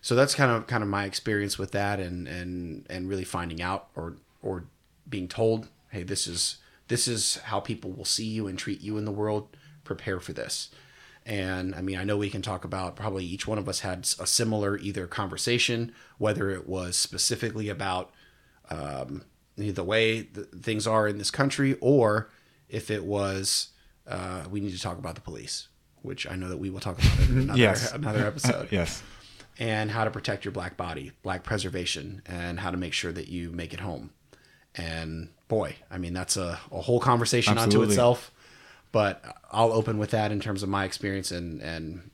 So 0.01 0.15
that's 0.17 0.35
kind 0.35 0.51
of 0.51 0.67
kind 0.67 0.83
of 0.83 0.89
my 0.89 1.05
experience 1.05 1.59
with 1.59 1.73
that 1.73 1.99
and 1.99 2.29
and 2.29 2.87
and 2.89 3.09
really 3.09 3.25
finding 3.25 3.61
out 3.61 3.89
or 3.97 4.17
or 4.43 4.65
being 5.09 5.27
told 5.27 5.69
hey 5.91 6.05
this 6.05 6.27
is 6.27 6.59
this 6.93 7.09
is 7.09 7.37
how 7.51 7.59
people 7.61 7.91
will 7.93 8.05
see 8.05 8.27
you 8.27 8.47
and 8.47 8.59
treat 8.59 8.81
you 8.81 8.99
in 8.99 9.05
the 9.05 9.11
world 9.23 9.45
prepare 9.85 10.21
for 10.21 10.33
this 10.33 10.71
and 11.25 11.75
i 11.75 11.81
mean 11.81 11.97
i 11.99 12.05
know 12.05 12.17
we 12.17 12.31
can 12.31 12.43
talk 12.43 12.65
about 12.65 12.97
probably 12.97 13.25
each 13.25 13.47
one 13.47 13.59
of 13.59 13.69
us 13.69 13.81
had 13.81 13.99
a 14.21 14.27
similar 14.27 14.77
either 14.79 15.07
conversation 15.07 15.93
whether 16.19 16.51
it 16.51 16.69
was 16.69 16.97
specifically 16.97 17.69
about 17.69 18.11
um, 18.71 19.25
the 19.57 19.85
way 19.85 20.23
th- 20.23 20.47
things 20.63 20.87
are 20.87 21.07
in 21.09 21.19
this 21.19 21.31
country 21.31 21.77
or 21.81 22.31
if 22.69 22.91
it 22.91 23.05
was 23.05 23.69
uh, 24.07 24.45
we 24.51 24.61
need 24.61 24.73
to 24.73 24.81
talk 24.81 24.99
about 24.99 25.15
the 25.15 25.21
police 25.21 25.69
which 26.03 26.27
i 26.27 26.35
know 26.35 26.49
that 26.49 26.59
we 26.59 26.71
will 26.71 26.81
talk 26.81 26.99
about 26.99 27.29
in 27.29 27.39
another, 27.43 27.59
Yes. 27.59 27.93
another 27.93 28.27
episode 28.27 28.69
yes. 28.79 29.03
and 29.59 29.91
how 29.91 30.05
to 30.05 30.11
protect 30.11 30.45
your 30.45 30.53
black 30.53 30.77
body, 30.77 31.13
black 31.23 31.45
preservation, 31.45 32.23
and 32.27 32.59
how 32.61 32.71
to 32.71 32.77
make 32.77 32.93
sure 32.95 33.13
that 33.13 33.29
you 33.29 33.51
make 33.53 33.73
it 33.75 33.81
home. 33.81 34.11
And 34.75 35.29
boy, 35.53 35.77
I 35.91 35.99
mean, 35.99 36.15
that's 36.15 36.39
a, 36.39 36.59
a 36.71 36.81
whole 36.81 36.99
conversation 36.99 37.59
unto 37.59 37.83
itself. 37.83 38.31
But 38.91 39.23
I'll 39.51 39.71
open 39.71 39.99
with 39.99 40.11
that 40.13 40.33
in 40.33 40.41
terms 40.41 40.63
of 40.63 40.71
my 40.71 40.85
experience, 40.85 41.31
and 41.31 41.61
and 41.61 42.11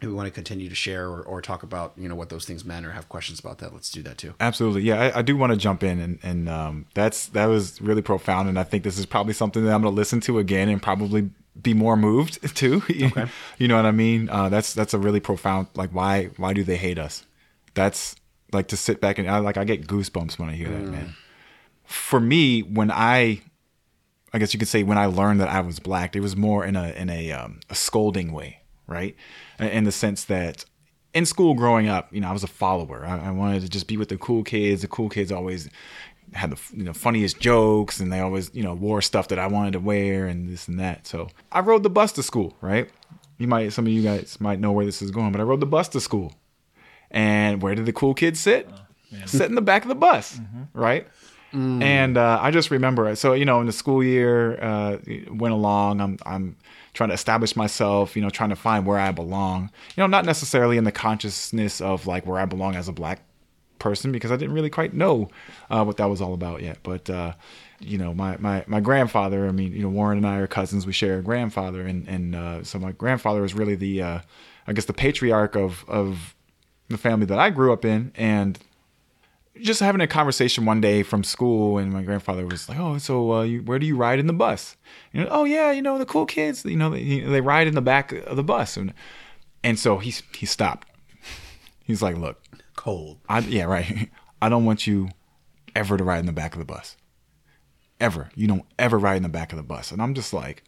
if 0.00 0.08
we 0.08 0.14
want 0.14 0.28
to 0.28 0.30
continue 0.30 0.70
to 0.70 0.74
share 0.74 1.08
or, 1.08 1.22
or 1.22 1.42
talk 1.42 1.62
about 1.62 1.92
you 1.98 2.08
know 2.08 2.14
what 2.14 2.30
those 2.30 2.46
things 2.46 2.64
meant 2.64 2.86
or 2.86 2.92
have 2.92 3.10
questions 3.10 3.38
about 3.38 3.58
that, 3.58 3.74
let's 3.74 3.90
do 3.90 4.02
that 4.02 4.16
too. 4.16 4.32
Absolutely. 4.40 4.82
Yeah, 4.82 5.12
I, 5.14 5.18
I 5.18 5.22
do 5.22 5.36
want 5.36 5.52
to 5.52 5.58
jump 5.58 5.82
in 5.82 6.00
and, 6.00 6.18
and 6.22 6.48
um, 6.48 6.86
that's 6.94 7.26
that 7.28 7.46
was 7.46 7.82
really 7.82 8.02
profound 8.02 8.48
and 8.48 8.58
I 8.58 8.64
think 8.64 8.82
this 8.82 8.98
is 8.98 9.06
probably 9.06 9.34
something 9.34 9.64
that 9.64 9.74
I'm 9.74 9.82
gonna 9.82 9.94
listen 9.94 10.20
to 10.20 10.38
again 10.38 10.68
and 10.68 10.82
probably 10.82 11.30
be 11.60 11.74
more 11.74 11.96
moved 11.96 12.56
to. 12.56 12.82
you 13.58 13.68
know 13.68 13.76
what 13.76 13.86
I 13.86 13.92
mean? 13.92 14.28
Uh, 14.30 14.48
that's 14.48 14.72
that's 14.72 14.94
a 14.94 14.98
really 14.98 15.20
profound 15.20 15.68
like 15.74 15.90
why 15.90 16.30
why 16.36 16.52
do 16.54 16.64
they 16.64 16.76
hate 16.76 16.98
us? 16.98 17.24
That's 17.74 18.14
like 18.52 18.68
to 18.68 18.76
sit 18.76 19.00
back 19.00 19.18
and 19.18 19.28
I 19.28 19.38
like 19.38 19.56
I 19.56 19.64
get 19.64 19.86
goosebumps 19.86 20.38
when 20.38 20.48
I 20.48 20.54
hear 20.54 20.68
that, 20.68 20.84
man. 20.84 21.14
For 21.88 22.20
me, 22.20 22.60
when 22.60 22.90
I 22.90 23.40
I 24.32 24.38
guess 24.38 24.52
you 24.52 24.58
could 24.58 24.68
say 24.68 24.82
when 24.82 24.98
I 24.98 25.06
learned 25.06 25.40
that 25.40 25.48
I 25.48 25.60
was 25.60 25.78
black, 25.78 26.14
it 26.14 26.20
was 26.20 26.36
more 26.36 26.64
in 26.64 26.76
a 26.76 26.90
in 26.90 27.08
a 27.08 27.32
um, 27.32 27.60
a 27.70 27.74
scolding 27.74 28.32
way, 28.32 28.60
right? 28.86 29.16
In 29.58 29.84
the 29.84 29.92
sense 29.92 30.24
that 30.24 30.64
in 31.14 31.24
school 31.24 31.54
growing 31.54 31.88
up, 31.88 32.12
you 32.12 32.20
know, 32.20 32.28
I 32.28 32.32
was 32.32 32.44
a 32.44 32.48
follower. 32.48 33.04
I, 33.06 33.28
I 33.28 33.30
wanted 33.30 33.62
to 33.62 33.68
just 33.68 33.86
be 33.86 33.96
with 33.96 34.10
the 34.10 34.18
cool 34.18 34.44
kids. 34.44 34.82
The 34.82 34.88
cool 34.88 35.08
kids 35.08 35.32
always 35.32 35.68
had 36.34 36.50
the 36.50 36.60
you 36.76 36.84
know 36.84 36.92
funniest 36.92 37.40
jokes, 37.40 38.00
and 38.00 38.12
they 38.12 38.20
always 38.20 38.50
you 38.54 38.62
know 38.62 38.74
wore 38.74 39.00
stuff 39.00 39.28
that 39.28 39.38
I 39.38 39.46
wanted 39.46 39.72
to 39.72 39.80
wear, 39.80 40.26
and 40.26 40.48
this 40.48 40.68
and 40.68 40.78
that. 40.78 41.06
So 41.06 41.28
I 41.50 41.60
rode 41.60 41.82
the 41.82 41.90
bus 41.90 42.12
to 42.12 42.22
school, 42.22 42.54
right? 42.60 42.90
You 43.38 43.46
might 43.46 43.72
some 43.72 43.86
of 43.86 43.92
you 43.92 44.02
guys 44.02 44.38
might 44.40 44.60
know 44.60 44.72
where 44.72 44.84
this 44.84 45.00
is 45.00 45.10
going, 45.10 45.32
but 45.32 45.40
I 45.40 45.44
rode 45.44 45.60
the 45.60 45.66
bus 45.66 45.88
to 45.90 46.00
school, 46.00 46.34
and 47.10 47.62
where 47.62 47.74
did 47.74 47.86
the 47.86 47.92
cool 47.94 48.12
kids 48.12 48.40
sit? 48.40 48.68
sit 49.24 49.48
in 49.48 49.54
the 49.54 49.62
back 49.62 49.82
of 49.84 49.88
the 49.88 49.94
bus, 49.94 50.38
right? 50.74 51.08
And 51.52 52.18
uh, 52.18 52.38
I 52.40 52.50
just 52.50 52.70
remember, 52.70 53.08
it. 53.08 53.16
so 53.16 53.32
you 53.32 53.44
know, 53.44 53.60
in 53.60 53.66
the 53.66 53.72
school 53.72 54.02
year 54.02 54.62
uh, 54.62 54.98
went 55.30 55.54
along. 55.54 56.00
I'm 56.00 56.18
I'm 56.26 56.56
trying 56.94 57.08
to 57.08 57.14
establish 57.14 57.56
myself, 57.56 58.16
you 58.16 58.22
know, 58.22 58.30
trying 58.30 58.50
to 58.50 58.56
find 58.56 58.84
where 58.84 58.98
I 58.98 59.12
belong. 59.12 59.70
You 59.96 60.02
know, 60.02 60.06
not 60.06 60.24
necessarily 60.24 60.76
in 60.76 60.84
the 60.84 60.92
consciousness 60.92 61.80
of 61.80 62.06
like 62.06 62.26
where 62.26 62.38
I 62.38 62.44
belong 62.44 62.74
as 62.74 62.88
a 62.88 62.92
black 62.92 63.20
person 63.78 64.12
because 64.12 64.32
I 64.32 64.36
didn't 64.36 64.54
really 64.54 64.70
quite 64.70 64.92
know 64.92 65.30
uh, 65.70 65.84
what 65.84 65.96
that 65.98 66.06
was 66.06 66.20
all 66.20 66.34
about 66.34 66.62
yet. 66.62 66.78
But 66.82 67.08
uh, 67.08 67.32
you 67.80 67.98
know, 67.98 68.12
my, 68.12 68.36
my 68.38 68.64
my 68.66 68.80
grandfather. 68.80 69.46
I 69.46 69.52
mean, 69.52 69.72
you 69.72 69.82
know, 69.82 69.88
Warren 69.88 70.18
and 70.18 70.26
I 70.26 70.38
are 70.38 70.46
cousins. 70.46 70.86
We 70.86 70.92
share 70.92 71.18
a 71.18 71.22
grandfather, 71.22 71.82
and 71.82 72.08
and 72.08 72.34
uh, 72.34 72.64
so 72.64 72.78
my 72.78 72.92
grandfather 72.92 73.40
was 73.40 73.54
really 73.54 73.76
the, 73.76 74.02
uh, 74.02 74.18
I 74.66 74.72
guess, 74.72 74.86
the 74.86 74.92
patriarch 74.92 75.56
of 75.56 75.84
of 75.88 76.34
the 76.88 76.98
family 76.98 77.26
that 77.26 77.38
I 77.38 77.50
grew 77.50 77.72
up 77.72 77.84
in, 77.84 78.12
and 78.16 78.58
just 79.60 79.80
having 79.80 80.00
a 80.00 80.06
conversation 80.06 80.64
one 80.64 80.80
day 80.80 81.02
from 81.02 81.24
school, 81.24 81.78
and 81.78 81.92
my 81.92 82.02
grandfather 82.02 82.46
was 82.46 82.68
like, 82.68 82.78
"Oh, 82.78 82.98
so 82.98 83.32
uh, 83.32 83.42
you, 83.42 83.62
where 83.62 83.78
do 83.78 83.86
you 83.86 83.96
ride 83.96 84.18
in 84.18 84.26
the 84.26 84.32
bus?" 84.32 84.76
You 85.12 85.22
know, 85.22 85.28
"Oh 85.30 85.44
yeah, 85.44 85.70
you 85.70 85.82
know 85.82 85.98
the 85.98 86.06
cool 86.06 86.26
kids, 86.26 86.64
you 86.64 86.76
know 86.76 86.90
they, 86.90 87.20
they 87.20 87.40
ride 87.40 87.66
in 87.66 87.74
the 87.74 87.82
back 87.82 88.12
of 88.12 88.36
the 88.36 88.44
bus," 88.44 88.76
and 88.76 88.94
and 89.62 89.78
so 89.78 89.98
he 89.98 90.14
he 90.34 90.46
stopped. 90.46 90.88
He's 91.84 92.02
like, 92.02 92.16
"Look, 92.16 92.40
Cold. 92.78 93.18
I 93.28 93.40
yeah 93.40 93.64
right. 93.64 94.08
I 94.40 94.48
don't 94.48 94.64
want 94.64 94.86
you 94.86 95.08
ever 95.74 95.96
to 95.96 96.04
ride 96.04 96.20
in 96.20 96.26
the 96.26 96.32
back 96.32 96.52
of 96.54 96.60
the 96.60 96.64
bus. 96.64 96.96
Ever. 98.00 98.30
You 98.36 98.46
don't 98.46 98.64
ever 98.78 98.96
ride 98.96 99.16
in 99.16 99.24
the 99.24 99.28
back 99.28 99.52
of 99.52 99.56
the 99.56 99.64
bus. 99.64 99.90
And 99.90 100.00
I'm 100.00 100.14
just 100.14 100.32
like, 100.32 100.62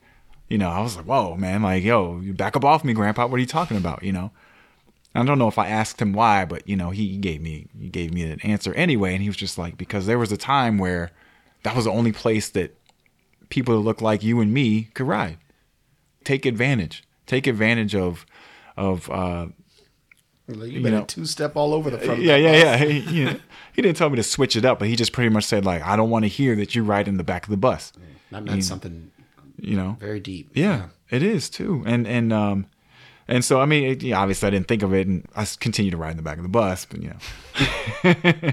you 0.48 0.58
know, 0.58 0.68
I 0.68 0.80
was 0.80 0.96
like, 0.96 1.06
whoa, 1.06 1.36
man, 1.36 1.62
like, 1.62 1.84
yo, 1.84 2.18
you 2.18 2.34
back 2.34 2.56
up 2.56 2.64
off 2.64 2.82
me, 2.82 2.92
grandpa. 2.92 3.28
What 3.28 3.36
are 3.36 3.40
you 3.40 3.46
talking 3.46 3.76
about? 3.76 4.02
You 4.02 4.12
know? 4.12 4.32
I 5.14 5.24
don't 5.24 5.38
know 5.38 5.48
if 5.48 5.58
I 5.58 5.66
asked 5.68 6.00
him 6.00 6.12
why, 6.12 6.44
but 6.44 6.68
you 6.68 6.76
know, 6.76 6.90
he 6.90 7.16
gave 7.16 7.40
me 7.40 7.66
he 7.78 7.88
gave 7.88 8.12
me 8.14 8.22
an 8.30 8.40
answer 8.42 8.72
anyway, 8.74 9.12
and 9.14 9.22
he 9.22 9.28
was 9.28 9.36
just 9.36 9.58
like, 9.58 9.76
because 9.76 10.06
there 10.06 10.18
was 10.18 10.30
a 10.32 10.36
time 10.36 10.78
where 10.78 11.10
that 11.64 11.74
was 11.74 11.84
the 11.84 11.90
only 11.90 12.12
place 12.12 12.48
that 12.50 12.76
people 13.48 13.74
that 13.74 13.80
look 13.80 14.00
like 14.00 14.22
you 14.22 14.40
and 14.40 14.52
me 14.54 14.84
could 14.94 15.06
ride. 15.06 15.38
Take 16.24 16.46
advantage. 16.46 17.02
Take 17.26 17.46
advantage 17.46 17.94
of 17.94 18.24
of 18.76 19.10
uh 19.10 19.46
Like, 20.46 20.70
You 20.70 20.80
been 20.80 20.94
know. 20.94 21.02
a 21.02 21.06
two 21.06 21.26
step 21.26 21.56
all 21.56 21.74
over 21.74 21.90
the 21.90 21.98
front. 21.98 22.22
yeah, 22.22 22.36
yeah, 22.36 22.52
yeah. 22.56 22.76
He, 22.76 22.98
you 23.00 23.24
know, 23.26 23.36
he 23.72 23.82
didn't 23.82 23.96
tell 23.96 24.10
me 24.10 24.16
to 24.16 24.22
switch 24.22 24.54
it 24.56 24.64
up, 24.64 24.78
but 24.78 24.88
he 24.88 24.96
just 24.96 25.12
pretty 25.12 25.30
much 25.30 25.44
said 25.44 25.64
like, 25.64 25.82
I 25.82 25.96
don't 25.96 26.10
want 26.10 26.24
to 26.24 26.28
hear 26.28 26.54
that 26.56 26.74
you 26.74 26.82
ride 26.84 27.08
in 27.08 27.16
the 27.16 27.24
back 27.24 27.44
of 27.44 27.50
the 27.50 27.56
bus. 27.56 27.92
That 28.30 28.44
meant 28.44 28.64
something 28.64 29.10
You 29.58 29.76
know, 29.76 29.96
very 30.00 30.20
deep. 30.20 30.50
yeah, 30.54 30.88
it 31.10 31.22
is 31.24 31.50
too. 31.50 31.82
And 31.86 32.06
and 32.06 32.32
um, 32.32 32.66
and 33.30 33.44
so 33.44 33.60
I 33.60 33.66
mean, 33.66 33.84
it, 33.84 34.02
yeah, 34.02 34.18
obviously 34.20 34.46
I 34.48 34.50
didn't 34.50 34.68
think 34.68 34.82
of 34.82 34.92
it, 34.92 35.06
and 35.06 35.26
I 35.34 35.46
continued 35.58 35.92
to 35.92 35.96
ride 35.96 36.10
in 36.10 36.16
the 36.16 36.22
back 36.22 36.36
of 36.36 36.42
the 36.42 36.48
bus, 36.48 36.84
but 36.84 37.00
you 37.02 37.10
know, 37.10 38.52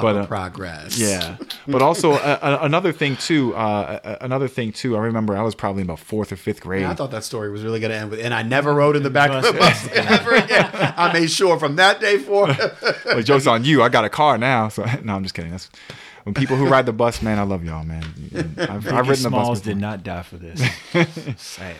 But, 0.00 0.16
uh, 0.16 0.26
progress. 0.26 0.96
yeah. 0.96 1.36
But 1.66 1.82
also 1.82 2.12
uh, 2.12 2.58
another 2.62 2.92
thing 2.92 3.16
too, 3.16 3.54
uh, 3.56 4.18
another 4.20 4.46
thing 4.46 4.72
too. 4.72 4.96
I 4.96 5.00
remember 5.00 5.36
I 5.36 5.42
was 5.42 5.54
probably 5.56 5.82
in 5.82 5.86
about 5.88 5.98
fourth 5.98 6.30
or 6.30 6.36
fifth 6.36 6.60
grade. 6.60 6.84
I 6.84 6.94
thought 6.94 7.10
that 7.10 7.24
story 7.24 7.50
was 7.50 7.62
really 7.64 7.80
going 7.80 7.90
to 7.90 7.96
end 7.96 8.10
with, 8.10 8.20
and 8.20 8.32
I 8.32 8.42
never 8.42 8.74
rode 8.74 8.94
in 8.94 9.02
the 9.02 9.10
back 9.10 9.30
of 9.30 9.42
the 9.42 9.52
bus 9.58 9.88
ever 9.92 10.34
again. 10.34 10.70
I 10.72 11.12
made 11.12 11.30
sure 11.30 11.58
from 11.58 11.76
that 11.76 12.00
day 12.00 12.18
forward. 12.18 12.56
Well, 13.06 13.22
joke's 13.22 13.46
on 13.46 13.64
you. 13.64 13.82
I 13.82 13.88
got 13.88 14.04
a 14.04 14.08
car 14.08 14.38
now. 14.38 14.68
So 14.68 14.84
no, 15.02 15.14
I'm 15.14 15.22
just 15.24 15.34
kidding. 15.34 15.50
That's 15.50 15.68
when 16.22 16.34
people 16.34 16.56
who 16.56 16.68
ride 16.68 16.86
the 16.86 16.92
bus, 16.92 17.20
man. 17.20 17.38
I 17.38 17.42
love 17.42 17.64
y'all, 17.64 17.84
man. 17.84 18.04
I've, 18.56 18.86
I've 18.92 19.08
ridden 19.08 19.24
the 19.24 19.30
bus. 19.30 19.44
Smalls 19.46 19.60
did 19.62 19.78
not 19.78 20.04
die 20.04 20.22
for 20.22 20.36
this. 20.36 20.62
Sad. 21.36 21.74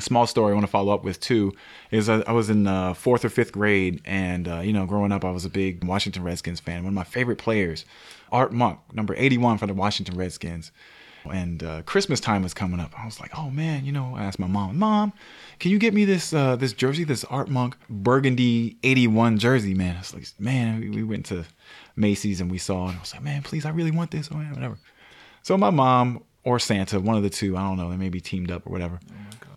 A 0.00 0.02
small 0.02 0.26
story 0.26 0.52
I 0.52 0.54
want 0.54 0.66
to 0.66 0.70
follow 0.70 0.94
up 0.94 1.04
with 1.04 1.20
too 1.20 1.52
is 1.90 2.08
I, 2.08 2.20
I 2.20 2.32
was 2.32 2.48
in 2.48 2.66
uh, 2.66 2.94
fourth 2.94 3.24
or 3.24 3.28
fifth 3.28 3.52
grade, 3.52 4.00
and 4.04 4.48
uh, 4.48 4.60
you 4.60 4.72
know, 4.72 4.86
growing 4.86 5.12
up, 5.12 5.24
I 5.24 5.30
was 5.30 5.44
a 5.44 5.50
big 5.50 5.84
Washington 5.84 6.22
Redskins 6.22 6.58
fan. 6.58 6.82
One 6.82 6.88
of 6.88 6.94
my 6.94 7.04
favorite 7.04 7.36
players, 7.36 7.84
Art 8.32 8.52
Monk, 8.52 8.80
number 8.92 9.14
eighty-one 9.16 9.58
for 9.58 9.66
the 9.66 9.74
Washington 9.74 10.16
Redskins. 10.16 10.72
And 11.30 11.62
uh, 11.62 11.82
Christmas 11.82 12.18
time 12.18 12.42
was 12.42 12.54
coming 12.54 12.80
up. 12.80 12.98
I 12.98 13.04
was 13.04 13.20
like, 13.20 13.38
"Oh 13.38 13.50
man, 13.50 13.84
you 13.84 13.92
know," 13.92 14.14
I 14.16 14.24
asked 14.24 14.38
my 14.38 14.46
mom, 14.46 14.78
"Mom, 14.78 15.12
can 15.58 15.70
you 15.70 15.78
get 15.78 15.92
me 15.92 16.06
this 16.06 16.32
uh, 16.32 16.56
this 16.56 16.72
jersey, 16.72 17.04
this 17.04 17.24
Art 17.24 17.50
Monk 17.50 17.76
burgundy 17.90 18.78
'81 18.82 19.38
jersey, 19.38 19.74
man?" 19.74 19.96
I 19.96 19.98
was 19.98 20.14
like, 20.14 20.26
"Man," 20.38 20.80
we, 20.80 20.88
we 20.88 21.02
went 21.02 21.26
to 21.26 21.44
Macy's 21.94 22.40
and 22.40 22.50
we 22.50 22.56
saw, 22.56 22.88
it. 22.88 22.96
I 22.96 23.00
was 23.00 23.12
like, 23.12 23.22
"Man, 23.22 23.42
please, 23.42 23.66
I 23.66 23.70
really 23.70 23.90
want 23.90 24.12
this." 24.12 24.30
Oh, 24.32 24.36
man, 24.36 24.54
whatever. 24.54 24.78
So 25.42 25.58
my 25.58 25.68
mom 25.68 26.24
or 26.42 26.58
Santa, 26.58 26.98
one 26.98 27.16
of 27.16 27.22
the 27.22 27.28
two, 27.28 27.54
I 27.54 27.62
don't 27.62 27.76
know, 27.76 27.90
they 27.90 27.96
may 27.96 28.08
be 28.08 28.20
teamed 28.20 28.50
up 28.50 28.66
or 28.66 28.70
whatever. 28.70 28.98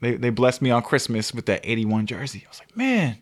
They 0.03 0.15
they 0.15 0.29
blessed 0.29 0.61
me 0.61 0.71
on 0.71 0.81
Christmas 0.81 1.33
with 1.33 1.45
that 1.47 1.61
81 1.63 2.05
jersey. 2.07 2.43
I 2.45 2.49
was 2.49 2.59
like, 2.59 2.75
man, 2.75 3.17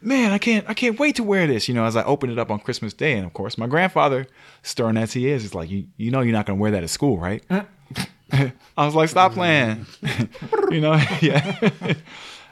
man, 0.00 0.32
I 0.32 0.38
can't 0.38 0.68
I 0.68 0.74
can't 0.74 0.98
wait 0.98 1.16
to 1.16 1.22
wear 1.22 1.46
this. 1.46 1.68
You 1.68 1.74
know, 1.74 1.84
as 1.84 1.96
I 1.96 2.04
opened 2.04 2.32
it 2.32 2.38
up 2.38 2.50
on 2.50 2.60
Christmas 2.60 2.92
Day, 2.92 3.14
and 3.14 3.26
of 3.26 3.32
course, 3.32 3.56
my 3.56 3.66
grandfather, 3.66 4.26
stern 4.62 4.96
as 4.96 5.12
he 5.12 5.28
is, 5.28 5.44
is 5.44 5.54
like, 5.54 5.70
you 5.70 5.86
you 5.96 6.10
know, 6.10 6.20
you're 6.20 6.32
not 6.32 6.46
gonna 6.46 6.58
wear 6.58 6.70
that 6.72 6.82
at 6.82 6.90
school, 6.90 7.18
right? 7.18 7.42
I 8.32 8.52
was 8.86 8.94
like, 8.94 9.08
stop 9.08 9.32
playing. 9.32 9.86
you 10.70 10.80
know, 10.80 10.94
yeah. 11.20 11.94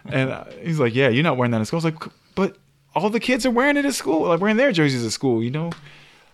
and 0.07 0.31
uh, 0.31 0.45
he's 0.63 0.79
like, 0.79 0.95
yeah, 0.95 1.09
you're 1.09 1.23
not 1.23 1.37
wearing 1.37 1.53
that 1.53 1.61
at 1.61 1.67
school. 1.67 1.79
I 1.79 1.85
was 1.85 1.95
like, 1.95 2.13
but 2.35 2.59
all 2.95 3.09
the 3.09 3.21
kids 3.21 3.47
are 3.47 3.51
wearing 3.51 3.77
it 3.77 3.85
at 3.85 3.95
school, 3.95 4.29
like 4.29 4.41
wearing 4.41 4.57
their 4.57 4.73
jerseys 4.73 5.05
at 5.05 5.13
school. 5.13 5.43
You 5.43 5.51
know, 5.51 5.71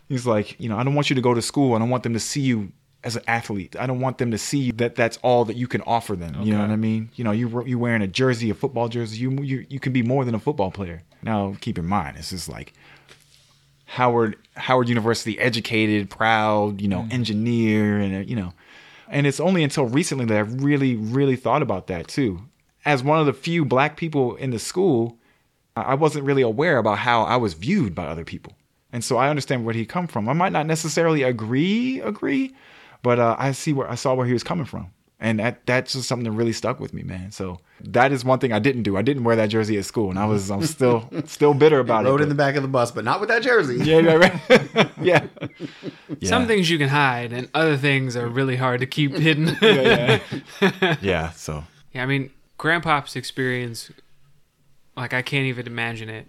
he's 0.08 0.26
like, 0.26 0.58
you 0.58 0.68
know, 0.68 0.76
I 0.76 0.84
don't 0.84 0.94
want 0.94 1.10
you 1.10 1.16
to 1.16 1.22
go 1.22 1.34
to 1.34 1.42
school. 1.42 1.74
I 1.74 1.78
don't 1.78 1.90
want 1.90 2.02
them 2.02 2.14
to 2.14 2.20
see 2.20 2.40
you 2.40 2.72
as 3.06 3.14
an 3.14 3.22
athlete. 3.28 3.76
I 3.78 3.86
don't 3.86 4.00
want 4.00 4.18
them 4.18 4.32
to 4.32 4.38
see 4.38 4.72
that 4.72 4.96
that's 4.96 5.16
all 5.18 5.44
that 5.44 5.56
you 5.56 5.68
can 5.68 5.80
offer 5.82 6.16
them. 6.16 6.42
You 6.42 6.54
know 6.54 6.60
what 6.60 6.70
I 6.70 6.76
mean? 6.76 7.08
You 7.14 7.22
know, 7.22 7.30
you 7.30 7.64
you 7.64 7.78
wearing 7.78 8.02
a 8.02 8.08
jersey, 8.08 8.50
a 8.50 8.54
football 8.54 8.88
jersey. 8.88 9.18
You 9.18 9.30
you 9.42 9.64
you 9.68 9.78
can 9.78 9.92
be 9.92 10.02
more 10.02 10.24
than 10.24 10.34
a 10.34 10.40
football 10.40 10.72
player. 10.72 11.04
Now, 11.22 11.56
keep 11.60 11.78
in 11.78 11.86
mind, 11.86 12.16
this 12.16 12.32
is 12.32 12.48
like 12.48 12.72
Howard 13.86 14.36
Howard 14.56 14.88
University 14.88 15.38
educated, 15.38 16.10
proud, 16.10 16.80
you 16.80 16.88
know, 16.88 17.06
engineer, 17.12 17.98
and 17.98 18.16
uh, 18.16 18.18
you 18.18 18.34
know, 18.34 18.52
and 19.08 19.24
it's 19.24 19.38
only 19.38 19.62
until 19.62 19.86
recently 19.86 20.24
that 20.24 20.36
I 20.36 20.40
really 20.40 20.96
really 20.96 21.36
thought 21.36 21.62
about 21.62 21.86
that 21.86 22.08
too. 22.08 22.40
As 22.84 23.04
one 23.04 23.20
of 23.20 23.26
the 23.26 23.32
few 23.32 23.64
black 23.64 23.96
people 23.96 24.34
in 24.34 24.50
the 24.50 24.58
school, 24.58 25.16
I 25.76 25.82
I 25.82 25.94
wasn't 25.94 26.24
really 26.24 26.42
aware 26.42 26.78
about 26.78 26.98
how 26.98 27.22
I 27.22 27.36
was 27.36 27.54
viewed 27.54 27.94
by 27.94 28.06
other 28.06 28.24
people, 28.24 28.54
and 28.92 29.04
so 29.04 29.16
I 29.16 29.30
understand 29.30 29.64
where 29.64 29.74
he 29.74 29.86
come 29.86 30.08
from. 30.08 30.28
I 30.28 30.32
might 30.32 30.52
not 30.52 30.66
necessarily 30.66 31.22
agree 31.22 32.00
agree, 32.00 32.52
but 33.02 33.18
uh, 33.18 33.36
I 33.38 33.52
see 33.52 33.72
where 33.72 33.90
I 33.90 33.94
saw 33.94 34.14
where 34.14 34.26
he 34.26 34.32
was 34.32 34.42
coming 34.42 34.66
from, 34.66 34.90
and 35.20 35.38
that 35.38 35.64
that's 35.66 35.92
just 35.92 36.08
something 36.08 36.24
that 36.24 36.36
really 36.36 36.52
stuck 36.52 36.80
with 36.80 36.92
me, 36.92 37.02
man. 37.02 37.30
So 37.30 37.58
that 37.80 38.12
is 38.12 38.24
one 38.24 38.38
thing 38.38 38.52
I 38.52 38.58
didn't 38.58 38.82
do. 38.82 38.96
I 38.96 39.02
didn't 39.02 39.24
wear 39.24 39.36
that 39.36 39.48
jersey 39.48 39.78
at 39.78 39.84
school, 39.84 40.10
and 40.10 40.18
I 40.18 40.26
was 40.26 40.50
I'm 40.50 40.64
still 40.64 41.08
still 41.26 41.54
bitter 41.54 41.78
about 41.78 42.06
it. 42.06 42.08
Rode 42.08 42.20
in 42.22 42.28
the 42.28 42.34
back 42.34 42.56
of 42.56 42.62
the 42.62 42.68
bus, 42.68 42.90
but 42.90 43.04
not 43.04 43.20
with 43.20 43.28
that 43.28 43.42
jersey. 43.42 43.76
yeah, 43.84 44.00
right, 44.00 44.48
right. 44.74 44.90
yeah. 45.00 45.26
yeah. 46.18 46.28
Some 46.28 46.46
things 46.46 46.70
you 46.70 46.78
can 46.78 46.88
hide, 46.88 47.32
and 47.32 47.48
other 47.54 47.76
things 47.76 48.16
are 48.16 48.28
really 48.28 48.56
hard 48.56 48.80
to 48.80 48.86
keep 48.86 49.14
hidden. 49.14 49.56
yeah, 49.60 50.20
yeah. 50.60 50.96
yeah, 51.00 51.30
so 51.32 51.64
Yeah, 51.92 52.02
I 52.02 52.06
mean, 52.06 52.30
Grandpop's 52.58 53.16
experience, 53.16 53.90
like 54.96 55.12
I 55.12 55.22
can't 55.22 55.46
even 55.46 55.66
imagine 55.66 56.08
it. 56.08 56.26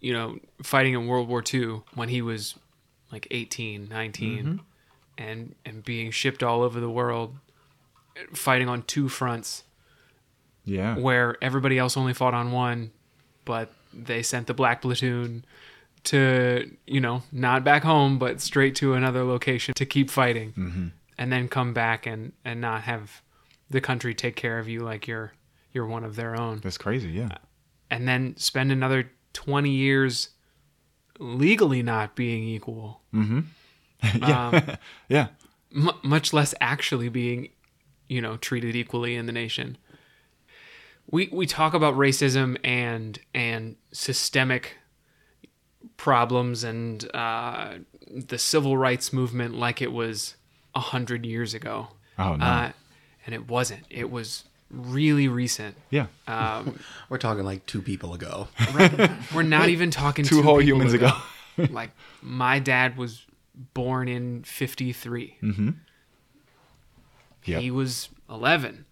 You 0.00 0.12
know, 0.12 0.38
fighting 0.62 0.94
in 0.94 1.06
World 1.06 1.28
War 1.28 1.44
II 1.52 1.82
when 1.94 2.08
he 2.08 2.22
was 2.22 2.56
like 3.12 3.28
18, 3.30 3.88
19, 3.88 4.60
and 5.22 5.54
and 5.64 5.84
being 5.84 6.10
shipped 6.10 6.42
all 6.42 6.62
over 6.62 6.80
the 6.80 6.90
world, 6.90 7.36
fighting 8.34 8.68
on 8.68 8.82
two 8.82 9.08
fronts. 9.08 9.64
Yeah. 10.64 10.96
where 10.96 11.36
everybody 11.42 11.76
else 11.76 11.96
only 11.96 12.14
fought 12.14 12.34
on 12.34 12.52
one, 12.52 12.92
but 13.44 13.72
they 13.92 14.22
sent 14.22 14.46
the 14.46 14.54
black 14.54 14.80
platoon 14.80 15.44
to 16.04 16.70
you 16.86 17.00
know 17.00 17.22
not 17.32 17.64
back 17.64 17.82
home 17.82 18.18
but 18.18 18.40
straight 18.40 18.74
to 18.76 18.94
another 18.94 19.24
location 19.24 19.74
to 19.74 19.84
keep 19.84 20.10
fighting. 20.10 20.52
Mm-hmm. 20.52 20.86
And 21.18 21.32
then 21.32 21.48
come 21.48 21.72
back 21.72 22.06
and 22.06 22.32
and 22.44 22.60
not 22.60 22.82
have 22.82 23.22
the 23.70 23.80
country 23.80 24.14
take 24.14 24.36
care 24.36 24.58
of 24.58 24.68
you 24.68 24.80
like 24.80 25.08
you're 25.08 25.32
you're 25.72 25.86
one 25.86 26.04
of 26.04 26.16
their 26.16 26.38
own. 26.38 26.60
That's 26.62 26.78
crazy, 26.78 27.10
yeah. 27.10 27.28
Uh, 27.32 27.38
and 27.90 28.06
then 28.06 28.36
spend 28.36 28.70
another 28.70 29.10
20 29.32 29.70
years 29.70 30.30
legally 31.18 31.82
not 31.82 32.14
being 32.14 32.42
equal 32.44 33.00
mm-hmm. 33.12 33.40
Yeah. 35.08 35.28
m- 35.74 35.90
much 36.02 36.32
less 36.32 36.54
actually 36.60 37.08
being, 37.08 37.48
you 38.08 38.20
know, 38.20 38.36
treated 38.36 38.74
equally 38.76 39.14
in 39.16 39.26
the 39.26 39.32
nation. 39.32 39.78
We 41.10 41.28
we 41.32 41.46
talk 41.46 41.74
about 41.74 41.94
racism 41.94 42.56
and 42.64 43.18
and 43.34 43.76
systemic 43.92 44.76
problems 45.96 46.64
and 46.64 47.08
uh, 47.14 47.74
the 48.08 48.38
civil 48.38 48.76
rights 48.76 49.12
movement 49.12 49.54
like 49.54 49.82
it 49.82 49.92
was 49.92 50.36
a 50.74 50.80
hundred 50.80 51.26
years 51.26 51.54
ago. 51.54 51.88
Oh, 52.18 52.36
no. 52.36 52.44
Uh, 52.44 52.72
and 53.26 53.34
it 53.34 53.48
wasn't. 53.48 53.84
It 53.90 54.10
was 54.10 54.44
really 54.70 55.28
recent. 55.28 55.76
Yeah. 55.90 56.06
Um, 56.26 56.78
We're 57.08 57.18
talking 57.18 57.44
like 57.44 57.66
two 57.66 57.82
people 57.82 58.14
ago. 58.14 58.48
we're 59.34 59.42
not 59.42 59.68
even 59.68 59.90
talking 59.90 60.24
Two 60.24 60.36
two 60.36 60.42
whole 60.42 60.58
people 60.58 60.76
humans 60.76 60.92
ago. 60.94 61.10
like 61.70 61.90
my 62.22 62.58
dad 62.58 62.96
was 62.96 63.24
born 63.74 64.08
in 64.08 64.42
53 64.44 65.38
Yep. 67.44 67.60
he 67.60 67.70
was 67.70 68.08
11 68.30 68.84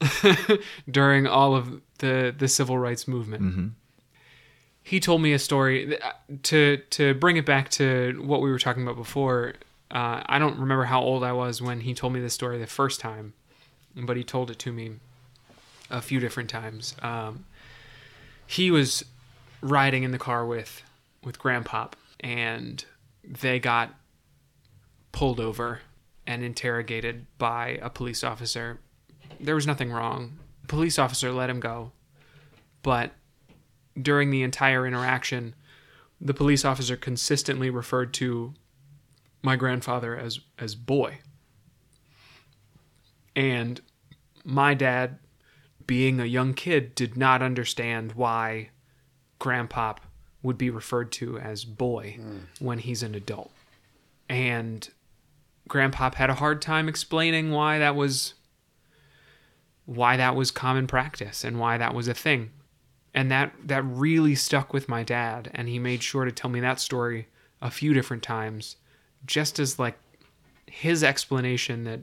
during 0.90 1.26
all 1.26 1.54
of 1.56 1.80
the 1.98 2.34
the 2.36 2.48
civil 2.48 2.78
rights 2.78 3.08
movement. 3.08 3.72
He 4.82 5.00
told 5.00 5.22
me 5.22 5.32
a 5.32 5.38
story 5.38 5.98
uh, 6.00 6.10
to 6.44 6.78
to 6.90 7.14
bring 7.14 7.36
it 7.36 7.46
back 7.46 7.68
to 7.70 8.20
what 8.24 8.40
we 8.42 8.50
were 8.50 8.58
talking 8.58 8.82
about 8.82 8.96
before 8.96 9.54
uh, 9.90 10.22
i 10.26 10.38
don't 10.38 10.58
remember 10.58 10.84
how 10.84 11.00
old 11.00 11.22
i 11.24 11.32
was 11.32 11.62
when 11.62 11.80
he 11.80 11.94
told 11.94 12.12
me 12.12 12.20
this 12.20 12.34
story 12.34 12.58
the 12.58 12.66
first 12.66 13.00
time 13.00 13.32
but 13.96 14.16
he 14.16 14.24
told 14.24 14.50
it 14.50 14.58
to 14.58 14.72
me 14.72 14.92
a 15.90 16.00
few 16.00 16.18
different 16.18 16.50
times. 16.50 16.96
Um, 17.02 17.44
he 18.46 18.70
was 18.70 19.04
riding 19.60 20.02
in 20.02 20.10
the 20.10 20.18
car 20.18 20.44
with 20.44 20.82
with 21.22 21.38
grandpop 21.38 21.92
and 22.20 22.84
they 23.26 23.58
got 23.58 23.94
pulled 25.12 25.40
over 25.40 25.80
and 26.26 26.42
interrogated 26.42 27.26
by 27.38 27.78
a 27.82 27.90
police 27.90 28.24
officer. 28.24 28.80
There 29.40 29.54
was 29.54 29.66
nothing 29.66 29.92
wrong. 29.92 30.38
Police 30.68 30.98
officer 30.98 31.32
let 31.32 31.50
him 31.50 31.60
go. 31.60 31.92
But 32.82 33.12
during 34.00 34.30
the 34.30 34.42
entire 34.42 34.86
interaction 34.86 35.54
the 36.20 36.34
police 36.34 36.64
officer 36.64 36.96
consistently 36.96 37.70
referred 37.70 38.14
to 38.14 38.54
my 39.42 39.56
grandfather 39.56 40.16
as 40.16 40.40
as 40.58 40.74
boy. 40.74 41.18
And 43.36 43.80
my 44.44 44.74
dad 44.74 45.18
being 45.86 46.20
a 46.20 46.24
young 46.24 46.54
kid 46.54 46.94
did 46.94 47.16
not 47.16 47.42
understand 47.42 48.12
why 48.12 48.70
grandpop 49.38 49.98
would 50.44 50.56
be 50.56 50.70
referred 50.70 51.10
to 51.10 51.38
as 51.38 51.64
boy 51.64 52.16
when 52.60 52.78
he's 52.78 53.02
an 53.02 53.16
adult 53.16 53.50
and 54.28 54.88
Grandpop 55.68 56.14
had 56.14 56.30
a 56.30 56.34
hard 56.34 56.60
time 56.60 56.88
explaining 56.88 57.50
why 57.50 57.78
that 57.78 57.96
was 57.96 58.34
why 59.86 60.16
that 60.16 60.34
was 60.34 60.50
common 60.50 60.86
practice 60.86 61.44
and 61.44 61.58
why 61.58 61.76
that 61.78 61.94
was 61.94 62.08
a 62.08 62.14
thing. 62.14 62.50
And 63.12 63.30
that 63.30 63.52
that 63.64 63.82
really 63.82 64.34
stuck 64.34 64.72
with 64.72 64.88
my 64.88 65.02
dad 65.02 65.50
and 65.54 65.68
he 65.68 65.78
made 65.78 66.02
sure 66.02 66.24
to 66.24 66.32
tell 66.32 66.50
me 66.50 66.60
that 66.60 66.80
story 66.80 67.28
a 67.62 67.70
few 67.70 67.94
different 67.94 68.22
times 68.22 68.76
just 69.24 69.58
as 69.58 69.78
like 69.78 69.96
his 70.66 71.04
explanation 71.04 71.84
that 71.84 72.00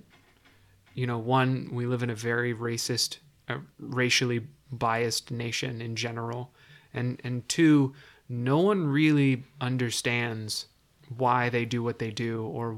you 0.94 1.06
know 1.06 1.18
one 1.18 1.70
we 1.72 1.86
live 1.86 2.02
in 2.02 2.10
a 2.10 2.16
very 2.16 2.54
racist 2.54 3.18
uh, 3.50 3.58
racially 3.78 4.48
biased 4.72 5.30
nation 5.30 5.82
in 5.82 5.96
general 5.96 6.52
and 6.94 7.20
and 7.24 7.48
two 7.50 7.94
no 8.32 8.60
one 8.60 8.88
really 8.88 9.44
understands 9.60 10.68
why 11.18 11.50
they 11.50 11.66
do 11.66 11.84
what 11.84 12.00
they 12.00 12.12
do 12.12 12.46
or, 12.46 12.78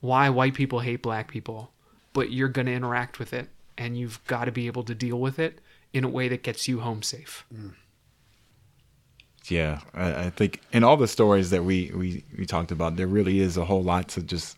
why 0.00 0.28
white 0.28 0.52
people 0.52 0.80
hate 0.80 1.02
black 1.02 1.28
people 1.28 1.72
but 2.12 2.30
you're 2.30 2.48
going 2.48 2.66
to 2.66 2.72
interact 2.72 3.18
with 3.18 3.32
it 3.32 3.48
and 3.78 3.98
you've 3.98 4.24
got 4.26 4.44
to 4.44 4.52
be 4.52 4.66
able 4.66 4.84
to 4.84 4.94
deal 4.94 5.18
with 5.18 5.38
it 5.38 5.60
in 5.92 6.04
a 6.04 6.08
way 6.08 6.28
that 6.28 6.42
gets 6.42 6.68
you 6.68 6.80
home 6.80 7.02
safe 7.02 7.44
Yeah, 9.48 9.80
I, 9.92 10.24
I 10.24 10.30
think 10.30 10.60
in 10.72 10.84
all 10.84 10.96
the 10.96 11.08
stories 11.08 11.50
that 11.50 11.64
we, 11.64 11.90
we 11.94 12.24
we 12.38 12.46
talked 12.46 12.72
about, 12.72 12.96
there 12.96 13.06
really 13.06 13.40
is 13.40 13.56
a 13.56 13.64
whole 13.64 13.82
lot 13.82 14.08
to 14.10 14.22
just 14.22 14.56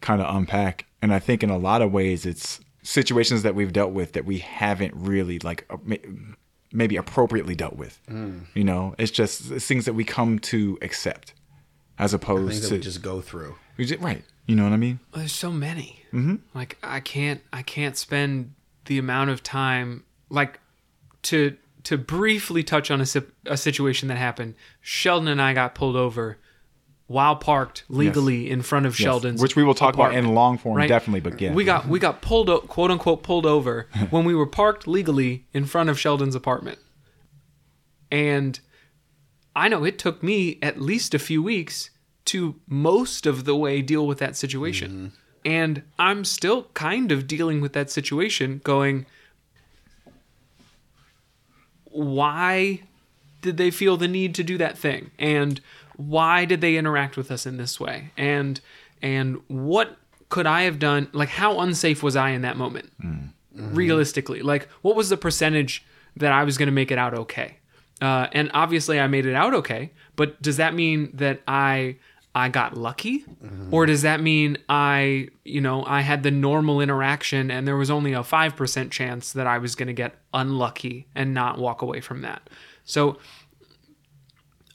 kind 0.00 0.20
of 0.20 0.34
unpack. 0.34 0.86
And 1.00 1.12
I 1.14 1.18
think 1.18 1.42
in 1.42 1.50
a 1.50 1.58
lot 1.58 1.80
of 1.80 1.92
ways, 1.92 2.26
it's 2.26 2.60
situations 2.82 3.42
that 3.42 3.54
we've 3.54 3.72
dealt 3.72 3.92
with 3.92 4.12
that 4.12 4.24
we 4.24 4.38
haven't 4.38 4.94
really 4.94 5.38
like 5.38 5.64
uh, 5.70 5.76
maybe 6.72 6.96
appropriately 6.96 7.54
dealt 7.54 7.76
with. 7.76 8.00
You 8.54 8.64
know, 8.64 8.94
it's 8.98 9.10
just 9.10 9.50
it's 9.50 9.66
things 9.66 9.84
that 9.84 9.94
we 9.94 10.04
come 10.04 10.38
to 10.40 10.78
accept 10.82 11.34
as 11.98 12.12
Things 12.12 12.22
opposed 12.22 12.62
that 12.62 12.68
to 12.68 12.74
we 12.74 12.80
just 12.80 13.02
go 13.02 13.20
through. 13.20 13.56
we 13.76 13.92
right. 14.00 14.24
You 14.46 14.56
know 14.56 14.64
what 14.64 14.72
I 14.72 14.76
mean? 14.76 15.00
Well, 15.12 15.20
there's 15.20 15.32
so 15.32 15.52
many. 15.52 16.02
Mm-hmm. 16.12 16.36
Like 16.54 16.78
I 16.82 17.00
can't 17.00 17.42
I 17.52 17.62
can't 17.62 17.96
spend 17.96 18.54
the 18.86 18.98
amount 18.98 19.30
of 19.30 19.42
time 19.42 20.04
like 20.30 20.60
to 21.24 21.56
to 21.84 21.96
briefly 21.98 22.62
touch 22.62 22.90
on 22.90 23.00
a, 23.00 23.06
a 23.46 23.56
situation 23.56 24.08
that 24.08 24.18
happened. 24.18 24.54
Sheldon 24.80 25.28
and 25.28 25.40
I 25.40 25.54
got 25.54 25.74
pulled 25.74 25.96
over 25.96 26.38
while 27.08 27.34
parked 27.34 27.84
legally 27.88 28.50
in 28.50 28.60
front 28.60 28.84
of 28.84 28.92
Yes. 28.98 29.04
Sheldon's, 29.04 29.42
which 29.42 29.56
we 29.56 29.64
will 29.64 29.74
talk 29.74 29.94
about 29.94 30.14
in 30.14 30.34
long 30.34 30.58
form, 30.58 30.76
right? 30.76 30.88
definitely. 30.88 31.20
But 31.20 31.40
yeah, 31.40 31.52
we 31.52 31.64
got 31.64 31.88
we 31.88 31.98
got 31.98 32.22
pulled 32.22 32.48
o- 32.48 32.60
quote 32.60 32.90
unquote 32.90 33.22
pulled 33.22 33.46
over 33.46 33.88
when 34.10 34.24
we 34.24 34.34
were 34.34 34.46
parked 34.46 34.86
legally 34.86 35.46
in 35.52 35.64
front 35.64 35.90
of 35.90 35.98
Sheldon's 35.98 36.34
apartment, 36.34 36.78
and 38.12 38.60
I 39.56 39.68
know 39.68 39.84
it 39.84 39.98
took 39.98 40.22
me 40.22 40.58
at 40.62 40.80
least 40.80 41.14
a 41.14 41.18
few 41.18 41.42
weeks 41.42 41.90
to 42.26 42.60
most 42.68 43.24
of 43.24 43.46
the 43.46 43.56
way 43.56 43.80
deal 43.80 44.06
with 44.06 44.18
that 44.18 44.36
situation, 44.36 44.90
mm-hmm. 44.90 45.48
and 45.50 45.82
I'm 45.98 46.26
still 46.26 46.64
kind 46.74 47.10
of 47.10 47.26
dealing 47.26 47.62
with 47.62 47.72
that 47.72 47.90
situation, 47.90 48.60
going, 48.64 49.06
why 51.84 52.82
did 53.40 53.56
they 53.56 53.70
feel 53.70 53.96
the 53.96 54.08
need 54.08 54.34
to 54.34 54.42
do 54.42 54.58
that 54.58 54.76
thing 54.76 55.10
and 55.18 55.60
why 55.98 56.44
did 56.44 56.60
they 56.60 56.76
interact 56.76 57.16
with 57.16 57.30
us 57.30 57.44
in 57.44 57.56
this 57.58 57.78
way? 57.78 58.10
And 58.16 58.60
and 59.02 59.40
what 59.48 59.96
could 60.28 60.46
i 60.46 60.62
have 60.62 60.78
done? 60.78 61.08
Like 61.12 61.28
how 61.28 61.60
unsafe 61.60 62.02
was 62.02 62.16
i 62.16 62.30
in 62.30 62.42
that 62.42 62.56
moment? 62.56 62.90
Realistically 63.52 64.40
like 64.40 64.68
what 64.82 64.94
was 64.96 65.08
the 65.08 65.16
percentage 65.16 65.84
that 66.16 66.32
i 66.32 66.44
was 66.44 66.56
going 66.56 66.68
to 66.68 66.72
make 66.72 66.90
it 66.90 66.98
out 66.98 67.14
okay? 67.14 67.56
Uh, 68.00 68.28
and 68.32 68.48
obviously 68.54 69.00
i 69.00 69.06
made 69.08 69.26
it 69.26 69.34
out 69.34 69.52
okay 69.54 69.90
but 70.14 70.40
does 70.40 70.56
that 70.58 70.72
mean 70.72 71.10
that 71.14 71.40
i 71.48 71.96
i 72.34 72.48
got 72.48 72.76
lucky? 72.76 73.24
Or 73.72 73.86
does 73.86 74.02
that 74.02 74.20
mean 74.20 74.58
i 74.68 75.28
you 75.44 75.60
know 75.60 75.84
i 75.84 76.02
had 76.02 76.22
the 76.22 76.30
normal 76.30 76.80
interaction 76.80 77.50
and 77.50 77.66
there 77.66 77.76
was 77.76 77.90
only 77.90 78.12
a 78.12 78.20
5% 78.20 78.90
chance 78.92 79.32
that 79.32 79.48
i 79.48 79.58
was 79.58 79.74
going 79.74 79.88
to 79.88 79.92
get 79.92 80.14
unlucky 80.32 81.08
and 81.16 81.34
not 81.34 81.58
walk 81.58 81.82
away 81.82 82.00
from 82.00 82.22
that? 82.22 82.48
So 82.84 83.18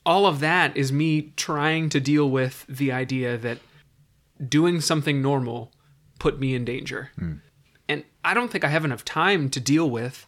all 0.06 0.26
of 0.26 0.40
that 0.40 0.76
is 0.76 0.92
me 0.92 1.34
trying 1.36 1.90
to 1.90 2.00
deal 2.00 2.30
with 2.30 2.66
the 2.68 2.92
idea 2.92 3.38
that 3.38 3.60
doing 4.48 4.82
something 4.82 5.22
normal 5.22 5.72
put 6.20 6.40
me 6.40 6.56
in 6.56 6.66
danger. 6.66 7.12
Hmm. 7.18 7.36
And 7.88 8.04
I 8.24 8.34
don't 8.34 8.52
think 8.52 8.64
I 8.64 8.70
have 8.70 8.86
enough 8.86 9.06
time 9.06 9.50
to 9.50 9.60
deal 9.60 9.90
with 9.90 10.26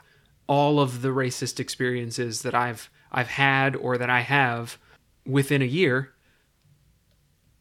all 0.48 0.80
of 0.80 1.02
the 1.02 1.10
racist 1.10 1.60
experiences 1.60 2.44
that 2.44 2.54
I've 2.54 2.90
I've 3.12 3.30
had 3.30 3.76
or 3.76 3.98
that 3.98 4.10
I 4.10 4.22
have 4.22 4.78
within 5.26 5.62
a 5.62 5.66
year 5.66 6.12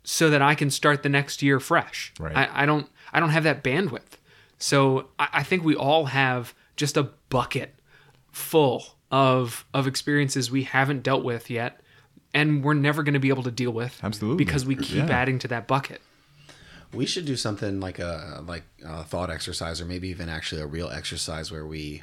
so 0.02 0.28
that 0.30 0.42
I 0.42 0.54
can 0.54 0.70
start 0.70 1.02
the 1.02 1.08
next 1.08 1.42
year 1.42 1.60
fresh. 1.60 2.12
Right. 2.18 2.36
I, 2.36 2.62
I 2.62 2.66
don't 2.66 2.88
I 3.12 3.20
don't 3.20 3.30
have 3.30 3.44
that 3.44 3.64
bandwidth. 3.64 4.18
So 4.58 5.08
I, 5.18 5.28
I 5.32 5.42
think 5.42 5.64
we 5.64 5.74
all 5.74 6.06
have 6.06 6.54
just 6.76 6.96
a 6.96 7.04
bucket 7.30 7.74
full 8.30 8.84
of 9.10 9.64
of 9.72 9.86
experiences 9.86 10.50
we 10.50 10.64
haven't 10.64 11.02
dealt 11.02 11.24
with 11.24 11.48
yet 11.48 11.80
and 12.34 12.62
we're 12.64 12.74
never 12.74 13.02
going 13.02 13.14
to 13.14 13.20
be 13.20 13.30
able 13.30 13.44
to 13.44 13.50
deal 13.50 13.70
with 13.70 13.98
Absolutely. 14.02 14.44
because 14.44 14.66
we 14.66 14.76
keep 14.76 14.96
Yeah. 15.08 15.10
adding 15.20 15.38
to 15.38 15.48
that 15.48 15.66
bucket 15.66 16.02
We 16.92 17.06
should 17.06 17.24
do 17.24 17.36
something 17.36 17.80
like 17.80 17.98
a 17.98 18.42
like 18.46 18.64
a 18.84 19.02
thought 19.04 19.30
exercise, 19.30 19.80
or 19.80 19.84
maybe 19.86 20.08
even 20.08 20.28
actually 20.28 20.60
a 20.60 20.66
real 20.66 20.88
exercise 20.90 21.50
where 21.50 21.66
we 21.66 22.02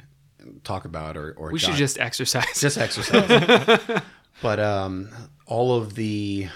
talk 0.64 0.84
about 0.84 1.16
or 1.16 1.32
or 1.38 1.50
we 1.52 1.58
should 1.58 1.70
jot- 1.70 1.78
just 1.78 1.98
exercise 2.00 2.60
just 2.60 2.76
exercise. 2.76 4.02
but 4.42 4.58
um, 4.60 5.08
all 5.46 5.74
of 5.76 5.94
the 5.94 6.48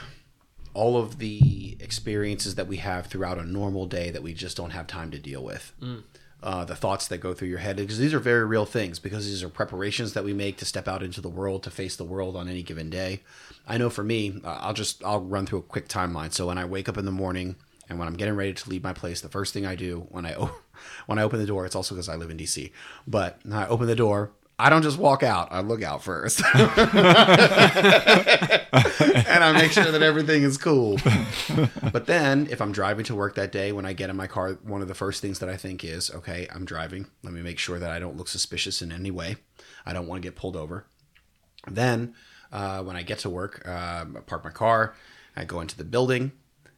all 0.74 0.99
of 0.99 1.18
the 1.18 1.77
experiences 1.81 2.57
that 2.57 2.66
we 2.66 2.77
have 2.77 3.07
throughout 3.07 3.39
a 3.39 3.45
normal 3.45 3.87
day 3.87 4.11
that 4.11 4.22
we 4.22 4.35
just 4.35 4.57
don't 4.59 4.70
have 4.72 4.87
time 4.87 5.11
to 5.11 5.18
deal 5.18 5.43
with. 5.43 5.72
Uh, 6.43 6.64
the 6.66 6.77
thoughts 6.77 7.09
that 7.09 7.16
go 7.18 7.33
through 7.33 7.49
your 7.49 7.59
head 7.59 7.77
because 7.77 7.99
these 7.99 8.12
are 8.12 8.18
very 8.20 8.45
real 8.45 8.66
things 8.66 8.99
because 8.99 9.24
these 9.27 9.43
are 9.43 9.49
preparations 9.49 10.12
that 10.12 10.22
we 10.22 10.35
make 10.35 10.59
to 10.59 10.66
step 10.66 10.87
out 10.87 11.03
into 11.03 11.20
the 11.22 11.31
world 11.31 11.62
to 11.62 11.70
face 11.70 11.97
the 11.97 12.05
world 12.05 12.37
on 12.37 12.47
any 12.47 12.62
given 12.62 12.91
day 12.91 13.22
i 13.67 13.77
know 13.79 13.91
for 13.91 14.05
me 14.05 14.41
uh, 14.45 14.59
i'll 14.61 14.75
just 14.75 15.05
i'll 15.05 15.21
run 15.21 15.47
through 15.47 15.59
a 15.59 15.62
quick 15.62 15.89
timeline 15.89 16.33
so 16.33 16.47
when 16.47 16.59
i 16.59 16.64
wake 16.64 16.89
up 16.89 16.99
in 16.99 17.05
the 17.05 17.12
morning 17.12 17.57
and 17.89 17.99
when 17.99 18.09
i'm 18.09 18.17
getting 18.17 18.35
ready 18.35 18.53
to 18.53 18.69
leave 18.69 18.83
my 18.83 18.93
place 18.93 19.21
the 19.21 19.29
first 19.29 19.53
thing 19.53 19.67
i 19.67 19.75
do 19.75 20.07
when 20.11 20.25
when 21.07 21.19
i 21.19 21.23
open 21.23 21.39
the 21.39 21.47
door 21.47 21.67
it's 21.67 21.77
also 21.77 21.95
because 21.95 22.09
i 22.09 22.17
live 22.17 22.31
in 22.31 22.37
dc 22.37 22.71
but 23.07 23.41
i 23.53 23.67
open 23.67 23.87
the 23.87 23.97
door 23.97 24.33
I 24.59 24.71
don't 24.71 24.83
just 24.83 24.97
walk 24.97 25.23
out. 25.23 25.49
I 25.51 25.61
look 25.61 25.83
out 25.83 26.03
first. 26.03 26.41
and 26.55 26.64
I 29.45 29.53
make 29.53 29.71
sure 29.73 29.93
that 29.93 30.01
everything 30.01 30.45
is 30.45 30.57
cool. 30.57 30.99
But 31.93 32.07
then, 32.07 32.49
if 32.51 32.62
I'm 32.62 32.73
driving 32.73 33.05
to 33.07 33.14
work 33.14 33.35
that 33.35 33.53
day, 33.53 33.73
when 33.73 33.85
I 33.85 33.93
get 33.93 34.09
in 34.09 34.17
my 34.17 34.27
car, 34.27 34.55
one 34.62 34.81
of 34.81 34.89
the 34.89 34.95
first 34.95 35.21
things 35.21 35.41
that 35.41 35.51
I 35.51 35.59
think 35.59 35.85
is, 35.85 36.11
okay, 36.11 36.49
I'm 36.55 36.64
driving. 36.64 37.07
Let 37.23 37.35
me 37.35 37.43
make 37.43 37.59
sure 37.59 37.79
that 37.79 37.91
I 37.91 37.99
don't 37.99 38.17
look 38.17 38.29
suspicious 38.29 38.81
in 38.81 38.93
any 38.93 39.11
way. 39.11 39.37
I 39.85 39.93
don't 39.93 40.07
want 40.07 40.23
to 40.23 40.27
get 40.27 40.37
pulled 40.37 40.57
over. 40.57 40.87
Then, 41.71 42.14
uh, 42.53 42.82
when 42.82 42.97
I 42.97 43.03
get 43.03 43.18
to 43.20 43.30
work, 43.30 43.62
uh, 43.66 43.70
I 43.70 44.20
park 44.26 44.44
my 44.44 44.51
car. 44.51 44.94
I 45.36 45.44
go 45.44 45.61
into 45.61 45.76
the 45.76 45.84
building. 45.84 46.32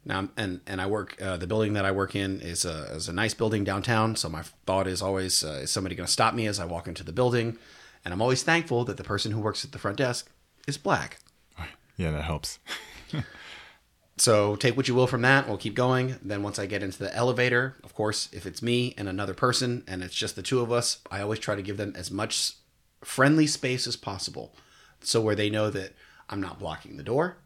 Now, 0.05 0.29
and 0.37 0.61
and 0.67 0.81
I 0.81 0.87
work. 0.87 1.21
Uh, 1.21 1.37
the 1.37 1.47
building 1.47 1.75
that 1.75 1.85
I 1.85 1.93
work 1.93 2.17
in 2.17 2.41
is 2.41 2.65
a 2.65 2.95
is 2.95 3.09
a 3.09 3.13
nice 3.13 3.35
building 3.35 3.65
downtown. 3.65 4.17
So 4.17 4.29
my 4.29 4.43
thought 4.67 4.87
is 4.87 5.03
always, 5.03 5.45
uh, 5.45 5.61
is 5.63 5.71
somebody 5.71 5.95
going 5.95 6.07
to 6.07 6.13
stop 6.13 6.35
me 6.35 6.47
as 6.47 6.59
I 6.59 6.65
walk 6.65 6.89
into 6.89 7.05
the 7.05 7.13
building? 7.13 7.59
And 8.05 8.15
I'm 8.15 8.23
always 8.23 8.43
thankful 8.43 8.85
that 8.85 8.97
the 8.97 9.05
person 9.05 9.33
who 9.33 9.41
works 9.41 9.65
at 9.65 9.73
the 9.73 9.79
front 9.79 9.99
desk 9.99 10.31
is 10.67 10.79
black. 10.79 11.19
Yeah, 11.97 12.13
that 12.13 12.23
helps. 12.23 12.61
So 14.21 14.57
take 14.57 14.77
what 14.77 14.89
you 14.89 14.95
will 14.95 15.07
from 15.07 15.23
that. 15.23 15.47
We'll 15.47 15.57
keep 15.57 15.75
going. 15.75 16.17
Then 16.23 16.43
once 16.43 16.59
I 16.59 16.67
get 16.67 16.83
into 16.83 16.99
the 16.99 17.15
elevator, 17.15 17.77
of 17.85 17.95
course, 17.95 18.29
if 18.33 18.47
it's 18.47 18.63
me 18.63 18.95
and 18.99 19.09
another 19.09 19.35
person 19.35 19.85
and 19.87 20.03
it's 20.03 20.15
just 20.15 20.35
the 20.35 20.43
two 20.43 20.61
of 20.61 20.73
us, 20.73 20.99
I 21.11 21.21
always 21.21 21.39
try 21.39 21.55
to 21.55 21.63
give 21.63 21.77
them 21.77 21.93
as 21.97 22.11
much 22.11 22.55
friendly 23.03 23.47
space 23.47 23.87
as 23.87 23.97
possible. 23.97 24.55
So 25.01 25.21
where 25.21 25.35
they 25.35 25.51
know 25.51 25.71
that 25.71 25.95
I'm 26.29 26.41
not 26.41 26.59
blocking 26.59 26.97
the 26.97 27.03
door, 27.03 27.39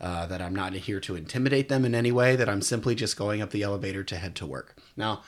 uh, 0.00 0.26
that 0.26 0.40
I'm 0.40 0.54
not 0.54 0.72
here 0.74 1.00
to 1.00 1.16
intimidate 1.16 1.68
them 1.68 1.84
in 1.84 1.94
any 1.94 2.12
way, 2.12 2.36
that 2.36 2.48
I'm 2.48 2.62
simply 2.62 2.94
just 2.94 3.16
going 3.16 3.42
up 3.42 3.50
the 3.50 3.62
elevator 3.62 4.04
to 4.04 4.16
head 4.16 4.34
to 4.36 4.46
work. 4.46 4.76
Now, 4.96 5.22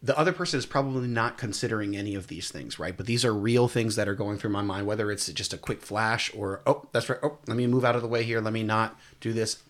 the 0.00 0.16
other 0.16 0.32
person 0.32 0.58
is 0.58 0.66
probably 0.66 1.08
not 1.08 1.38
considering 1.38 1.96
any 1.96 2.14
of 2.14 2.28
these 2.28 2.50
things, 2.50 2.78
right? 2.78 2.96
But 2.96 3.06
these 3.06 3.24
are 3.24 3.34
real 3.34 3.66
things 3.66 3.96
that 3.96 4.08
are 4.08 4.14
going 4.14 4.38
through 4.38 4.50
my 4.50 4.62
mind, 4.62 4.86
whether 4.86 5.10
it's 5.10 5.26
just 5.26 5.52
a 5.52 5.58
quick 5.58 5.82
flash 5.82 6.32
or, 6.34 6.62
oh, 6.66 6.88
that's 6.92 7.08
right. 7.08 7.18
Oh, 7.22 7.38
let 7.48 7.56
me 7.56 7.66
move 7.66 7.84
out 7.84 7.96
of 7.96 8.02
the 8.02 8.08
way 8.08 8.22
here. 8.22 8.40
Let 8.40 8.52
me 8.52 8.62
not 8.62 8.96
do 9.20 9.32
this. 9.32 9.60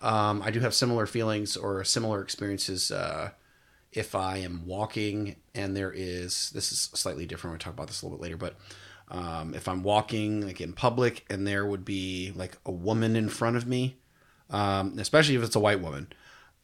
Um, 0.00 0.42
I 0.42 0.50
do 0.50 0.60
have 0.60 0.74
similar 0.74 1.06
feelings 1.06 1.56
or 1.56 1.82
similar 1.82 2.22
experiences 2.22 2.92
uh, 2.92 3.30
if 3.92 4.14
I 4.14 4.38
am 4.38 4.64
walking 4.66 5.36
and 5.54 5.76
there 5.76 5.92
is, 5.92 6.50
this 6.50 6.70
is 6.70 6.90
slightly 6.94 7.26
different. 7.26 7.52
We'll 7.52 7.58
talk 7.58 7.72
about 7.72 7.88
this 7.88 8.02
a 8.02 8.06
little 8.06 8.18
bit 8.18 8.22
later, 8.22 8.36
but 8.36 8.54
um, 9.08 9.54
if 9.54 9.68
I'm 9.68 9.82
walking 9.82 10.46
like 10.46 10.60
in 10.60 10.72
public 10.72 11.24
and 11.28 11.46
there 11.46 11.64
would 11.66 11.84
be 11.84 12.32
like 12.34 12.56
a 12.64 12.70
woman 12.70 13.16
in 13.16 13.28
front 13.28 13.56
of 13.56 13.66
me, 13.66 13.96
um, 14.50 14.98
especially 14.98 15.34
if 15.36 15.42
it's 15.42 15.56
a 15.56 15.60
white 15.60 15.80
woman, 15.80 16.08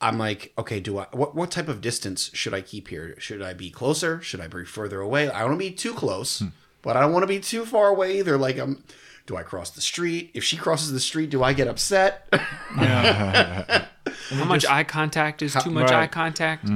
I'm 0.01 0.19
like, 0.19 0.53
okay, 0.57 0.81
do 0.81 0.99
I 0.99 1.07
what 1.13 1.35
what 1.35 1.51
type 1.51 1.69
of 1.69 1.81
distance 1.81 2.31
should 2.33 2.55
I 2.55 2.63
keep 2.63 2.89
here? 2.89 3.15
Should 3.19 3.43
I 3.43 3.53
be 3.53 3.71
closer? 3.71 4.21
Should 4.23 4.41
I 4.41 4.49
be 4.49 4.65
further 4.65 5.01
away? 5.01 5.29
I 5.29 5.41
don't 5.41 5.51
want 5.51 5.61
to 5.61 5.69
be 5.69 5.73
too 5.73 5.93
close, 5.93 6.43
but 6.83 6.97
I 6.97 7.01
don't 7.01 7.13
want 7.13 7.23
to 7.23 7.29
be 7.29 7.41
too 7.41 7.67
far 7.67 7.89
away 7.89 8.19
either. 8.19 8.39
Like 8.39 8.59
I'm 8.59 8.83
Do 9.27 9.37
I 9.37 9.43
cross 9.43 9.71
the 9.71 9.83
street? 9.83 10.31
If 10.33 10.43
she 10.43 10.57
crosses 10.57 10.93
the 10.93 11.01
street, 11.01 11.31
do 11.31 11.43
I 11.43 11.53
get 11.53 11.69
upset? 11.69 12.27
How 14.31 14.45
much 14.45 14.65
eye 14.65 14.85
contact 14.85 15.43
is 15.43 15.55
too 15.55 15.71
much 15.71 15.91
right. 15.91 16.05
eye 16.05 16.07
contact? 16.07 16.69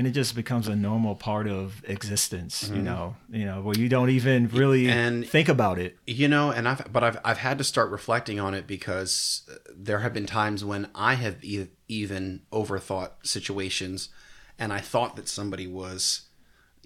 And 0.00 0.06
it 0.06 0.12
just 0.12 0.34
becomes 0.34 0.66
a 0.66 0.74
normal 0.74 1.14
part 1.14 1.46
of 1.46 1.82
existence. 1.86 2.64
Mm-hmm. 2.64 2.76
You 2.76 2.82
know, 2.82 3.16
you 3.30 3.44
know, 3.44 3.60
where 3.60 3.76
you 3.76 3.86
don't 3.90 4.08
even 4.08 4.48
really 4.48 4.88
And- 4.88 5.28
think 5.28 5.50
about 5.50 5.78
it. 5.78 5.98
you 6.06 6.26
know 6.26 6.50
and 6.50 6.66
i've 6.66 6.90
but 6.90 7.04
i've, 7.04 7.18
I've 7.22 7.36
had 7.36 7.58
to 7.58 7.64
start 7.64 7.90
reflecting 7.90 8.40
on 8.40 8.54
it 8.54 8.66
because 8.66 9.42
uh, 9.52 9.56
there 9.76 9.98
have 9.98 10.14
been 10.14 10.24
times 10.24 10.64
when 10.64 10.88
i 10.94 11.14
have 11.24 11.36
e- 11.44 11.68
even 11.86 12.40
overthought 12.50 13.10
situations 13.24 14.08
and 14.58 14.72
i 14.72 14.78
thought 14.80 15.16
that 15.16 15.28
somebody 15.28 15.66
was 15.66 16.22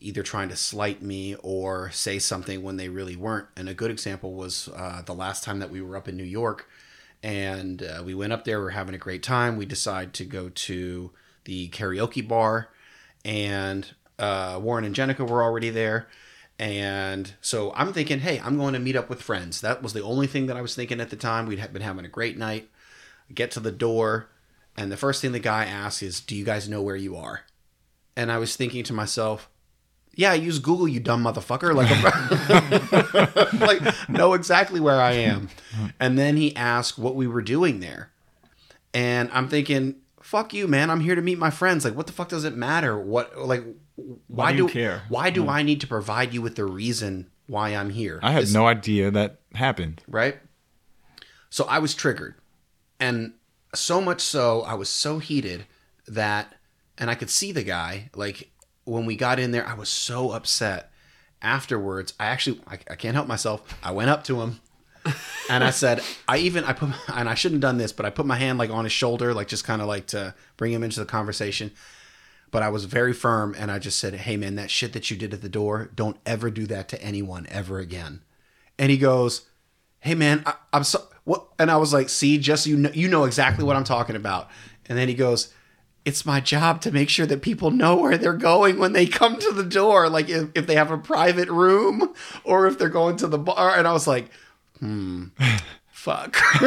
either 0.01 0.25
trying 0.25 0.49
to 0.49 0.57
slight 0.57 1.01
me 1.03 1.37
or 1.37 1.91
say 1.93 2.19
something 2.19 2.62
when 2.65 2.77
they 2.79 2.89
really 2.89 3.15
weren't 3.17 3.47
and 3.57 3.69
a 3.69 3.75
good 3.75 3.93
example 3.93 4.35
was 4.35 4.69
uh, 4.75 5.03
the 5.07 5.15
last 5.15 5.45
time 5.45 5.61
that 5.61 5.71
we 5.71 5.81
were 5.81 5.97
up 5.97 6.09
in 6.09 6.17
new 6.17 6.25
york 6.41 6.69
and 7.23 7.83
uh, 7.83 8.03
we 8.05 8.12
went 8.15 8.33
up 8.33 8.45
there 8.45 8.61
we 8.61 8.67
are 8.67 8.71
having 8.71 8.95
a 8.95 8.99
great 8.99 9.23
time 9.23 9.57
we 9.57 9.65
decided 9.67 10.12
to 10.12 10.25
go 10.25 10.49
to 10.51 11.11
the 11.45 11.69
karaoke 11.71 12.27
bar 12.27 12.69
and 13.25 13.95
uh, 14.18 14.59
warren 14.62 14.85
and 14.85 14.95
jenica 14.95 15.29
were 15.29 15.43
already 15.43 15.70
there 15.70 16.09
and 16.59 17.35
so 17.41 17.72
i'm 17.75 17.93
thinking 17.93 18.20
hey 18.20 18.41
i'm 18.45 18.57
going 18.57 18.75
to 18.75 18.79
meet 18.79 18.97
up 18.97 19.09
with 19.09 19.22
friends 19.22 19.61
that 19.61 19.83
was 19.83 19.93
the 19.93 20.03
only 20.03 20.27
thing 20.27 20.47
that 20.47 20.57
i 20.57 20.62
was 20.62 20.75
thinking 20.75 21.01
at 21.01 21.11
the 21.11 21.16
time 21.16 21.47
we'd 21.47 21.72
been 21.72 21.83
having 21.83 22.05
a 22.05 22.09
great 22.09 22.39
night 22.39 22.68
get 23.35 23.51
to 23.51 23.61
the 23.61 23.72
door 23.72 24.29
and 24.77 24.91
the 24.91 24.97
first 24.97 25.20
thing 25.20 25.33
the 25.33 25.39
guy 25.39 25.64
asks 25.64 26.03
is 26.03 26.20
do 26.20 26.37
you 26.37 26.45
guys 26.45 26.68
know 26.68 26.83
where 26.83 26.97
you 26.97 27.16
are 27.16 27.43
and 28.16 28.31
i 28.31 28.39
was 28.39 28.55
thinking 28.55 28.85
to 28.85 28.93
myself 28.93 29.49
yeah, 30.16 30.33
use 30.35 30.59
Google, 30.59 30.89
you 30.89 31.01
dumb 31.01 31.25
motherfucker. 31.25 31.75
Like, 31.75 31.91
like 33.61 34.09
know 34.09 34.35
exactly 34.35 34.81
where 34.81 35.01
I 35.01 35.12
am. 35.12 35.49
And 35.99 36.18
then 36.18 36.37
he 36.37 36.55
asked 36.57 36.99
what 36.99 37.14
we 37.14 37.27
were 37.27 37.43
doing 37.43 37.81
there. 37.81 38.11
And 38.93 39.29
I'm 39.33 39.49
thinking, 39.49 39.97
fuck 40.25 40.55
you, 40.55 40.66
man. 40.66 40.91
I'm 40.91 41.01
here 41.01 41.14
to 41.14 41.20
meet 41.20 41.39
my 41.39 41.51
friends. 41.51 41.85
Like, 41.85 41.95
what 41.95 42.07
the 42.07 42.12
fuck 42.12 42.31
does 42.31 42.45
it 42.45 42.57
matter? 42.57 42.99
What, 42.99 43.39
like, 43.39 43.62
why, 44.27 44.53
do 44.53 44.57
do, 44.57 44.62
you 44.64 44.68
care? 44.70 45.03
Why 45.11 45.29
do 45.29 45.45
mm. 45.45 45.51
I 45.51 45.62
need 45.62 45.83
to 45.83 45.87
provide 45.87 46.33
you 46.33 46.41
with 46.41 46.57
the 46.57 46.64
reason 46.64 47.31
why 47.47 47.77
I'm 47.77 47.91
here? 47.91 48.20
I 48.22 48.33
had 48.33 48.51
no 48.51 48.66
idea 48.66 49.11
that 49.11 49.41
happened. 49.53 50.03
right? 50.09 50.39
So 51.51 51.66
I 51.66 51.79
was 51.79 51.95
triggered. 51.95 52.37
And 52.99 53.35
so 53.75 54.01
much 54.01 54.22
so, 54.22 54.62
I 54.62 54.72
was 54.75 54.89
so 54.89 55.18
heated 55.18 55.66
that, 56.09 56.55
and 56.97 57.11
I 57.11 57.14
could 57.16 57.31
see 57.31 57.53
the 57.53 57.62
guy, 57.62 58.09
like 58.14 58.51
when 58.85 59.05
we 59.05 59.16
got 59.16 59.39
in 59.39 59.51
there, 59.51 59.66
I 59.66 59.75
was 59.75 59.91
so 59.91 60.31
upset. 60.31 60.91
Afterwards, 61.43 62.14
I 62.18 62.27
actually, 62.27 62.62
I, 62.66 62.79
I 62.89 62.95
can't 62.95 63.14
help 63.14 63.29
myself. 63.29 63.79
I 63.83 63.93
went 63.93 64.09
up 64.09 64.25
to 64.25 64.41
him 64.41 64.61
and 65.51 65.63
I 65.65 65.71
said, 65.71 66.03
I 66.27 66.39
even, 66.39 66.65
I 66.65 66.73
put, 66.73 66.91
and 67.15 67.29
I 67.29 67.35
shouldn't 67.35 67.63
have 67.63 67.71
done 67.71 67.79
this, 67.79 67.93
but 67.93 68.07
I 68.07 68.11
put 68.11 68.27
my 68.27 68.37
hand 68.37 68.59
like 68.59 68.71
on 68.71 68.85
his 68.85 68.93
shoulder, 68.93 69.35
like 69.35 69.49
just 69.49 69.65
kind 69.65 69.83
of 69.83 69.89
like 69.89 70.07
to 70.09 70.35
bring 70.57 70.73
him 70.73 70.83
into 70.83 71.01
the 71.01 71.07
conversation. 71.07 71.71
But 72.51 72.63
I 72.63 72.69
was 72.69 72.85
very 72.85 73.13
firm 73.13 73.55
and 73.59 73.71
I 73.71 73.79
just 73.79 73.99
said, 73.99 74.15
Hey 74.15 74.37
man, 74.37 74.55
that 74.55 74.71
shit 74.71 74.93
that 74.93 75.11
you 75.11 75.17
did 75.17 75.35
at 75.35 75.43
the 75.43 75.49
door, 75.49 75.91
don't 75.95 76.17
ever 76.25 76.51
do 76.51 76.67
that 76.67 76.89
to 76.91 77.03
anyone 77.03 77.47
ever 77.51 77.79
again. 77.79 78.23
And 78.79 78.91
he 78.91 78.97
goes, 78.97 79.43
hey 80.05 80.15
man 80.15 80.43
I, 80.45 80.55
i'm 80.73 80.85
so 80.85 81.03
what 81.25 81.47
and 81.59 81.71
i 81.71 81.77
was 81.79 81.93
like 81.93 82.11
see 82.11 82.39
just 82.39 82.67
you 82.67 82.77
know 82.77 82.91
you 82.93 83.09
know 83.09 83.25
exactly 83.25 83.65
what 83.65 83.75
i'm 83.75 83.85
talking 83.85 84.17
about 84.17 84.51
and 84.87 84.97
then 84.97 85.09
he 85.09 85.15
goes 85.15 85.53
it's 86.05 86.27
my 86.27 86.41
job 86.41 86.83
to 86.83 86.93
make 86.93 87.09
sure 87.09 87.25
that 87.25 87.41
people 87.41 87.71
know 87.71 87.97
where 87.97 88.19
they're 88.19 88.35
going 88.35 88.79
when 88.79 88.93
they 88.93 89.07
come 89.07 89.39
to 89.39 89.51
the 89.51 89.65
door 89.65 90.11
like 90.11 90.29
if, 90.29 90.51
if 90.55 90.67
they 90.67 90.75
have 90.75 90.91
a 90.91 90.99
private 90.99 91.49
room 91.49 92.15
or 92.45 92.67
if 92.67 92.79
they're 92.79 92.91
going 92.91 93.17
to 93.17 93.27
the 93.27 93.39
bar 93.39 93.75
and 93.77 93.89
i 93.89 93.93
was 93.93 94.07
like 94.07 94.29
hmm 94.81 95.25
fuck 95.93 96.37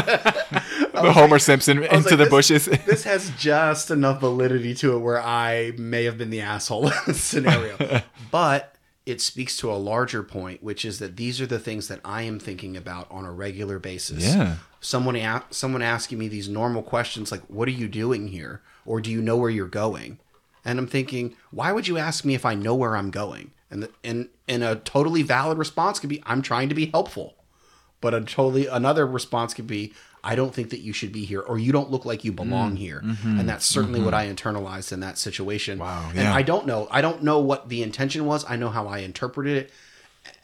The 0.00 1.12
Homer 1.14 1.38
Simpson 1.38 1.82
into 1.82 1.94
like, 1.96 2.04
the 2.08 2.16
this- 2.16 2.28
bushes. 2.28 2.64
this 2.86 3.04
has 3.04 3.30
just 3.38 3.90
enough 3.90 4.20
validity 4.20 4.74
to 4.74 4.96
it 4.96 4.98
where 4.98 5.20
I 5.20 5.72
may 5.78 6.04
have 6.04 6.18
been 6.18 6.30
the 6.30 6.40
asshole 6.42 6.90
scenario. 7.12 8.02
but 8.30 8.74
it 9.06 9.20
speaks 9.20 9.56
to 9.58 9.72
a 9.72 9.74
larger 9.74 10.22
point, 10.22 10.62
which 10.62 10.84
is 10.84 10.98
that 10.98 11.16
these 11.16 11.40
are 11.40 11.46
the 11.46 11.58
things 11.58 11.88
that 11.88 12.00
I 12.04 12.22
am 12.22 12.38
thinking 12.38 12.76
about 12.76 13.10
on 13.10 13.24
a 13.24 13.32
regular 13.32 13.78
basis. 13.78 14.22
Yeah. 14.34 14.56
Someone 14.80 15.16
a- 15.16 15.44
someone 15.50 15.82
asking 15.82 16.18
me 16.18 16.28
these 16.28 16.48
normal 16.48 16.82
questions 16.82 17.32
like, 17.32 17.42
"What 17.48 17.66
are 17.68 17.72
you 17.72 17.88
doing 17.88 18.28
here?" 18.28 18.60
or 18.84 19.00
"Do 19.00 19.10
you 19.10 19.22
know 19.22 19.36
where 19.36 19.50
you're 19.50 19.66
going?" 19.68 20.18
And 20.64 20.78
I'm 20.78 20.86
thinking, 20.86 21.34
why 21.50 21.72
would 21.72 21.88
you 21.88 21.96
ask 21.96 22.24
me 22.26 22.34
if 22.34 22.44
I 22.44 22.54
know 22.54 22.74
where 22.74 22.94
I'm 22.94 23.10
going? 23.10 23.52
And 23.70 23.84
the, 23.84 23.90
and 24.02 24.28
and 24.48 24.64
a 24.64 24.76
totally 24.76 25.22
valid 25.22 25.58
response 25.58 26.00
could 26.00 26.10
be, 26.10 26.22
"I'm 26.26 26.42
trying 26.42 26.68
to 26.68 26.74
be 26.74 26.86
helpful." 26.86 27.36
but 28.00 28.14
a 28.14 28.20
totally 28.20 28.66
another 28.66 29.06
response 29.06 29.54
could 29.54 29.66
be 29.66 29.92
i 30.24 30.34
don't 30.34 30.54
think 30.54 30.70
that 30.70 30.80
you 30.80 30.92
should 30.92 31.12
be 31.12 31.24
here 31.24 31.40
or 31.40 31.58
you 31.58 31.72
don't 31.72 31.90
look 31.90 32.04
like 32.04 32.24
you 32.24 32.32
belong 32.32 32.74
mm. 32.74 32.78
here 32.78 33.02
mm-hmm. 33.04 33.40
and 33.40 33.48
that's 33.48 33.64
certainly 33.64 34.00
what 34.00 34.14
mm-hmm. 34.14 34.30
i 34.30 34.34
internalized 34.34 34.92
in 34.92 35.00
that 35.00 35.18
situation 35.18 35.78
Wow, 35.78 36.10
and 36.14 36.28
i 36.28 36.42
don't 36.42 36.66
know 36.66 36.88
i 36.90 37.00
don't 37.00 37.22
know 37.22 37.40
what 37.40 37.68
the 37.68 37.82
intention 37.82 38.26
was 38.26 38.44
i 38.48 38.56
know 38.56 38.68
how 38.68 38.86
i 38.86 38.98
interpreted 38.98 39.56
it 39.56 39.70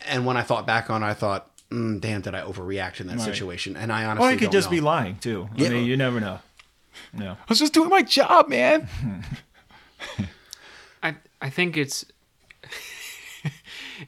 and 0.07 0.27
when 0.27 0.37
i 0.37 0.43
thought 0.43 0.67
back 0.67 0.91
on 0.91 1.03
it 1.03 1.07
i 1.07 1.15
thought 1.15 1.51
mm, 1.71 2.01
damn 2.01 2.21
did 2.21 2.35
i 2.35 2.43
overreact 2.43 3.01
in 3.01 3.07
that 3.09 3.21
situation 3.21 3.77
and 3.77 3.93
i 3.93 4.05
honestly 4.05 4.29
Or 4.29 4.31
he 4.31 4.37
could 4.37 4.45
don't 4.45 4.53
just 4.53 4.69
know. 4.69 4.77
be 4.77 4.81
lying 4.81 5.19
too. 5.19 5.49
I 5.57 5.63
Yeah. 5.63 5.69
mean, 5.71 5.87
you 5.87 5.97
never 5.97 6.21
know. 6.21 6.41
No. 7.13 7.33
I 7.33 7.45
was 7.49 7.59
just 7.59 7.75
doing 7.75 7.91
my 7.91 8.03
job, 8.03 8.49
man. 8.49 8.89
I 11.03 11.17
I 11.41 11.51
think 11.51 11.77
it's 11.77 12.05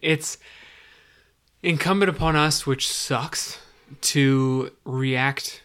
it's 0.00 0.38
incumbent 1.62 2.10
upon 2.10 2.36
us, 2.36 2.66
which 2.66 2.88
sucks, 2.88 3.58
to 4.00 4.70
react 4.84 5.62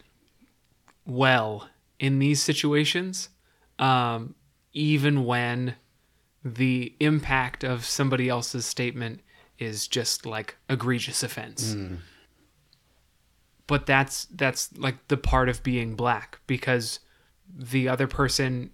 well 1.05 1.69
in 1.99 2.19
these 2.19 2.41
situations, 2.41 3.29
um, 3.79 4.35
even 4.73 5.25
when 5.25 5.75
the 6.43 6.93
impact 6.99 7.63
of 7.63 7.85
somebody 7.85 8.27
else's 8.29 8.65
statement 8.65 9.21
is 9.59 9.87
just 9.87 10.25
like 10.25 10.55
egregious 10.69 11.23
offense. 11.23 11.75
But 13.67 13.85
that's 13.85 14.25
that's 14.25 14.75
like 14.77 15.07
the 15.07 15.17
part 15.17 15.47
of 15.47 15.63
being 15.63 15.95
black 15.95 16.39
because 16.47 16.99
the 17.55 17.87
other 17.87 18.07
person 18.07 18.71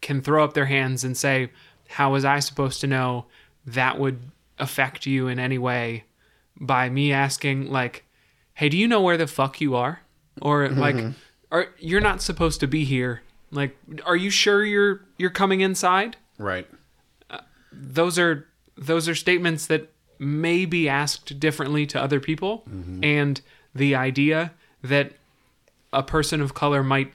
can 0.00 0.20
throw 0.20 0.42
up 0.42 0.54
their 0.54 0.66
hands 0.66 1.04
and 1.04 1.16
say, 1.16 1.50
How 1.88 2.12
was 2.12 2.24
I 2.24 2.40
supposed 2.40 2.80
to 2.80 2.86
know 2.88 3.26
that 3.66 3.98
would 3.98 4.30
affect 4.58 5.06
you 5.06 5.28
in 5.28 5.38
any 5.38 5.58
way 5.58 6.04
by 6.60 6.88
me 6.88 7.12
asking, 7.12 7.70
like, 7.70 8.04
Hey, 8.54 8.68
do 8.68 8.76
you 8.76 8.86
know 8.86 9.00
where 9.00 9.16
the 9.16 9.26
fuck 9.26 9.60
you 9.60 9.74
are? 9.74 10.00
Or 10.40 10.66
mm-hmm. 10.66 10.78
like, 10.78 10.96
are 11.50 11.68
you're 11.78 12.00
not 12.00 12.22
supposed 12.22 12.60
to 12.60 12.66
be 12.66 12.84
here. 12.84 13.22
Like, 13.50 13.76
are 14.04 14.16
you 14.16 14.30
sure 14.30 14.64
you're 14.64 15.00
you're 15.18 15.30
coming 15.30 15.60
inside? 15.60 16.16
right 16.38 16.66
uh, 17.30 17.38
Those 17.72 18.18
are 18.18 18.48
those 18.76 19.08
are 19.08 19.14
statements 19.14 19.66
that 19.66 19.92
may 20.18 20.64
be 20.64 20.88
asked 20.88 21.38
differently 21.38 21.86
to 21.86 22.00
other 22.00 22.20
people. 22.20 22.64
Mm-hmm. 22.68 23.04
And 23.04 23.40
the 23.74 23.94
idea 23.94 24.52
that 24.82 25.12
a 25.92 26.02
person 26.02 26.40
of 26.40 26.54
color 26.54 26.82
might 26.82 27.12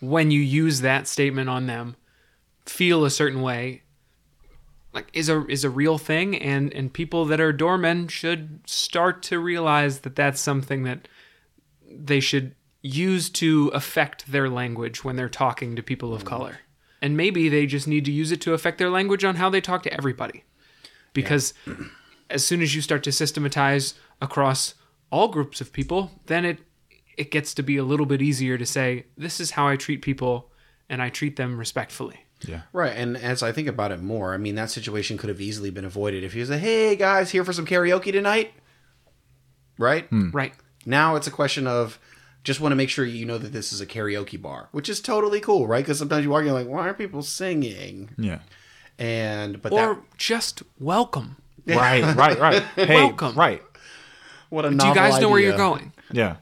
when 0.00 0.30
you 0.30 0.40
use 0.40 0.80
that 0.80 1.06
statement 1.06 1.48
on 1.48 1.66
them 1.66 1.96
feel 2.64 3.04
a 3.04 3.10
certain 3.10 3.42
way 3.42 3.82
like 4.96 5.10
is 5.12 5.28
a 5.28 5.46
is 5.46 5.62
a 5.62 5.70
real 5.70 5.98
thing 5.98 6.34
and 6.36 6.72
and 6.72 6.92
people 6.92 7.26
that 7.26 7.40
are 7.40 7.52
doormen 7.52 8.08
should 8.08 8.60
start 8.66 9.22
to 9.22 9.38
realize 9.38 10.00
that 10.00 10.16
that's 10.16 10.40
something 10.40 10.82
that 10.84 11.06
they 11.88 12.18
should 12.18 12.54
use 12.82 13.28
to 13.28 13.68
affect 13.68 14.32
their 14.32 14.48
language 14.48 15.04
when 15.04 15.16
they're 15.16 15.28
talking 15.28 15.76
to 15.76 15.82
people 15.82 16.14
of 16.14 16.20
mm-hmm. 16.20 16.28
color. 16.28 16.58
And 17.02 17.16
maybe 17.16 17.48
they 17.48 17.66
just 17.66 17.86
need 17.86 18.06
to 18.06 18.12
use 18.12 18.32
it 18.32 18.40
to 18.42 18.54
affect 18.54 18.78
their 18.78 18.90
language 18.90 19.22
on 19.22 19.36
how 19.36 19.50
they 19.50 19.60
talk 19.60 19.82
to 19.82 19.92
everybody. 19.92 20.44
Because 21.12 21.52
as 22.30 22.44
soon 22.44 22.62
as 22.62 22.74
you 22.74 22.80
start 22.80 23.04
to 23.04 23.12
systematize 23.12 23.94
across 24.22 24.74
all 25.12 25.28
groups 25.28 25.60
of 25.60 25.72
people 25.72 26.10
then 26.26 26.44
it 26.44 26.58
it 27.16 27.30
gets 27.30 27.54
to 27.54 27.62
be 27.62 27.76
a 27.76 27.84
little 27.84 28.06
bit 28.06 28.20
easier 28.20 28.58
to 28.58 28.66
say 28.66 29.06
this 29.16 29.40
is 29.40 29.52
how 29.52 29.68
I 29.68 29.76
treat 29.76 30.02
people 30.02 30.50
and 30.88 31.00
I 31.00 31.08
treat 31.08 31.36
them 31.36 31.58
respectfully. 31.58 32.25
Right, 32.72 32.92
and 32.96 33.16
as 33.16 33.42
I 33.42 33.52
think 33.52 33.68
about 33.68 33.92
it 33.92 34.00
more, 34.02 34.34
I 34.34 34.36
mean 34.36 34.54
that 34.56 34.70
situation 34.70 35.16
could 35.18 35.28
have 35.28 35.40
easily 35.40 35.70
been 35.70 35.84
avoided 35.84 36.22
if 36.24 36.32
he 36.34 36.40
was 36.40 36.50
like, 36.50 36.60
"Hey 36.60 36.94
guys, 36.96 37.30
here 37.30 37.44
for 37.44 37.52
some 37.52 37.66
karaoke 37.66 38.12
tonight," 38.12 38.52
right? 39.78 40.06
Hmm. 40.08 40.30
Right. 40.30 40.52
Now 40.84 41.16
it's 41.16 41.26
a 41.26 41.30
question 41.30 41.66
of 41.66 41.98
just 42.44 42.60
want 42.60 42.70
to 42.72 42.76
make 42.76 42.88
sure 42.90 43.04
you 43.04 43.26
know 43.26 43.38
that 43.38 43.52
this 43.52 43.72
is 43.72 43.80
a 43.80 43.86
karaoke 43.86 44.40
bar, 44.40 44.68
which 44.70 44.88
is 44.88 45.00
totally 45.00 45.40
cool, 45.40 45.66
right? 45.66 45.84
Because 45.84 45.98
sometimes 45.98 46.24
you 46.24 46.30
walk 46.30 46.44
in 46.44 46.52
like, 46.52 46.68
why 46.68 46.82
aren't 46.82 46.98
people 46.98 47.22
singing? 47.22 48.10
Yeah. 48.16 48.38
And 48.98 49.60
but 49.60 49.72
Or 49.72 49.94
that 49.94 50.02
just 50.16 50.62
welcome. 50.78 51.36
Right, 51.66 52.14
right, 52.14 52.38
right. 52.38 52.62
Hey, 52.76 52.94
Welcome. 52.94 53.34
right. 53.34 53.62
what 54.50 54.64
a 54.64 54.68
Do 54.68 54.74
you 54.74 54.78
novel 54.78 54.94
guys 54.94 55.20
know 55.20 55.28
where 55.28 55.40
you're 55.40 55.56
going? 55.56 55.92
Yeah. 56.12 56.36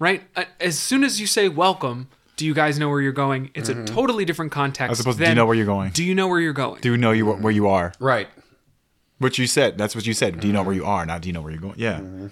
Right? 0.00 0.22
As 0.60 0.76
soon 0.78 1.04
as 1.04 1.20
you 1.20 1.28
say 1.28 1.48
welcome, 1.48 2.08
do 2.36 2.44
you 2.44 2.54
guys 2.54 2.78
know 2.78 2.88
where 2.88 3.00
you're 3.00 3.12
going? 3.12 3.50
It's 3.54 3.68
a 3.68 3.74
mm-hmm. 3.74 3.84
totally 3.86 4.24
different 4.24 4.52
context. 4.52 4.92
As 4.92 5.00
opposed 5.00 5.18
to, 5.18 5.24
do 5.24 5.30
you 5.30 5.34
know 5.34 5.46
where 5.46 5.54
you're 5.54 5.66
going? 5.66 5.90
Do 5.90 6.04
you 6.04 6.14
know 6.14 6.28
where 6.28 6.40
you're 6.40 6.52
going? 6.52 6.80
Do 6.80 6.90
you 6.90 6.96
know 6.96 7.12
you 7.12 7.26
where 7.26 7.52
you 7.52 7.68
are? 7.68 7.92
Right. 7.98 8.28
What 9.18 9.38
you 9.38 9.46
said. 9.46 9.78
That's 9.78 9.94
what 9.94 10.06
you 10.06 10.12
said. 10.12 10.38
Do 10.40 10.46
you 10.46 10.52
know 10.52 10.60
mm-hmm. 10.60 10.66
where 10.66 10.76
you 10.76 10.84
are? 10.84 11.06
Not 11.06 11.22
do 11.22 11.28
you 11.28 11.32
know 11.32 11.40
where 11.40 11.50
you're 11.50 11.60
going? 11.60 11.78
Yeah. 11.78 12.00
Mm-hmm. 12.00 12.26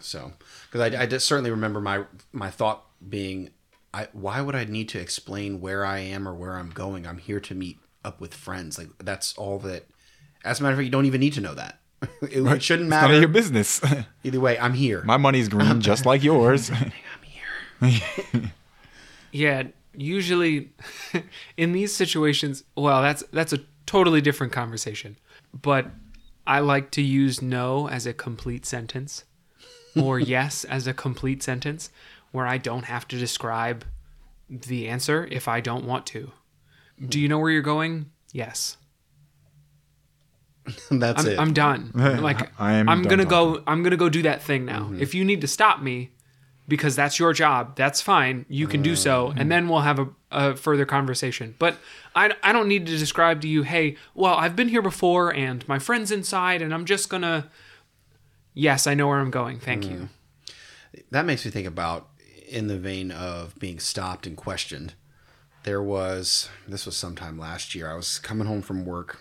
So, 0.00 0.32
because 0.70 0.92
I, 0.92 1.02
I 1.02 1.06
just 1.06 1.26
certainly 1.26 1.50
remember 1.50 1.80
my 1.80 2.04
my 2.32 2.50
thought 2.50 2.84
being, 3.08 3.50
I 3.94 4.08
why 4.12 4.42
would 4.42 4.54
I 4.54 4.64
need 4.64 4.90
to 4.90 5.00
explain 5.00 5.60
where 5.60 5.86
I 5.86 6.00
am 6.00 6.28
or 6.28 6.34
where 6.34 6.56
I'm 6.56 6.70
going? 6.70 7.06
I'm 7.06 7.18
here 7.18 7.40
to 7.40 7.54
meet 7.54 7.78
up 8.04 8.20
with 8.20 8.34
friends. 8.34 8.76
Like 8.76 8.88
that's 8.98 9.36
all 9.38 9.58
that. 9.60 9.86
As 10.44 10.60
a 10.60 10.62
matter 10.62 10.74
of 10.74 10.78
fact, 10.78 10.84
you 10.84 10.92
don't 10.92 11.06
even 11.06 11.20
need 11.20 11.32
to 11.32 11.40
know 11.40 11.54
that. 11.54 11.80
it, 12.22 12.46
it 12.46 12.62
shouldn't 12.62 12.88
It's 12.88 12.90
none 12.90 13.04
of 13.04 13.10
matter. 13.10 13.18
your 13.18 13.28
business. 13.28 13.80
Either 14.24 14.40
way, 14.40 14.58
I'm 14.58 14.74
here. 14.74 15.02
My 15.04 15.16
money's 15.16 15.48
green, 15.48 15.80
just 15.80 16.04
like 16.04 16.22
yours. 16.22 16.70
I'm 17.80 17.88
here. 17.88 18.52
Yeah, 19.36 19.64
usually 19.94 20.72
in 21.58 21.72
these 21.72 21.94
situations, 21.94 22.64
well, 22.74 23.02
that's 23.02 23.22
that's 23.32 23.52
a 23.52 23.60
totally 23.84 24.22
different 24.22 24.52
conversation. 24.52 25.18
But 25.52 25.86
I 26.46 26.60
like 26.60 26.90
to 26.92 27.02
use 27.02 27.42
no 27.42 27.86
as 27.88 28.06
a 28.06 28.14
complete 28.14 28.64
sentence 28.64 29.24
or 29.94 30.18
yes 30.34 30.64
as 30.64 30.86
a 30.86 30.94
complete 30.94 31.42
sentence 31.42 31.90
where 32.32 32.46
I 32.46 32.56
don't 32.56 32.84
have 32.84 33.06
to 33.08 33.18
describe 33.18 33.84
the 34.48 34.88
answer 34.88 35.28
if 35.30 35.48
I 35.48 35.60
don't 35.60 35.84
want 35.84 36.06
to. 36.06 36.32
Do 37.06 37.20
you 37.20 37.28
know 37.28 37.38
where 37.38 37.50
you're 37.50 37.60
going? 37.60 38.10
Yes. 38.32 38.78
That's 40.90 41.26
I'm, 41.26 41.30
it. 41.30 41.38
I'm 41.38 41.52
done. 41.52 41.90
Like 41.94 42.50
I 42.58 42.72
am 42.72 42.88
I'm 42.88 43.02
done 43.02 43.10
gonna 43.10 43.26
go. 43.26 43.62
I'm 43.66 43.82
gonna 43.82 43.98
go 43.98 44.08
do 44.08 44.22
that 44.22 44.42
thing 44.42 44.64
now. 44.64 44.84
Mm-hmm. 44.84 45.02
If 45.02 45.14
you 45.14 45.26
need 45.26 45.42
to 45.42 45.46
stop 45.46 45.82
me 45.82 46.10
because 46.68 46.96
that's 46.96 47.18
your 47.18 47.32
job, 47.32 47.76
that's 47.76 48.00
fine. 48.00 48.44
You 48.48 48.66
can 48.66 48.82
do 48.82 48.96
so, 48.96 49.32
and 49.36 49.50
then 49.50 49.68
we'll 49.68 49.80
have 49.82 49.98
a, 49.98 50.08
a 50.30 50.56
further 50.56 50.84
conversation. 50.84 51.54
But 51.58 51.76
I, 52.14 52.32
I 52.42 52.52
don't 52.52 52.68
need 52.68 52.86
to 52.86 52.98
describe 52.98 53.40
to 53.42 53.48
you, 53.48 53.62
hey, 53.62 53.96
well, 54.14 54.34
I've 54.34 54.56
been 54.56 54.68
here 54.68 54.82
before, 54.82 55.32
and 55.32 55.66
my 55.68 55.78
friend's 55.78 56.10
inside, 56.10 56.62
and 56.62 56.74
I'm 56.74 56.84
just 56.84 57.08
gonna. 57.08 57.50
Yes, 58.54 58.86
I 58.86 58.94
know 58.94 59.06
where 59.06 59.18
I'm 59.18 59.30
going. 59.30 59.60
Thank 59.60 59.84
you. 59.84 60.08
that 61.10 61.26
makes 61.26 61.44
me 61.44 61.50
think 61.50 61.66
about 61.66 62.08
in 62.48 62.68
the 62.68 62.78
vein 62.78 63.10
of 63.10 63.58
being 63.58 63.78
stopped 63.78 64.26
and 64.26 64.36
questioned. 64.36 64.94
There 65.64 65.82
was 65.82 66.48
this 66.66 66.86
was 66.86 66.96
sometime 66.96 67.38
last 67.38 67.74
year. 67.74 67.90
I 67.90 67.94
was 67.94 68.18
coming 68.18 68.46
home 68.46 68.62
from 68.62 68.84
work, 68.84 69.20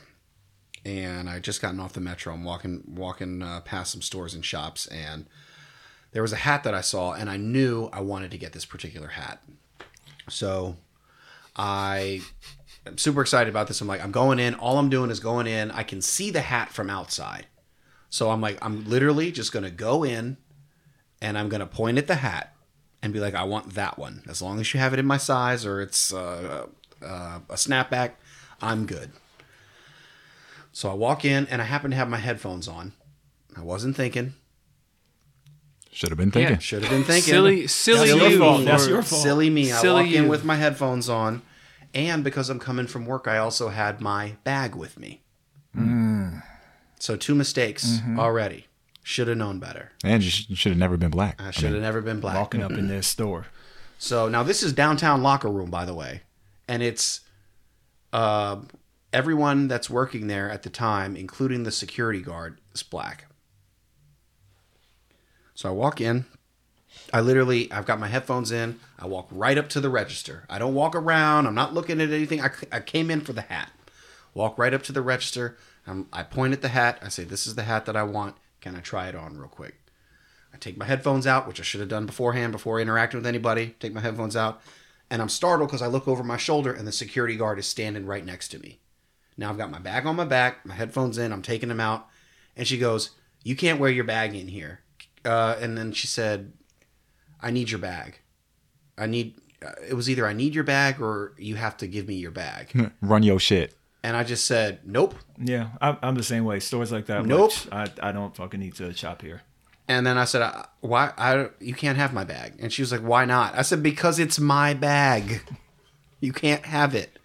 and 0.85 1.29
I 1.29 1.39
just 1.39 1.61
gotten 1.61 1.79
off 1.79 1.93
the 1.93 2.01
metro. 2.01 2.33
I'm 2.33 2.43
walking 2.43 2.83
walking 2.87 3.41
uh, 3.43 3.61
past 3.61 3.91
some 3.91 4.01
stores 4.01 4.33
and 4.33 4.45
shops, 4.45 4.87
and 4.87 5.25
there 6.15 6.21
was 6.21 6.31
a 6.31 6.37
hat 6.37 6.63
that 6.63 6.73
I 6.73 6.79
saw, 6.79 7.11
and 7.11 7.29
I 7.29 7.35
knew 7.35 7.89
I 7.91 7.99
wanted 7.99 8.31
to 8.31 8.37
get 8.37 8.53
this 8.53 8.63
particular 8.63 9.09
hat. 9.09 9.41
So 10.29 10.77
I 11.57 12.21
am 12.85 12.97
super 12.97 13.19
excited 13.19 13.49
about 13.49 13.67
this. 13.67 13.81
I'm 13.81 13.87
like, 13.89 14.01
I'm 14.01 14.13
going 14.13 14.39
in. 14.39 14.55
All 14.55 14.77
I'm 14.77 14.89
doing 14.89 15.11
is 15.11 15.19
going 15.19 15.45
in. 15.45 15.71
I 15.71 15.83
can 15.83 16.01
see 16.01 16.31
the 16.31 16.39
hat 16.39 16.69
from 16.71 16.89
outside. 16.89 17.47
So 18.09 18.29
I'm 18.29 18.39
like, 18.39 18.57
I'm 18.61 18.85
literally 18.85 19.29
just 19.29 19.51
going 19.51 19.65
to 19.65 19.69
go 19.69 20.05
in 20.05 20.37
and 21.21 21.37
I'm 21.37 21.49
going 21.49 21.59
to 21.59 21.65
point 21.65 21.97
at 21.97 22.07
the 22.07 22.15
hat 22.15 22.55
and 23.01 23.11
be 23.11 23.19
like, 23.19 23.35
I 23.35 23.43
want 23.43 23.73
that 23.73 23.99
one. 23.99 24.23
As 24.25 24.41
long 24.41 24.61
as 24.61 24.73
you 24.73 24.79
have 24.79 24.93
it 24.93 24.99
in 24.99 25.05
my 25.05 25.17
size 25.17 25.65
or 25.65 25.81
it's 25.81 26.13
uh, 26.13 26.67
uh, 27.01 27.39
a 27.49 27.55
snapback, 27.55 28.11
I'm 28.61 28.85
good. 28.85 29.11
So 30.71 30.89
I 30.89 30.93
walk 30.93 31.25
in 31.25 31.45
and 31.47 31.61
I 31.61 31.65
happen 31.65 31.91
to 31.91 31.97
have 31.97 32.07
my 32.07 32.19
headphones 32.19 32.69
on. 32.69 32.93
I 33.53 33.63
wasn't 33.63 33.97
thinking. 33.97 34.35
Should 35.95 36.09
have 36.09 36.17
been 36.17 36.29
thinking. 36.31 36.55
Yeah. 36.55 36.59
Should 36.59 36.81
have 36.83 36.91
been 36.91 37.05
thinking. 37.05 37.33
Silly, 37.33 37.67
silly 37.67 38.09
That's 38.09 38.19
your 38.19 38.29
you. 38.31 38.39
fault. 38.39 38.65
That's 38.65 38.87
your 38.87 39.01
fault. 39.01 39.21
Silly 39.23 39.49
me. 39.49 39.71
I 39.71 39.79
Silly 39.79 40.03
walk 40.03 40.13
in 40.13 40.23
you. 40.25 40.29
with 40.29 40.43
my 40.43 40.55
headphones 40.57 41.07
on. 41.07 41.41
And 41.93 42.21
because 42.21 42.49
I'm 42.49 42.59
coming 42.59 42.85
from 42.85 43.05
work, 43.05 43.29
I 43.29 43.37
also 43.37 43.69
had 43.69 44.01
my 44.01 44.35
bag 44.43 44.75
with 44.75 44.99
me. 44.99 45.21
So 46.99 47.15
two 47.15 47.33
mistakes 47.35 47.99
already. 48.17 48.67
Should 49.03 49.27
have 49.29 49.37
known 49.37 49.59
better. 49.59 49.91
And 50.03 50.21
you, 50.23 50.29
should 50.29 50.71
have 50.71 50.79
never 50.79 50.97
been 50.97 51.11
black. 51.11 51.39
I 51.41 51.51
should 51.51 51.71
have 51.71 51.81
never 51.81 52.01
been 52.01 52.19
black. 52.19 52.35
Walking 52.35 52.61
up 52.63 52.71
in 52.71 52.87
this 52.87 53.07
store. 53.07 53.45
So 53.97 54.27
now 54.27 54.43
this 54.43 54.61
is 54.61 54.73
downtown 54.73 55.23
locker 55.23 55.47
room, 55.49 55.71
by 55.71 55.85
the 55.85 55.93
way, 55.93 56.23
and 56.67 56.83
it's 56.83 57.21
uh, 58.11 58.57
everyone 59.13 59.69
that's 59.69 59.89
working 59.89 60.27
there 60.27 60.51
at 60.51 60.63
the 60.63 60.69
time, 60.69 61.15
including 61.15 61.63
the 61.63 61.71
security 61.71 62.21
guard, 62.21 62.59
is 62.73 62.83
black. 62.83 63.25
So 65.55 65.69
I 65.69 65.71
walk 65.71 65.99
in. 65.99 66.25
I 67.13 67.21
literally, 67.21 67.71
I've 67.71 67.85
got 67.85 67.99
my 67.99 68.07
headphones 68.07 68.51
in. 68.51 68.79
I 68.99 69.07
walk 69.07 69.27
right 69.31 69.57
up 69.57 69.69
to 69.69 69.79
the 69.79 69.89
register. 69.89 70.45
I 70.49 70.59
don't 70.59 70.73
walk 70.73 70.95
around. 70.95 71.47
I'm 71.47 71.55
not 71.55 71.73
looking 71.73 71.99
at 72.01 72.11
anything. 72.11 72.41
I, 72.41 72.51
I 72.71 72.79
came 72.81 73.09
in 73.09 73.21
for 73.21 73.33
the 73.33 73.41
hat. 73.41 73.71
Walk 74.33 74.57
right 74.57 74.73
up 74.73 74.83
to 74.83 74.91
the 74.91 75.01
register. 75.01 75.57
I'm, 75.87 76.07
I 76.11 76.23
point 76.23 76.53
at 76.53 76.61
the 76.61 76.69
hat. 76.69 76.99
I 77.01 77.09
say, 77.09 77.23
"This 77.23 77.47
is 77.47 77.55
the 77.55 77.63
hat 77.63 77.85
that 77.85 77.95
I 77.95 78.03
want. 78.03 78.35
Can 78.59 78.75
I 78.75 78.79
try 78.79 79.07
it 79.07 79.15
on 79.15 79.37
real 79.37 79.47
quick?" 79.47 79.75
I 80.53 80.57
take 80.57 80.77
my 80.77 80.85
headphones 80.85 81.27
out, 81.27 81.47
which 81.47 81.59
I 81.59 81.63
should 81.63 81.79
have 81.79 81.89
done 81.89 82.05
beforehand 82.05 82.51
before 82.51 82.79
interacting 82.79 83.19
with 83.19 83.27
anybody. 83.27 83.75
Take 83.79 83.93
my 83.93 84.01
headphones 84.01 84.35
out, 84.35 84.61
and 85.09 85.21
I'm 85.21 85.29
startled 85.29 85.69
because 85.69 85.81
I 85.81 85.87
look 85.87 86.07
over 86.07 86.23
my 86.23 86.37
shoulder 86.37 86.73
and 86.73 86.87
the 86.87 86.91
security 86.91 87.35
guard 87.35 87.59
is 87.59 87.65
standing 87.65 88.05
right 88.05 88.25
next 88.25 88.49
to 88.49 88.59
me. 88.59 88.79
Now 89.37 89.49
I've 89.49 89.57
got 89.57 89.71
my 89.71 89.79
bag 89.79 90.05
on 90.05 90.15
my 90.15 90.25
back, 90.25 90.65
my 90.65 90.75
headphones 90.75 91.17
in, 91.17 91.31
I'm 91.31 91.41
taking 91.41 91.69
them 91.69 91.81
out, 91.81 92.07
and 92.55 92.67
she 92.67 92.77
goes, 92.77 93.11
"You 93.43 93.55
can't 93.55 93.79
wear 93.79 93.91
your 93.91 94.05
bag 94.05 94.33
in 94.33 94.47
here." 94.47 94.79
Uh, 95.25 95.57
and 95.59 95.77
then 95.77 95.91
she 95.91 96.07
said, 96.07 96.53
"I 97.41 97.51
need 97.51 97.69
your 97.71 97.79
bag. 97.79 98.19
I 98.97 99.05
need." 99.07 99.35
Uh, 99.65 99.71
it 99.87 99.93
was 99.93 100.09
either 100.09 100.27
I 100.27 100.33
need 100.33 100.53
your 100.53 100.63
bag 100.63 101.01
or 101.01 101.33
you 101.37 101.55
have 101.55 101.77
to 101.77 101.87
give 101.87 102.07
me 102.07 102.15
your 102.15 102.31
bag. 102.31 102.91
Run 103.01 103.23
your 103.23 103.39
shit. 103.39 103.73
And 104.03 104.15
I 104.15 104.23
just 104.23 104.45
said, 104.45 104.79
"Nope." 104.85 105.15
Yeah, 105.39 105.69
I'm, 105.81 105.97
I'm 106.03 106.15
the 106.15 106.23
same 106.23 106.45
way. 106.45 106.59
Stores 106.59 106.91
like 106.91 107.07
that. 107.07 107.25
Nope. 107.25 107.51
I, 107.71 107.89
I 108.01 108.11
don't 108.11 108.35
fucking 108.35 108.59
need 108.59 108.75
to 108.75 108.93
shop 108.93 109.21
here. 109.21 109.41
And 109.87 110.05
then 110.05 110.17
I 110.17 110.25
said, 110.25 110.41
"I- 110.43 110.65
"Why? 110.81 111.11
I 111.17 111.49
you 111.59 111.73
can't 111.73 111.97
have 111.97 112.13
my 112.13 112.23
bag." 112.23 112.53
And 112.59 112.71
she 112.71 112.81
was 112.81 112.91
like, 112.91 113.01
"Why 113.01 113.25
not?" 113.25 113.57
I 113.57 113.61
said, 113.63 113.81
"Because 113.81 114.19
it's 114.19 114.39
my 114.39 114.73
bag. 114.73 115.41
You 116.19 116.31
can't 116.33 116.65
have 116.65 116.93
it." 116.95 117.17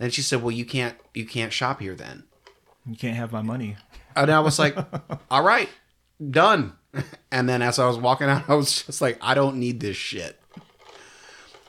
And 0.00 0.12
she 0.12 0.22
said, 0.22 0.42
"Well, 0.42 0.50
you 0.52 0.64
can't 0.64 0.96
you 1.14 1.26
can't 1.26 1.52
shop 1.52 1.80
here 1.80 1.94
then." 1.94 2.24
You 2.86 2.96
can't 2.96 3.16
have 3.16 3.30
my 3.32 3.42
money. 3.42 3.76
And 4.16 4.30
I 4.30 4.40
was 4.40 4.58
like, 4.58 4.76
"All 5.30 5.42
right, 5.42 5.68
done." 6.30 6.74
And 7.32 7.48
then 7.48 7.62
as 7.62 7.78
I 7.78 7.86
was 7.86 7.96
walking 7.96 8.28
out, 8.28 8.48
I 8.48 8.54
was 8.54 8.82
just 8.82 9.00
like, 9.00 9.16
"I 9.22 9.32
don't 9.34 9.56
need 9.56 9.80
this 9.80 9.96
shit." 9.96 10.38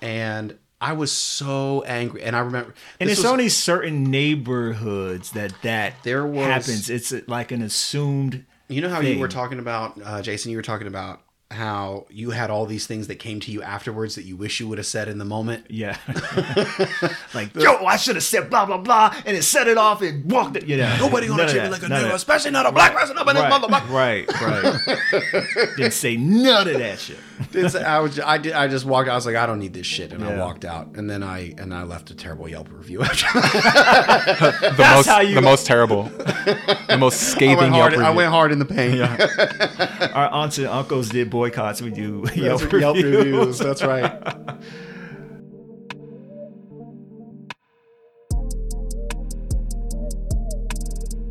And 0.02 0.58
I 0.82 0.92
was 0.94 1.12
so 1.12 1.82
angry. 1.84 2.22
And 2.24 2.36
I 2.36 2.40
remember, 2.40 2.74
And 3.00 3.10
it's 3.10 3.22
was- 3.22 3.32
only 3.32 3.48
certain 3.50 4.04
neighborhoods 4.04 5.32
that 5.32 5.54
that 5.62 5.94
There 6.04 6.26
was- 6.26 6.46
happens. 6.46 6.90
It's 6.90 7.14
like 7.28 7.52
an 7.52 7.62
assumed. 7.62 8.46
You 8.68 8.82
know 8.82 8.90
how 8.90 9.00
you 9.00 9.20
were 9.20 9.28
talking 9.28 9.60
about, 9.60 10.00
uh, 10.04 10.22
Jason? 10.22 10.52
You 10.52 10.58
were 10.58 10.64
talking 10.64 10.88
about 10.88 11.22
how 11.52 12.06
you 12.10 12.32
had 12.32 12.50
all 12.50 12.66
these 12.66 12.88
things 12.88 13.08
that 13.08 13.16
came 13.16 13.40
to 13.42 13.52
you 13.52 13.62
afterwards 13.62 14.16
that 14.16 14.24
you 14.24 14.36
wish 14.36 14.60
you 14.60 14.68
would 14.68 14.80
have 14.80 14.88
said 14.88 15.08
in 15.08 15.20
the 15.20 15.26
moment. 15.26 15.66
Yeah. 15.70 15.98
like, 17.34 17.56
yo, 17.56 17.86
I 17.86 17.98
should 17.98 18.16
have 18.16 18.24
said 18.24 18.50
blah, 18.50 18.66
blah, 18.66 18.78
blah. 18.80 19.16
And 19.26 19.38
it 19.38 19.44
set 19.44 19.68
it 19.68 19.78
off 19.78 20.02
and 20.02 20.30
walked 20.32 20.58
it. 20.58 20.66
You 20.66 20.78
know, 20.78 20.98
Nobody 21.00 21.28
gonna 21.28 21.48
treat 21.48 21.62
me 21.64 21.70
like 21.70 21.84
a 21.84 21.88
nigga, 21.88 22.14
especially 22.14 22.52
not 22.52 22.66
a 22.66 22.72
black 22.72 22.94
person. 22.96 23.16
Nobody, 23.16 23.40
Right, 23.40 23.52
motherfucker. 23.52 23.90
right, 23.90 24.42
right. 24.42 25.76
Didn't 25.78 25.94
say 25.94 26.18
none 26.18 26.68
of 26.68 26.78
that 26.80 27.00
shit. 27.00 27.18
It's- 27.54 27.76
I 27.76 28.00
was, 28.00 28.20
I 28.20 28.38
did, 28.38 28.54
I 28.54 28.68
just 28.68 28.86
walked. 28.86 29.10
out. 29.10 29.14
I 29.14 29.16
was 29.16 29.26
like, 29.26 29.36
I 29.36 29.46
don't 29.46 29.60
need 29.60 29.74
this 29.74 29.86
shit, 29.88 30.12
and 30.14 30.24
I 30.24 30.38
walked 30.38 30.66
out. 30.66 30.96
And 30.96 31.10
then 31.10 31.24
I, 31.24 31.54
and 31.58 31.74
I 31.74 31.84
left 31.84 32.10
a 32.12 32.16
terrible 32.16 32.48
Yelp 32.50 32.72
review 32.72 33.02
after. 33.04 33.26
that. 33.40 34.74
The 34.78 34.84
most, 34.96 35.06
how 35.08 35.20
you- 35.22 35.36
the 35.36 35.42
most 35.42 35.66
terrible, 35.66 36.04
the 36.04 36.98
most 37.00 37.22
I 37.22 37.36
scathing 37.36 37.58
went 37.58 37.74
hard. 37.74 37.94
Yelp 37.94 38.04
I 38.06 38.10
went 38.12 38.30
hard 38.32 38.52
in 38.52 38.60
the 38.60 38.66
paint. 38.66 39.02
Our 40.16 40.28
aunts 40.30 40.58
and 40.58 40.68
uncles 40.68 41.10
did 41.10 41.30
boycotts. 41.30 41.82
We 41.82 41.92
do 41.92 42.22
That's 42.26 42.38
Yelp, 42.38 42.62
what 42.64 42.74
Yelp 42.82 42.96
reviews. 42.98 43.16
reviews. 43.26 43.60
That's 43.60 43.84
right. 43.94 44.12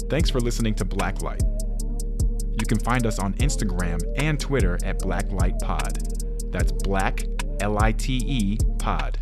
Thanks 0.09 0.29
for 0.29 0.41
listening 0.41 0.75
to 0.77 0.85
Blacklight. 0.85 1.41
You 2.63 2.67
can 2.67 2.79
find 2.79 3.05
us 3.07 3.19
on 3.19 3.35
Instagram 3.35 4.01
and 4.17 4.39
Twitter 4.39 4.79
at 4.85 5.01
Blacklight 5.01 5.59
Pod. 5.61 5.99
That's 6.53 6.71
Black 6.71 7.25
L 7.59 7.77
I 7.83 7.91
T 7.91 8.23
E 8.25 8.59
Pod. 8.79 9.19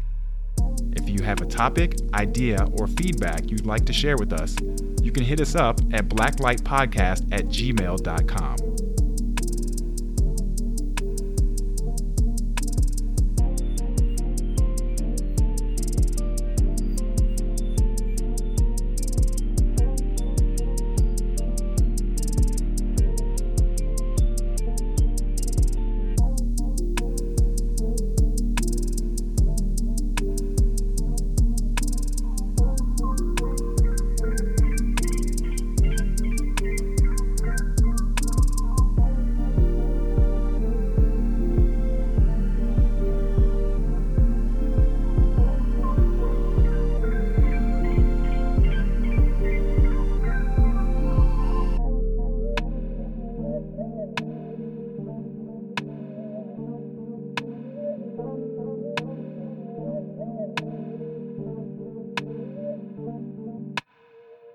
If 0.95 1.09
you 1.09 1.25
have 1.25 1.41
a 1.41 1.47
topic, 1.47 1.97
idea, 2.13 2.63
or 2.73 2.87
feedback 2.87 3.51
you'd 3.51 3.65
like 3.65 3.87
to 3.87 3.95
share 3.95 4.19
with 4.19 4.35
us, 4.35 4.55
you 5.01 5.11
can 5.11 5.25
hit 5.25 5.41
us 5.41 5.55
up 5.55 5.81
at 5.95 6.07
blacklightpodcast 6.11 7.33
at 7.33 7.47
gmail.com. 7.47 8.70